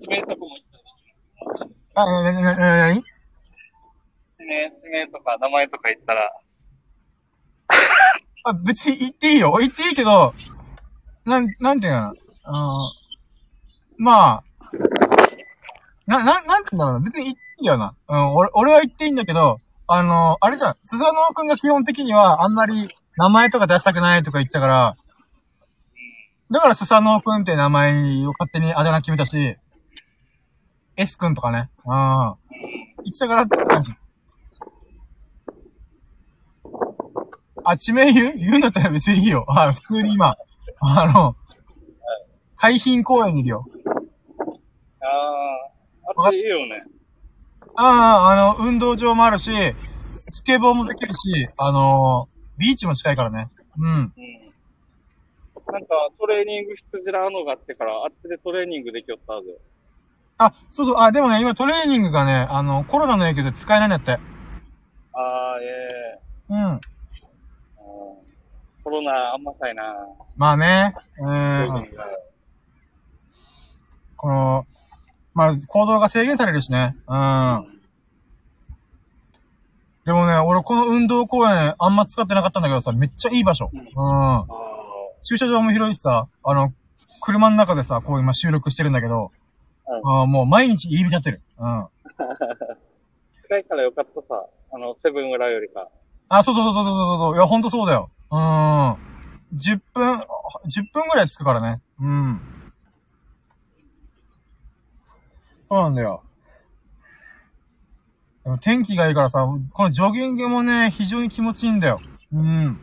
[0.00, 0.66] 地名とかも言っ
[1.94, 3.02] たらあ、な、な、な、な、なに？
[3.02, 6.30] 地名、地名とか名前とか言ったら、
[8.44, 9.56] あ、別に言っていいよ。
[9.60, 10.34] 言っていいけど、
[11.24, 12.14] なん、なんていうの？
[12.46, 12.90] あの
[13.96, 14.44] まあ、
[16.06, 17.00] な、な、なんていうんだろうな。
[17.00, 17.96] 別に言っていいよな。
[18.08, 20.76] うん、俺、俺は言っていいんだけど、あの、あれじゃん。
[20.84, 24.96] スサノオくんが基本的にはあんまり名前とか出したくないとか言ってたから、
[26.50, 29.56] だからスサノオくんって名前を勝手にあだ名決めたし、
[30.98, 31.70] S くんとかね。
[31.86, 32.34] うん。
[33.02, 33.92] 言ってたからって感じ。
[37.64, 38.36] あ、地名言う？
[38.36, 39.46] 言うんだったら別にいいよ。
[39.48, 40.36] あの、普通に今、
[40.80, 41.34] あの、
[42.56, 43.64] 海浜公園にいるよ。
[45.00, 45.06] あ
[46.20, 46.84] あ、あっちいいよね。
[47.76, 49.50] ああ、あの、運動場もあるし、
[50.16, 53.50] スケボーもできるし、あのビーチも近いからね。
[53.78, 53.86] うん。
[53.86, 54.12] うん。
[55.72, 55.88] なんか
[56.18, 59.58] トレーニング室じらのがあってから、あっちでトレーニングできよったはず。
[60.38, 64.12] あ、そうそう、あ、でもね、今トレーニングがね、あの、コロナの影響で使えないんだって。
[64.12, 64.16] あ
[65.16, 66.20] あ、ええ
[66.50, 66.72] うん。
[66.72, 66.80] うん
[68.84, 69.82] コロナあんまさいな。
[70.36, 71.32] まあね、う個
[71.78, 71.88] ん。
[74.16, 74.66] この、
[75.34, 76.96] まあ、行動が制限されるしね。
[77.08, 77.66] うん。
[80.04, 83.70] でもね、俺この運動公園あんま使ってなかったんだけどさ、めっちゃいい場所。
[83.72, 83.80] うん。
[83.96, 84.46] あ
[85.22, 86.72] 駐車場も広いしさ、あの、
[87.20, 89.32] 車の中でさ、こう今収録してるんだけど、
[89.86, 91.42] うんあーもう毎日入り浸ってる。
[91.58, 91.66] うん。
[91.66, 91.90] あ。
[93.44, 94.46] 近いからよかったさ。
[94.72, 95.88] あの、セブン裏よりか。
[96.28, 97.34] あ、そうそうそうそうそうそう。
[97.36, 98.10] いや、ほんとそうだよ。
[98.30, 98.38] うん。
[98.38, 100.18] 10分、
[100.66, 101.80] 10分ぐらい着くからね。
[102.00, 102.40] うん。
[105.68, 106.22] そうなんだよ。
[108.44, 112.00] でも天気がいいからさ、このジョギングもね、非常に気持ちいいんだよ。
[112.32, 112.78] うん。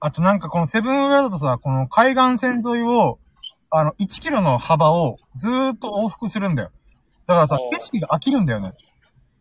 [0.00, 3.18] あとなんかこのセブン裏だとさ、この海岸線沿いを、
[3.70, 6.72] あの、1キロの幅をずーっと往復するんだよ。
[7.26, 8.72] だからさ景色が飽きるんだよね。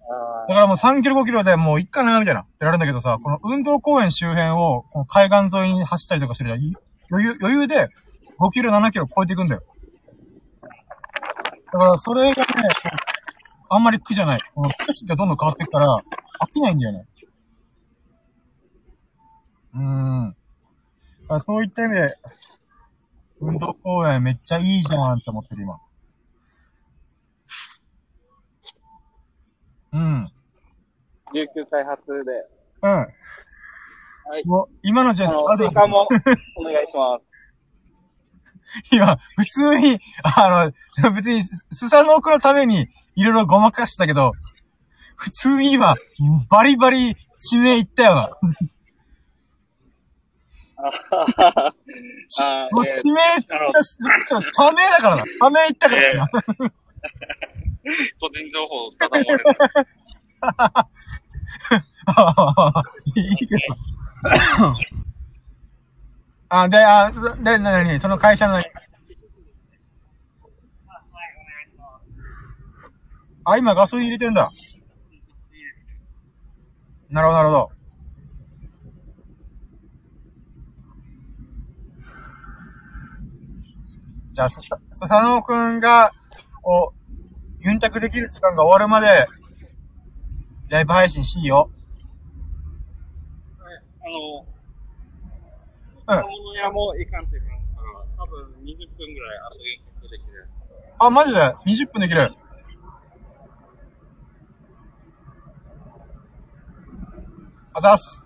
[0.02, 2.42] あだからもう3キロ5キロでもういっかな、みたいな。
[2.60, 6.76] やられるんだけどさ、この運動公園周辺を、この海岸沿いに走ったりとかしてるじゃんい
[7.10, 7.88] 余裕、余裕で
[8.40, 9.64] 5キロ7キロ超えていくんだよ。
[11.72, 12.46] だからそれがね、
[13.70, 14.42] あんまり苦じゃない。
[14.56, 15.88] この景色がどんどん変わっていくから、
[16.42, 17.06] 飽きないんだよね。
[19.74, 20.36] うーん。
[21.22, 22.10] だからそういった意味で、
[23.40, 25.80] 運動公園めっちゃいいじゃんって思ってる今。
[29.94, 30.32] うん。
[31.34, 32.16] 琉球開発で。
[32.82, 32.92] うん。
[32.92, 33.08] は
[34.40, 34.46] い。
[34.46, 36.08] もう、今の時点で、あの、あで追加も
[36.58, 37.29] お願いします。
[38.92, 40.72] 今、普通に、あ
[41.02, 44.34] の、別に、スサノオクのために、いろいろごまかしたけど、
[45.16, 45.96] 普通に今、
[46.50, 48.30] バリバリ、地名言ったよな。
[50.82, 51.74] あ
[52.72, 53.98] もう地名つったし、
[54.54, 55.26] 社名だからな。
[55.42, 56.26] 社名言ったからな。
[56.26, 56.30] ー
[58.20, 59.58] 個人情報ただ漏れてる。
[63.16, 63.62] いいけど。
[66.50, 68.62] あ、で、あ、で、な、に、その会社の、
[73.46, 74.52] あ、今ガソリン入れてんだ。
[77.10, 77.72] なるほど、なるほど。
[84.34, 86.12] じゃあ、そした、スサノオくんが、
[86.64, 89.28] こう、ユンタクできる時間が終わるまで、
[90.70, 91.70] ライブ配信しいよ。
[94.02, 94.49] あの、
[96.10, 96.74] うん。
[96.74, 97.60] もいかんいうから、
[98.18, 99.40] 多分20分ぐらい
[100.10, 100.50] できる。
[100.98, 102.34] あ、マジで ?20 分できる。
[107.74, 108.26] あざっす。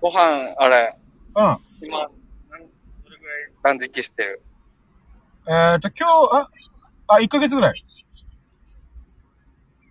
[0.00, 0.96] ご飯、あれ、
[1.36, 1.58] うん。
[1.82, 2.18] 今、なんど
[3.10, 4.42] れぐらい断食してる？
[5.48, 6.48] えーと、今日、あ、
[7.08, 7.84] あ、1ヶ月ぐらい。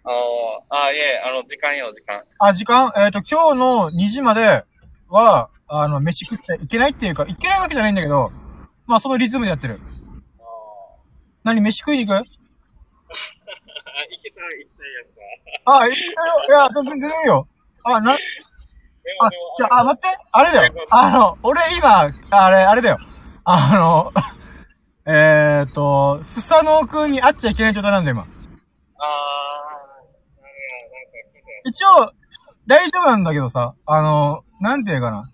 [0.09, 2.23] ああ、あいえ、あの、時間よ、時間。
[2.39, 2.91] あ、時間？
[2.95, 4.63] えーと、今日の2時まで
[5.09, 8.31] は、あの、飯食っちゃいけないっていうか、いけないわけじゃないんだけど、
[8.85, 9.81] まあ、そのリズムでやってる。
[10.39, 10.43] あ
[11.43, 12.15] 何、飯食いに行く？
[12.19, 12.25] あ、い
[14.23, 15.79] けたら行きたいやつだ。
[15.79, 15.97] あ、いいよ。
[16.47, 17.47] いや、全然全然いいよ。
[17.83, 18.21] あ、な、で
[19.21, 20.17] あじゃあ、あ、待って。
[20.31, 20.73] あれだよ。
[20.89, 22.97] あの、俺今、あれ、あれだよ。
[23.43, 24.13] あの、
[25.05, 28.23] えーと、スサノオくんに会っちゃいけない状態なんだよ、今。
[28.23, 28.35] あー、なんか、
[28.99, 29.46] なんか、
[31.65, 32.11] 一応、
[32.67, 35.31] 大丈夫なんだけどさ、あの、なんていうかな。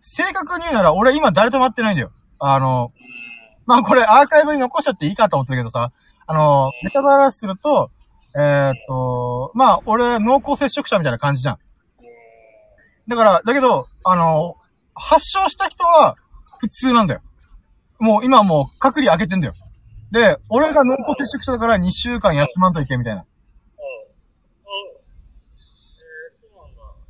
[0.00, 2.12] 正確に言うなら、俺今誰とも会ってないんだよ。
[2.38, 2.92] あの、
[3.66, 5.92] まあこれアーカイブに残しちゃっていいかと思ってるけどさ、
[6.26, 7.90] あの、ネタバラすると、
[8.34, 11.58] えーっと、まあ俺濃厚接触者みたいな感じじゃん。
[13.08, 14.56] だから、だけど、あの、
[14.94, 16.16] 発症した人は
[16.58, 17.20] 普通なんだよ。
[17.98, 19.54] もう今もう隔離開けてんだよ。
[20.10, 23.24] で、俺が濃厚接触者だから2週間休まんといけみたいな。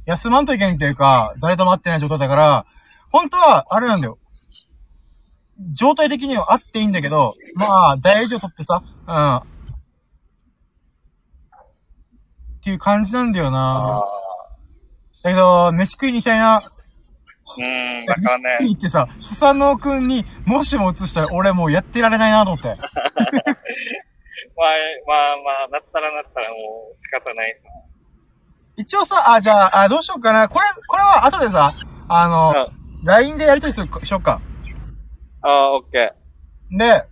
[0.08, 2.64] 休まんといけんっていうか、誰とも会ってない状態だから、
[3.10, 4.18] 本当は、あれなんだよ。
[5.72, 9.36] 状態的には会っていいんだけど、まあ、大事を取ってさ、うん。
[9.36, 9.40] っ
[12.62, 14.04] ていう感じなんだよあなあ
[15.24, 16.72] だけど、飯食いに行きたいな。
[17.58, 22.68] ー、うーん、だからね、行ってさ、スサノオくんにもしも移したら俺もうやってられないなと思って。
[22.70, 22.78] まあ、
[25.06, 26.56] まあまあ、なったらなったらも
[26.94, 27.87] う仕方ないさ。
[28.78, 30.48] 一応さ、あ、じゃあ、あ、どうしようかな。
[30.48, 31.74] これ、これは後でさ、
[32.08, 33.04] あの、うん。
[33.04, 34.40] LINE でやりとりする、しよっか。
[35.42, 36.12] ああ、オッケ
[36.70, 37.04] で、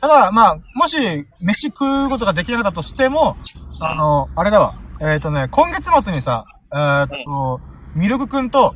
[0.00, 0.96] ただ、まあ、もし、
[1.40, 3.36] 飯食うことができなかったとしても、
[3.80, 4.80] あの、あれだわ。
[5.00, 7.60] えっ、とね、今月末にさ、えっ、と、
[7.94, 8.74] ミルクくんと、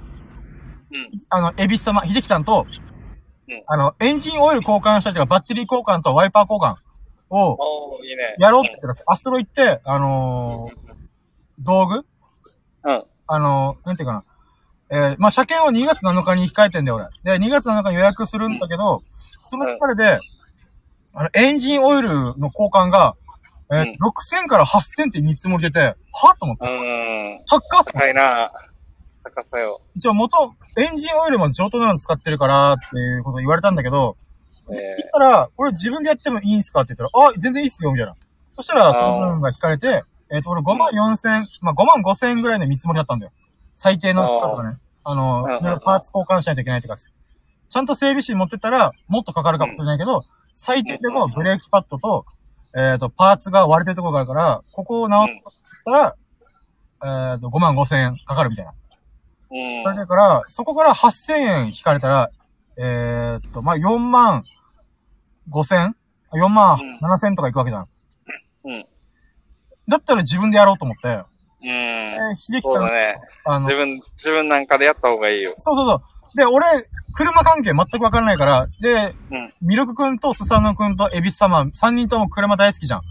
[0.91, 0.97] ー。
[0.97, 1.09] うん。
[1.31, 2.71] あの、エビス様、秀樹さんと、う
[3.53, 6.77] んあの、エンジンオイル交換したりとか、バッテリー交換とワイパー交換
[7.31, 8.35] を、おー、いいね。
[8.39, 10.82] やろうって言ったら、アストロ行って、あのー
[11.59, 12.05] 道具？
[12.85, 13.05] うん。
[13.27, 14.25] あのーなんていうかな。
[14.91, 17.39] えー、まあ、車検を2月7日に控えてんだよ、俺。
[17.39, 19.03] で、2月7日に予約するんだけど、
[19.47, 20.19] その疲れで、
[21.15, 23.15] あの、エンジンオイルの交換が、
[23.71, 25.97] えーうん6000から8000って見積もり出て、は
[26.39, 26.67] と思って。
[26.67, 26.73] うー
[27.41, 27.45] ん。
[27.47, 28.51] 高っ高いな
[29.25, 29.81] 高さよ。
[29.95, 34.17] 一応元、エンジンオイルも上等なの使ってるからっていうこと言われたんだけど、
[34.71, 36.83] え言ったら、これ自分でやってもいいんすか？
[36.83, 38.15] って言ったら、あ、全然いいっすよ、みたいな。
[38.57, 43.33] そしたら、その分が引かれて、えっ、と、俺5万4千、まあ5万5千ぐらいの見積もりだったんだよ。
[43.77, 44.79] 最低のとかね。
[45.05, 46.97] あの、うんいろいろパーツ交換しないといけないとか。
[46.97, 52.25] ちゃんと整備士に持ってったら、もっとかかるかもしれないけど、最低でもブレーキパッドと、
[52.75, 55.29] えっ、と、パーツが割れてるところがあるから、ここを直っ
[55.85, 56.17] たら、
[57.35, 58.73] えっ、と、5万5千円かかるみたいな。
[59.51, 59.83] うん。
[59.85, 62.31] それだから、そこから8000円引かれたら、
[62.79, 64.45] えー、っと、まあ、4万
[65.51, 65.95] 5千
[66.33, 67.89] ?4 万7千とかいくわけじゃん。
[68.65, 68.87] うん。
[69.89, 71.25] だったら自分でやろうと思って、
[71.63, 71.69] うん。
[71.69, 73.17] えー、秀樹さん、そうだね。
[73.45, 75.55] あの自、分、自分なんかでやった方がいいよ。
[75.57, 76.37] そうそうそう。
[76.37, 76.67] で、俺、
[77.15, 79.55] 車関係全くわからないから、で、うん。
[79.61, 83.03] ミルクくんとスサノくんとエビス様、3人とも車大好きじゃん。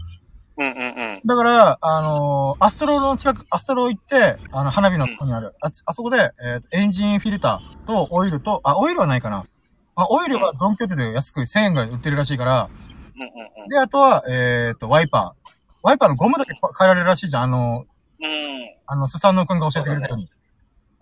[0.58, 0.76] うんうんう
[1.16, 1.20] ん。
[1.24, 9.46] だから、あのーアストロの近く、アストロ行って、あの、花火のとこにある、ああそこで、えーとエンジンフィルターとオイルと、あ、オイルはないかな。
[9.94, 12.68] あ、オイルはドンキョーテで安く1000円ぐらい売ってるらしいから、
[13.14, 15.41] うんうんで、あとは、えっ、と、ワイパー。
[15.82, 17.42] ワイパーのゴムだけ変えられるらしいじゃん。
[17.44, 17.86] あの、
[18.22, 18.30] うん。
[18.30, 18.76] うん。
[18.86, 20.28] あの、スサノくんが教えてくれたように。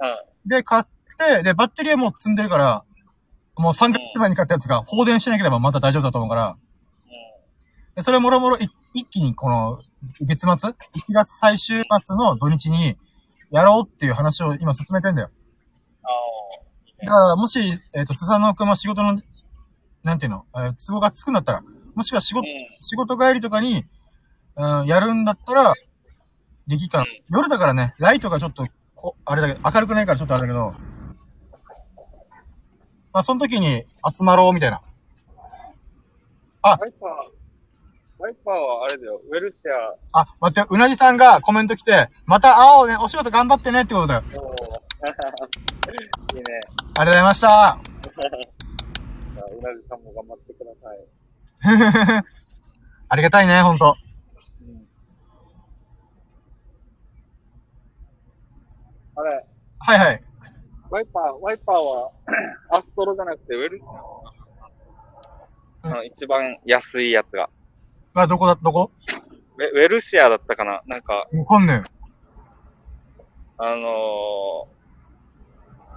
[0.00, 0.48] うん。
[0.48, 0.84] で、買っ
[1.18, 2.84] て、で、バッテリーはもう積んでるから、
[3.56, 6.56] もう3ヶ月前に買ったやつが放電しなければまた大丈夫だと思うから、
[7.94, 9.80] でそれもろもろい一気にこの、
[10.20, 10.74] 月末 ?1
[11.12, 12.96] 月最終末の土日に、
[13.50, 15.30] やろうっていう話を今進めてんだよ。
[16.02, 16.08] あ
[17.02, 17.06] あ。
[17.06, 17.60] だから、もし、
[17.92, 19.18] えっ、と、スサノくんは仕事の、
[20.04, 21.62] なんていうの、えー都合がつくんだったら、
[21.94, 22.46] もしくは仕事、
[22.80, 23.84] 仕事帰りとかに、
[24.60, 25.74] うん、やるんだったら、
[26.66, 27.06] できっかな。
[27.30, 30.74] 夜だからね、ライトがちょっと、こあれだけど、明るくないからちょっとあれだけど、
[33.12, 33.84] まあ、その時に
[34.16, 34.82] 集まろうみたいな。
[36.62, 37.10] ワイパー、
[38.18, 39.62] ワイパーはあれだよ、ウェルシ
[40.12, 44.22] ア、あ、待って、うなじさんがコメント来て、また会おうね、お仕事頑張ってねってことだよ。
[46.34, 46.42] いいね。
[46.98, 47.48] ありがとうございました。
[48.04, 52.24] じゃあうなじさんも頑張ってください。
[53.08, 53.96] ありがたいね、ほんと。
[54.60, 54.86] うん。
[59.20, 59.44] あれ、
[59.80, 60.24] はいはい。
[60.90, 62.10] ワイパー、ワイパーは、
[62.72, 63.84] アストロじゃなくてウェルシ
[65.82, 65.90] ア。
[65.98, 67.48] うん一番安いやつが。
[68.14, 68.90] あ、どこだ、どこ？
[69.58, 70.80] ウウェウェルシアだったかな？
[70.86, 71.82] なんか、わかんね
[73.58, 74.68] あの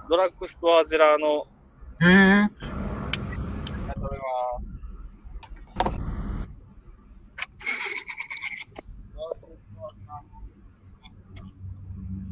[0.06, 1.46] ー、ドラッグストアジラーの、
[2.02, 2.04] え。
[2.04, 2.42] へえ。
[2.42, 2.50] あ
[3.94, 4.60] それは、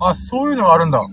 [0.08, 1.00] あ、そういうのがあるんだ。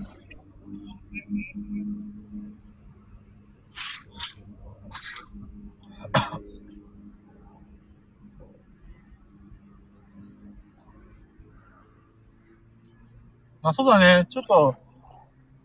[13.62, 14.26] まあそうだね。
[14.28, 14.74] ちょっと、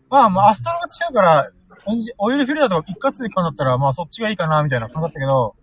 [0.08, 1.50] まあまあアストロが違うから、
[1.88, 5.56] エンジオイルフィルターとか一括で買うんだったら、まあそっちがいいかな、みたいな感じだったけど、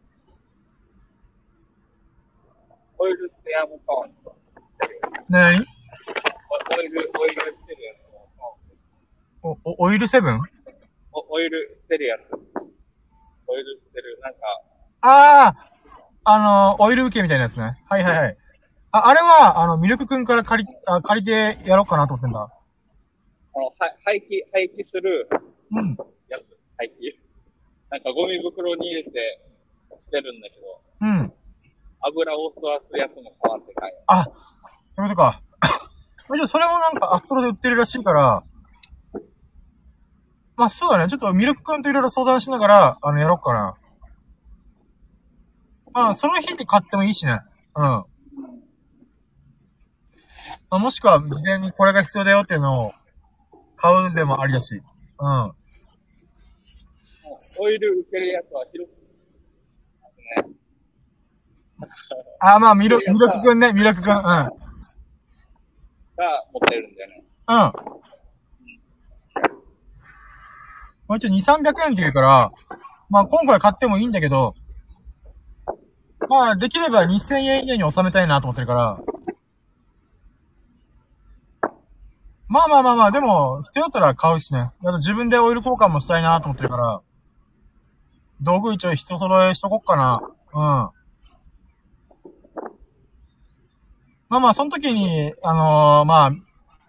[2.97, 4.35] オイルステアも買わんと。
[5.29, 5.72] なにオ
[6.81, 8.11] イル、オイルステルやつ
[9.41, 10.39] もお、おオイルセブン？
[11.11, 12.21] おオイルステルやつ。
[12.33, 14.39] オイルステル、なんか、
[15.01, 15.53] あ
[16.23, 17.83] あ、あの、オイル受けみたいなやつね。
[17.89, 18.37] はいはいはい。
[18.91, 22.39] あ、あれは、あの、ミルクくんから借り、あ借りてやろうかなと思ってんだ。
[22.41, 23.73] あの、は
[24.05, 25.27] 廃棄、廃棄する
[25.71, 25.97] うん。
[26.29, 26.45] やつ。
[26.77, 27.19] 廃棄。
[27.89, 29.41] なんかゴミ袋に入れて
[29.91, 31.33] 捨てるんだけど、うん。
[32.01, 33.93] 油を吸わすやつも変わってない。
[34.07, 34.27] あ、
[34.87, 35.41] そういうことか。
[36.35, 38.43] じゃあそれもなんかアストロで売ってるらしいから、
[40.55, 41.07] まあそうだね。
[41.07, 43.75] ちょっとミルクくんといろいろ相談しながら、あの、やろうかな。
[45.93, 47.39] まあ、その日に買ってもいいしね。
[47.75, 47.83] うん。
[47.83, 48.05] ま
[50.69, 52.93] あ、もしくは、事前にこれが必要だよっていうのを
[53.75, 54.81] 買うでもありだし。
[55.19, 55.53] うん。
[57.59, 58.95] オイル受けるやつは広く、
[60.47, 60.55] ね。
[62.39, 64.17] あ、まあ、ミル、ミルクくんね、ミルクくん。
[64.17, 64.62] うん。
[66.17, 67.23] が持ってるんだよね。
[67.47, 67.55] うん。
[67.55, 67.73] ま
[71.09, 72.51] あ、一応2、300円って言うから、
[73.09, 74.55] まあ今回買ってもいいんだけど、
[76.29, 78.99] まあできれば2000円以内に収めたいなと思ってるから、
[82.47, 84.71] まあまあまあまあ、でも、必要だったら買うしね。
[84.83, 87.01] あと自分でオイル交換もしたいなと思ってるから、
[88.41, 90.21] 道具一応人揃えしとこっかな。
[90.53, 91.02] うん。
[94.33, 96.31] まあまあ、その時に、あのーまあ、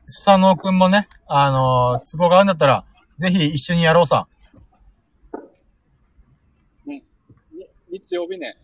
[0.06, 2.86] スサノオくんもね、あのー都合があるんだったら、
[3.18, 4.26] ぜひ一緒にやろうさ。
[6.86, 6.94] うん。
[6.94, 7.04] に
[7.90, 8.56] 日曜日ね。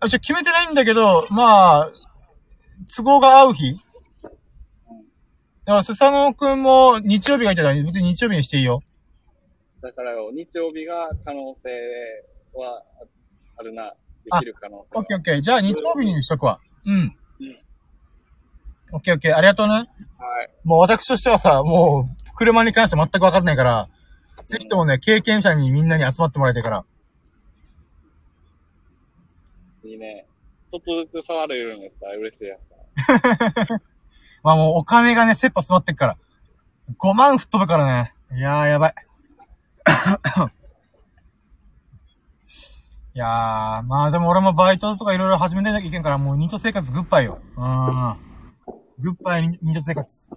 [0.00, 1.92] あ、ちょ、決めてないんだけど、まあ、
[2.96, 4.32] 都合が合う日だか
[5.66, 8.82] ら、スサノオくんも日曜日がいたら別に日曜日にしていいよ。
[9.82, 11.70] だからよ、日曜日が可能性
[12.58, 12.82] は
[13.56, 13.94] あるな。
[14.24, 15.40] できる可能性はオッケーオッケー。
[15.40, 16.58] じゃあ日曜日にしとくわ。
[16.86, 17.16] うん。
[18.92, 19.36] うんオッケーオッケー。
[19.36, 19.72] ありがとうね。
[19.72, 19.86] はい。
[20.64, 23.88] もう私としてはさ、もう、車に関して全くわかんないから、
[24.46, 26.84] ぜひともね、経験者にみんなに集まってもらいたいから。
[29.84, 30.26] いいね。
[30.72, 32.60] ちょっとずつ触れるんやったら嬉しいやつ。
[34.42, 36.16] まあもうお金がね、切羽詰まってっから。
[36.98, 38.14] 5万吹っ飛ぶからね。
[38.32, 38.94] いやー、やばい。
[43.12, 47.40] いやー、まあでも俺もバイトとかいろいろ始めてなきゃいけんから、もうニート生活グッバイよ。
[47.56, 48.29] うん。
[49.00, 50.30] グッバイニニート生活。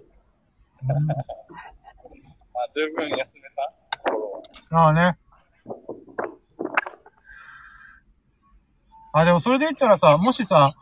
[0.82, 3.24] うんまあ、十分休め
[4.70, 5.16] たああね。
[9.12, 10.74] あ、でもそれで言ったらさ、もしさ、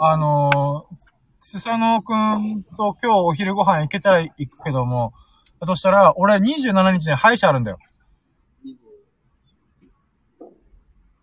[0.00, 0.94] あのー、
[1.40, 5.12] スサノオくんと今日お昼ご飯行けたら行くけども、
[5.60, 7.78] だとしたら、俺27日に歯医者あるんだよ。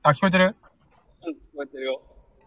[0.03, 0.55] あ、聞こえてる？
[1.25, 2.01] うん、聞こえてるよ。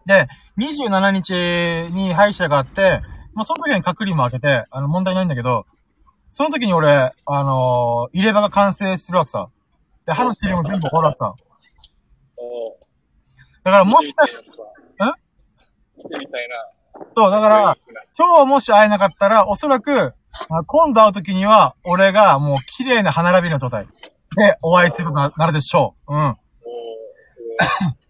[0.05, 0.27] で、
[0.57, 3.01] 27日に歯医者があって、
[3.35, 5.65] まあ、その時に隔離も開けて、あの、問題ないんだけど、
[6.31, 6.89] その時に俺、
[7.25, 9.49] あのー入れ歯が完成するわけさ。
[10.05, 11.33] で、歯の治療も全部終わるわけさ。
[12.37, 12.77] お
[13.63, 14.25] だからもしか
[14.97, 15.13] たん？
[15.97, 16.69] 見てみたいな。
[17.13, 17.77] そう、だから、
[18.17, 20.13] 今日もし会えなかったら、おそらく、
[20.49, 23.87] あ今度会う時には、俺がもう綺麗な歯並びの状態
[24.37, 26.15] でお会いすることになるでしょう。
[26.15, 26.35] うん。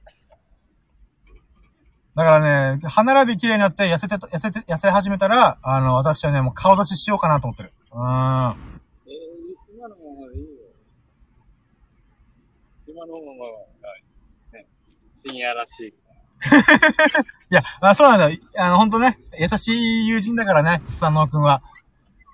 [2.15, 7.73] だからね、歯並び綺麗になって痩せて、痩せて、痩せ始めたら、あの、私はね、もう顔出ししようかなと思ってる。
[7.91, 7.99] うん。
[7.99, 8.05] えー、
[9.75, 10.49] 今のままでいいよ。
[12.87, 13.57] 今のままが、
[14.53, 14.65] ね、
[15.25, 15.87] 深夜らしい。
[17.51, 18.39] いや、あそうなんだよ。
[18.57, 19.73] あの、ほんとね、優し
[20.05, 21.61] い友人だからね、スサノオくんは。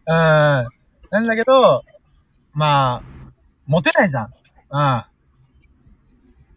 [0.05, 0.13] うん。
[0.13, 1.83] なんだけど、
[2.53, 3.03] まあ、
[3.65, 4.33] モテないじゃん。
[4.69, 5.03] うん。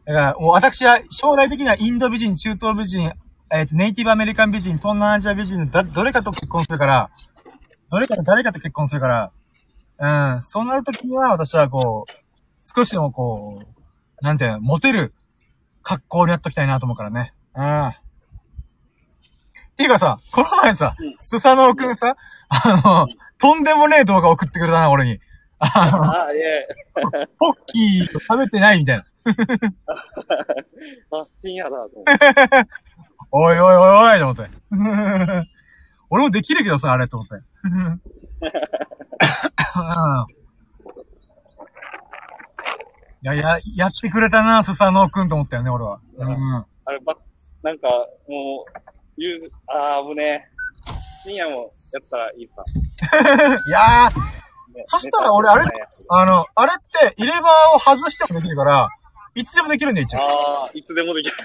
[0.06, 3.12] だから、もう私は将来的にはインド美人、中東美人、
[3.50, 7.10] えっ、と、ネイティブアメリカン美人、東南アジア美人、だ、どれかと結婚するから、
[7.90, 9.32] どれかと誰かと結婚するから、
[9.98, 10.42] うん。
[10.42, 12.12] そうなるときには私はこう、
[12.62, 15.14] 少しでもこう、なんていうの、モテる
[15.82, 17.32] 格好になっときたいなと思うからね。
[17.54, 17.86] うん。
[17.88, 17.92] っ
[19.76, 22.16] ていうかさ、この前さうん、スサノオくんさ、
[22.48, 23.08] あの、
[23.38, 25.20] とんでもねえ動画送ってくれたな、俺に。
[25.58, 26.66] あの、あ、いえ。
[27.38, 29.04] ポッキー食べてないみたいな。
[31.10, 32.68] あ、深夜だと思って。
[33.30, 34.50] おいおいおいおいと思って。
[36.10, 37.34] 俺もできるけどさ、あれと思って。
[37.64, 38.00] う ん
[43.22, 45.98] いや、や、やってくれたな、スサノオくんと思ったよね、俺は。
[46.18, 46.54] うん。
[46.84, 47.16] あれ、ば、
[47.62, 47.88] なんか、
[48.28, 48.72] もう、
[49.16, 50.54] 言う、あー、危ねえ。
[51.24, 52.62] 深夜もやったらいいさ。
[53.66, 54.20] いやー、
[54.76, 55.64] ねそしたら俺あれ
[56.10, 56.76] あの、あれっ
[57.10, 58.88] て、入れ歯を外してもできるから、
[59.34, 60.20] いつでもできるんだよ、一応。
[60.20, 61.36] あー、いつでもできる。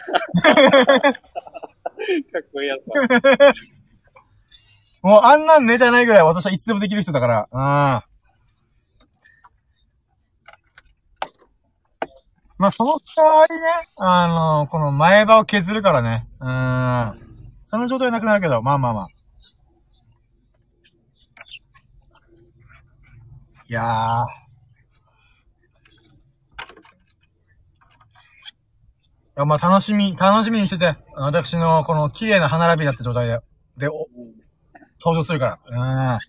[2.32, 3.53] かっこいいやつだ。
[5.02, 7.48] もうあんなんねじゃないぐらい私はいつでもできる人だから。
[7.52, 8.10] うん。
[12.57, 13.61] まあ、その代わりね、
[13.95, 16.28] あの、この前歯を削るからね。
[16.41, 17.30] うん。
[17.66, 19.07] その状態なくなるけど、まあまあまあ。
[23.70, 24.49] いやー。
[29.35, 33.39] や、まあ楽しみ、楽しみにしてて、私のこの綺麗な歯並びだった状態で、
[33.77, 34.07] で、お、
[34.99, 35.60] 登場するから。
[35.65, 35.76] う
[36.18, 36.19] ん。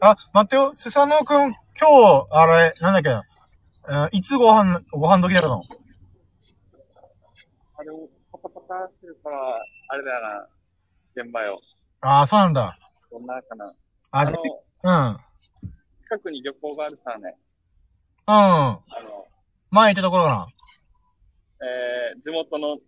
[0.00, 0.72] あ、待ってよ。
[0.74, 3.22] スサノオくん、今日、あれ、なんだっけな。
[4.04, 5.62] うんいつご飯、ご飯時だったの？
[7.78, 9.38] あれも、パタパタしてるから、
[9.88, 10.46] あれだよな。
[11.22, 11.60] 現場よ。
[12.02, 12.78] ああ、そうなんだ。
[13.10, 13.64] どんなかな。
[14.10, 15.20] あ、あじの、ゃあ
[16.02, 17.36] 近くに漁港があるさね。
[18.26, 18.34] うん。
[18.34, 18.42] うん。
[18.42, 19.26] あの、
[19.70, 20.46] 前行ったところかな。
[21.60, 22.78] えー、地元の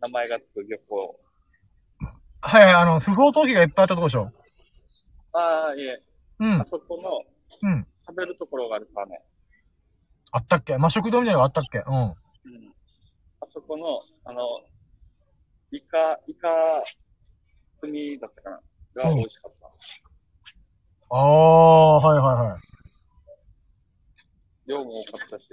[0.00, 1.18] 名前がつく漁港。
[2.42, 4.32] はいはい、あの、不法投棄がいっぱいあったとこでしょ？
[5.32, 6.02] ああ、いえ、
[6.38, 6.66] うんあ。
[6.70, 7.22] そこの
[7.62, 7.86] うん。
[8.06, 9.20] 食べるところがあるさね。
[10.32, 10.78] あったっけ？
[10.78, 11.78] まあ、食堂みたいなのがあったっけ？
[11.86, 11.94] うん。
[11.94, 12.14] うん。
[13.40, 14.42] あそこの、あの、
[15.72, 16.48] イカ、イカ、
[17.82, 18.60] 炭だったかな？
[19.04, 19.66] が美味しかった。
[21.12, 22.60] ああ、はいはいはい。
[24.66, 25.44] 量も多かったし。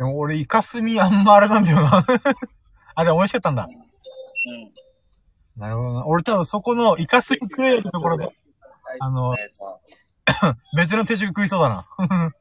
[0.00, 2.06] でも俺、イカスミあんまあれなんだよな。
[2.96, 3.68] あ、でも美味しかったんだ。
[3.68, 5.60] うん。
[5.60, 6.06] なるほどな。
[6.06, 8.34] 俺多分そこのイカスミ食えるところで、
[8.98, 9.36] あの
[10.74, 11.86] 別の定食食いそうだな。
[11.98, 12.32] あ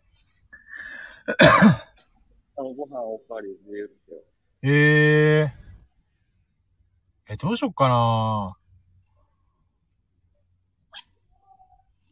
[2.63, 3.89] の、ご飯おかわり自由よ。
[4.61, 5.53] え
[7.27, 8.55] ええ、どうしよっかな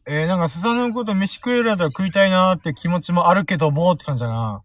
[0.04, 4.62] えー、なんか、スサノオこと飯食えるんだったら食いたいなーって気持ちもあるけどもって感じだな。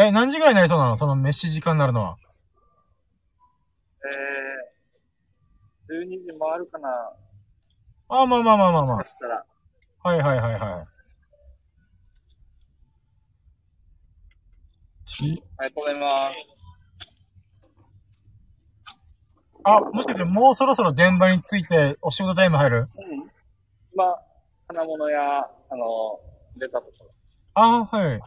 [0.00, 0.06] うん。
[0.06, 0.96] え、何時ぐらいになりそうなの？
[0.96, 2.16] その飯時間になるのは。
[5.90, 6.88] えー、12時回るかな。
[8.08, 9.44] あ、まあまあまあまあまそしたら。
[10.02, 10.08] あ。
[10.08, 10.86] はいはいはいはい。
[15.06, 16.38] ちありがとうございます。
[19.62, 22.78] あ、もしかしてもうそろそろ現場についてお仕事タイム入る？
[22.78, 23.30] うん。
[23.94, 24.22] まあ、
[24.68, 26.18] 金物や、あの、
[26.56, 27.10] 出たところ。
[27.54, 28.20] あ、はい。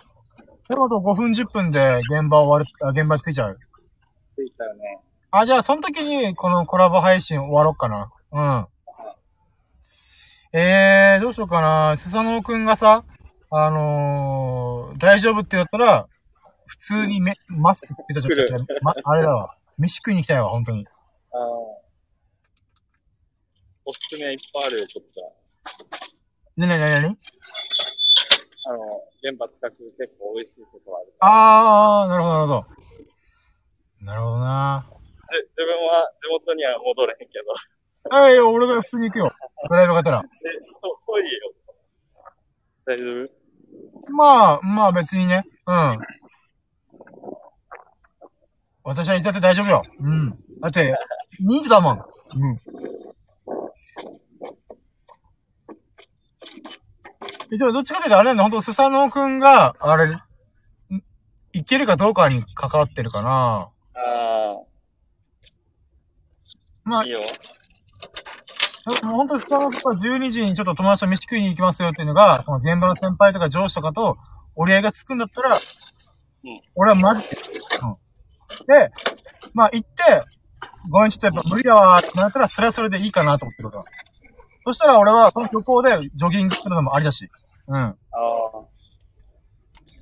[0.69, 3.59] ちょうど5分10分で現場終わる、あ現場に着いちゃう。
[4.35, 4.99] ついたよね。
[5.31, 8.11] あ、じゃあ、その時に、このコラボ配信終わろうかな。
[8.31, 8.67] うん。
[10.57, 11.97] えー、どうしようかな。
[11.97, 13.03] スサノオくんがさ、
[13.49, 16.07] あのー、大丈夫って言ったら、
[16.65, 19.57] 普通にめ、マスクってちょっと、ま、あれだわ。
[19.77, 20.87] 飯食いに行きたいわ、本当に。
[21.31, 21.39] ああ。
[23.85, 25.29] おすすめいっぱいあるよ、こっちは。
[26.55, 27.17] ねねねねね
[28.65, 31.13] あの、現場近く結構美味しいとこある。
[31.21, 32.65] あー、なるほど、なるほど。
[34.05, 34.85] なるほどな。
[35.31, 38.15] で自分は地元には戻れへんけど。
[38.15, 39.31] はい、俺が普通に行くよ。
[39.69, 40.21] ドライブがてら。
[40.21, 41.53] で、と、遠いよ。
[42.85, 44.11] 大丈夫？
[44.11, 45.45] まあ、まあ別にね。
[45.67, 45.99] うん。
[48.83, 49.83] 私はいつだって大丈夫よ。
[50.01, 50.31] うん。
[50.59, 50.93] だって、
[51.39, 51.95] ニートだもん。
[51.95, 52.61] うん。
[57.51, 60.21] え、でもどっちかというとあれなんだ、ほんと、スサノオくんが、あれ、ん
[61.53, 63.69] いけるかどうかに関わってるかな。
[63.95, 64.55] あ
[66.83, 67.19] まああ、いい、よ。
[68.85, 74.17] もう本当にスサノオくんが12時にちょっと友達と飯食いに行きますよっていうのが、この現場の先輩とか上司とかと
[74.55, 78.65] 折り合いがつくんだったら、うん俺はマジで、うん。
[78.67, 78.91] で、
[79.53, 80.25] まあ行って、
[80.89, 83.83] ごめん、ちょっとやっぱ無理だわってなったら、それはそれでいいかなと思ってるから。
[84.65, 87.29] そしたら俺は、この漁港でジョギングするのもありだし。
[87.67, 87.75] うん。
[87.75, 87.95] ああ。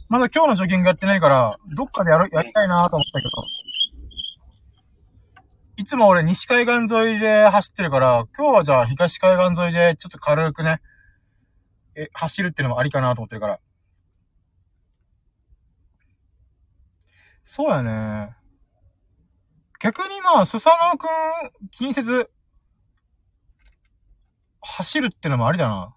[0.09, 3.31] まだ今日のジョギングやってないから、どっかでやる、やりたいなと思ったけど。
[5.77, 10.79] いつも俺西海岸沿いで走ってるから、今日はじゃあ東海岸沿いでちょっと軽くね、
[11.95, 13.59] え、走るっていうのもありかなと思ってるから。
[17.43, 18.35] そうやね。
[19.79, 21.07] 逆にまあ、スサノオくん
[21.71, 22.29] 気にせず、
[24.61, 25.93] 走るってのもありだな。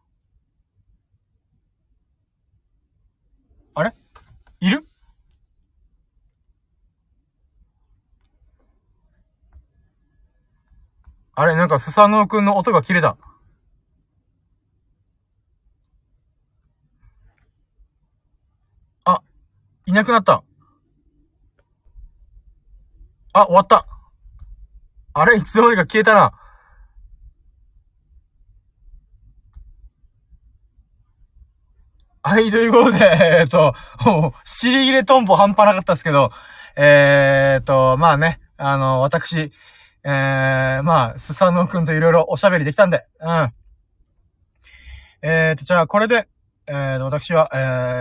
[3.75, 3.95] あれ？
[4.61, 4.87] いる？
[11.37, 13.17] あれなんかスサノオくんの音が切れた。
[19.05, 19.21] あ、
[19.87, 20.45] いなくなった。
[23.33, 23.87] あ、終わった。
[25.13, 25.37] あれ？
[25.37, 26.33] いつの間にか消えたな。
[32.27, 33.75] はい、ということで、えっ、と、
[34.07, 36.31] もう、尻切れトンボ半端なかったですけど、
[36.75, 39.53] えっ、と、まあね、あの、私、
[40.05, 43.53] えー、まあ、スサノオくんといろいろおしゃべりできたんで、うん。
[45.21, 46.27] えっ、と、じゃあ、これで、
[46.67, 47.57] えーと、私は、え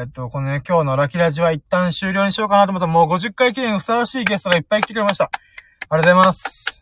[0.10, 5.26] ーと、このね、今日のラキラジは一旦終了にしようかなと思ったら、もう50回記念ふさわしいゲストがいっぱい来てくれました。
[5.26, 5.40] あり
[5.90, 6.73] がとうございます。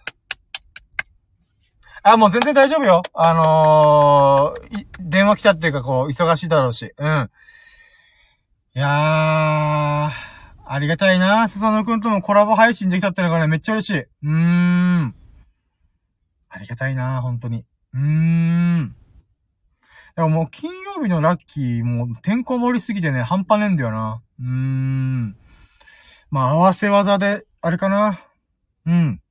[2.04, 3.04] あ、もう全然大丈夫よ。
[3.14, 6.92] あのー、電話来たっていうか、こう、忙しいだろうし。
[6.98, 7.30] うん。
[8.74, 10.12] いやー、
[10.66, 11.48] ありがたいな。
[11.48, 14.00] スサノくんともコラボ配信できたってのがね、めっちゃ嬉しい。
[14.00, 15.16] うーん。
[16.50, 17.66] ありがたいな、本当に。
[17.94, 18.96] うーん。
[20.16, 24.24] でももう金曜日のラッキー、もうてんこ盛りすぎてね、半端ねえんだよな。
[24.40, 25.38] うーん。
[26.32, 28.26] まあ、合わせ技で、あれかな。
[28.88, 29.22] うん。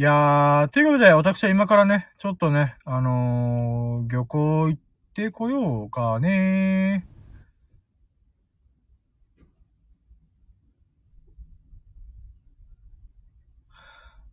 [0.00, 4.80] いやー、ということで、私は今からね、ちょっとね、あのー、漁港行っ
[5.12, 7.04] てこようかね。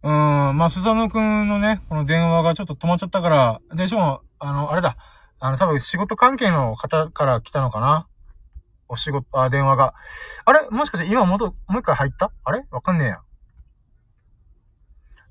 [0.04, 4.98] うん、まあ、スサノくんのね、この電話がちょっと止まっちゃったから、で、しかも、あの、あれだ、
[5.40, 8.08] あの、多分仕事関係の方から来たのかな。
[8.88, 9.96] お仕事、あ、電話が。
[10.46, 10.70] あれ？
[10.70, 12.32] もしかして今もと、もう一回入った？
[12.44, 12.68] あれ？
[12.70, 13.22] わかんねえや。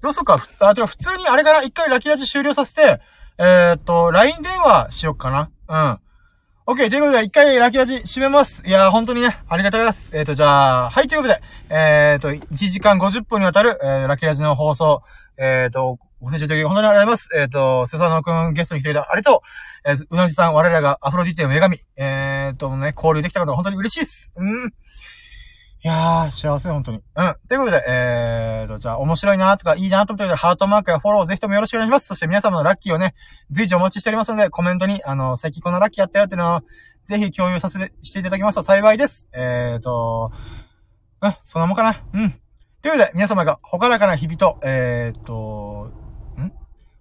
[0.05, 3.01] どうするか、あ、てか普通にあれかな一回ラキラジ終了させて、
[3.39, 5.51] えー、っと、LINE 電話しよっかな。
[5.67, 6.75] うん。
[6.75, 8.63] OK、ということで、一回ラキラジ閉めます。
[8.67, 10.11] いやー、本当にね、ありがとうございます。
[10.13, 11.41] えーと、じゃあ、はい、ということで、
[11.71, 15.03] えーと、1時間50分にわたる、えー、ラキラジの放送、
[15.39, 17.29] えーと、ご清聴いただき本当にありがとうございます。
[17.35, 19.89] えーと、セサノくんゲストに来てくれてありがとう。
[19.89, 24.35] えー、うなじさん、我らがアフロディテの女神、えーとね、交流できたこと本当に嬉しいです。
[24.37, 24.71] うん。
[25.85, 27.03] いやー、幸せ、本当に。
[27.15, 27.37] うん。
[27.47, 32.07] ということで、えーと、じゃあ、面白いなとか、いいなと思ったら、ハートマークやフォローぜひともよろしくお願いします。
[32.07, 33.15] そして皆様のラッキーをね、
[33.51, 36.61] 随時お待ちしておりますので、コメントに、あの、最近このラッキーやったよっていうのを、
[37.05, 39.29] ぜひ共有させて、していただきますと幸いです。
[39.35, 40.33] えーと、
[41.21, 42.01] うん、そんなもんかな。
[42.15, 42.31] うん。
[42.81, 45.91] ということで、皆様が、ほがらかな日々と、えーと、
[46.39, 46.51] ん？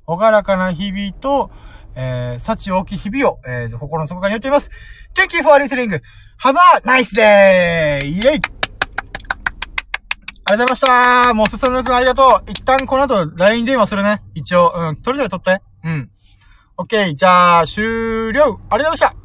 [0.03, 1.51] ほがらかな日々と、
[1.95, 4.69] えー、幸大きい日々を、えー、心の底から祈っています。
[5.13, 6.01] Thank you for listening!
[6.41, 8.05] Have a nice day!
[8.05, 8.52] イェイ
[10.45, 11.33] ありがとうございました。
[11.33, 12.51] もうすさぬくんありがとう。
[12.51, 14.21] 一旦この後 LINE 電話するね。
[14.33, 15.63] 一応、うん、とりあえず取って。
[15.85, 16.09] うん。
[16.77, 18.33] オッケー、じゃあ、終了。
[18.33, 19.22] ありがとうございました。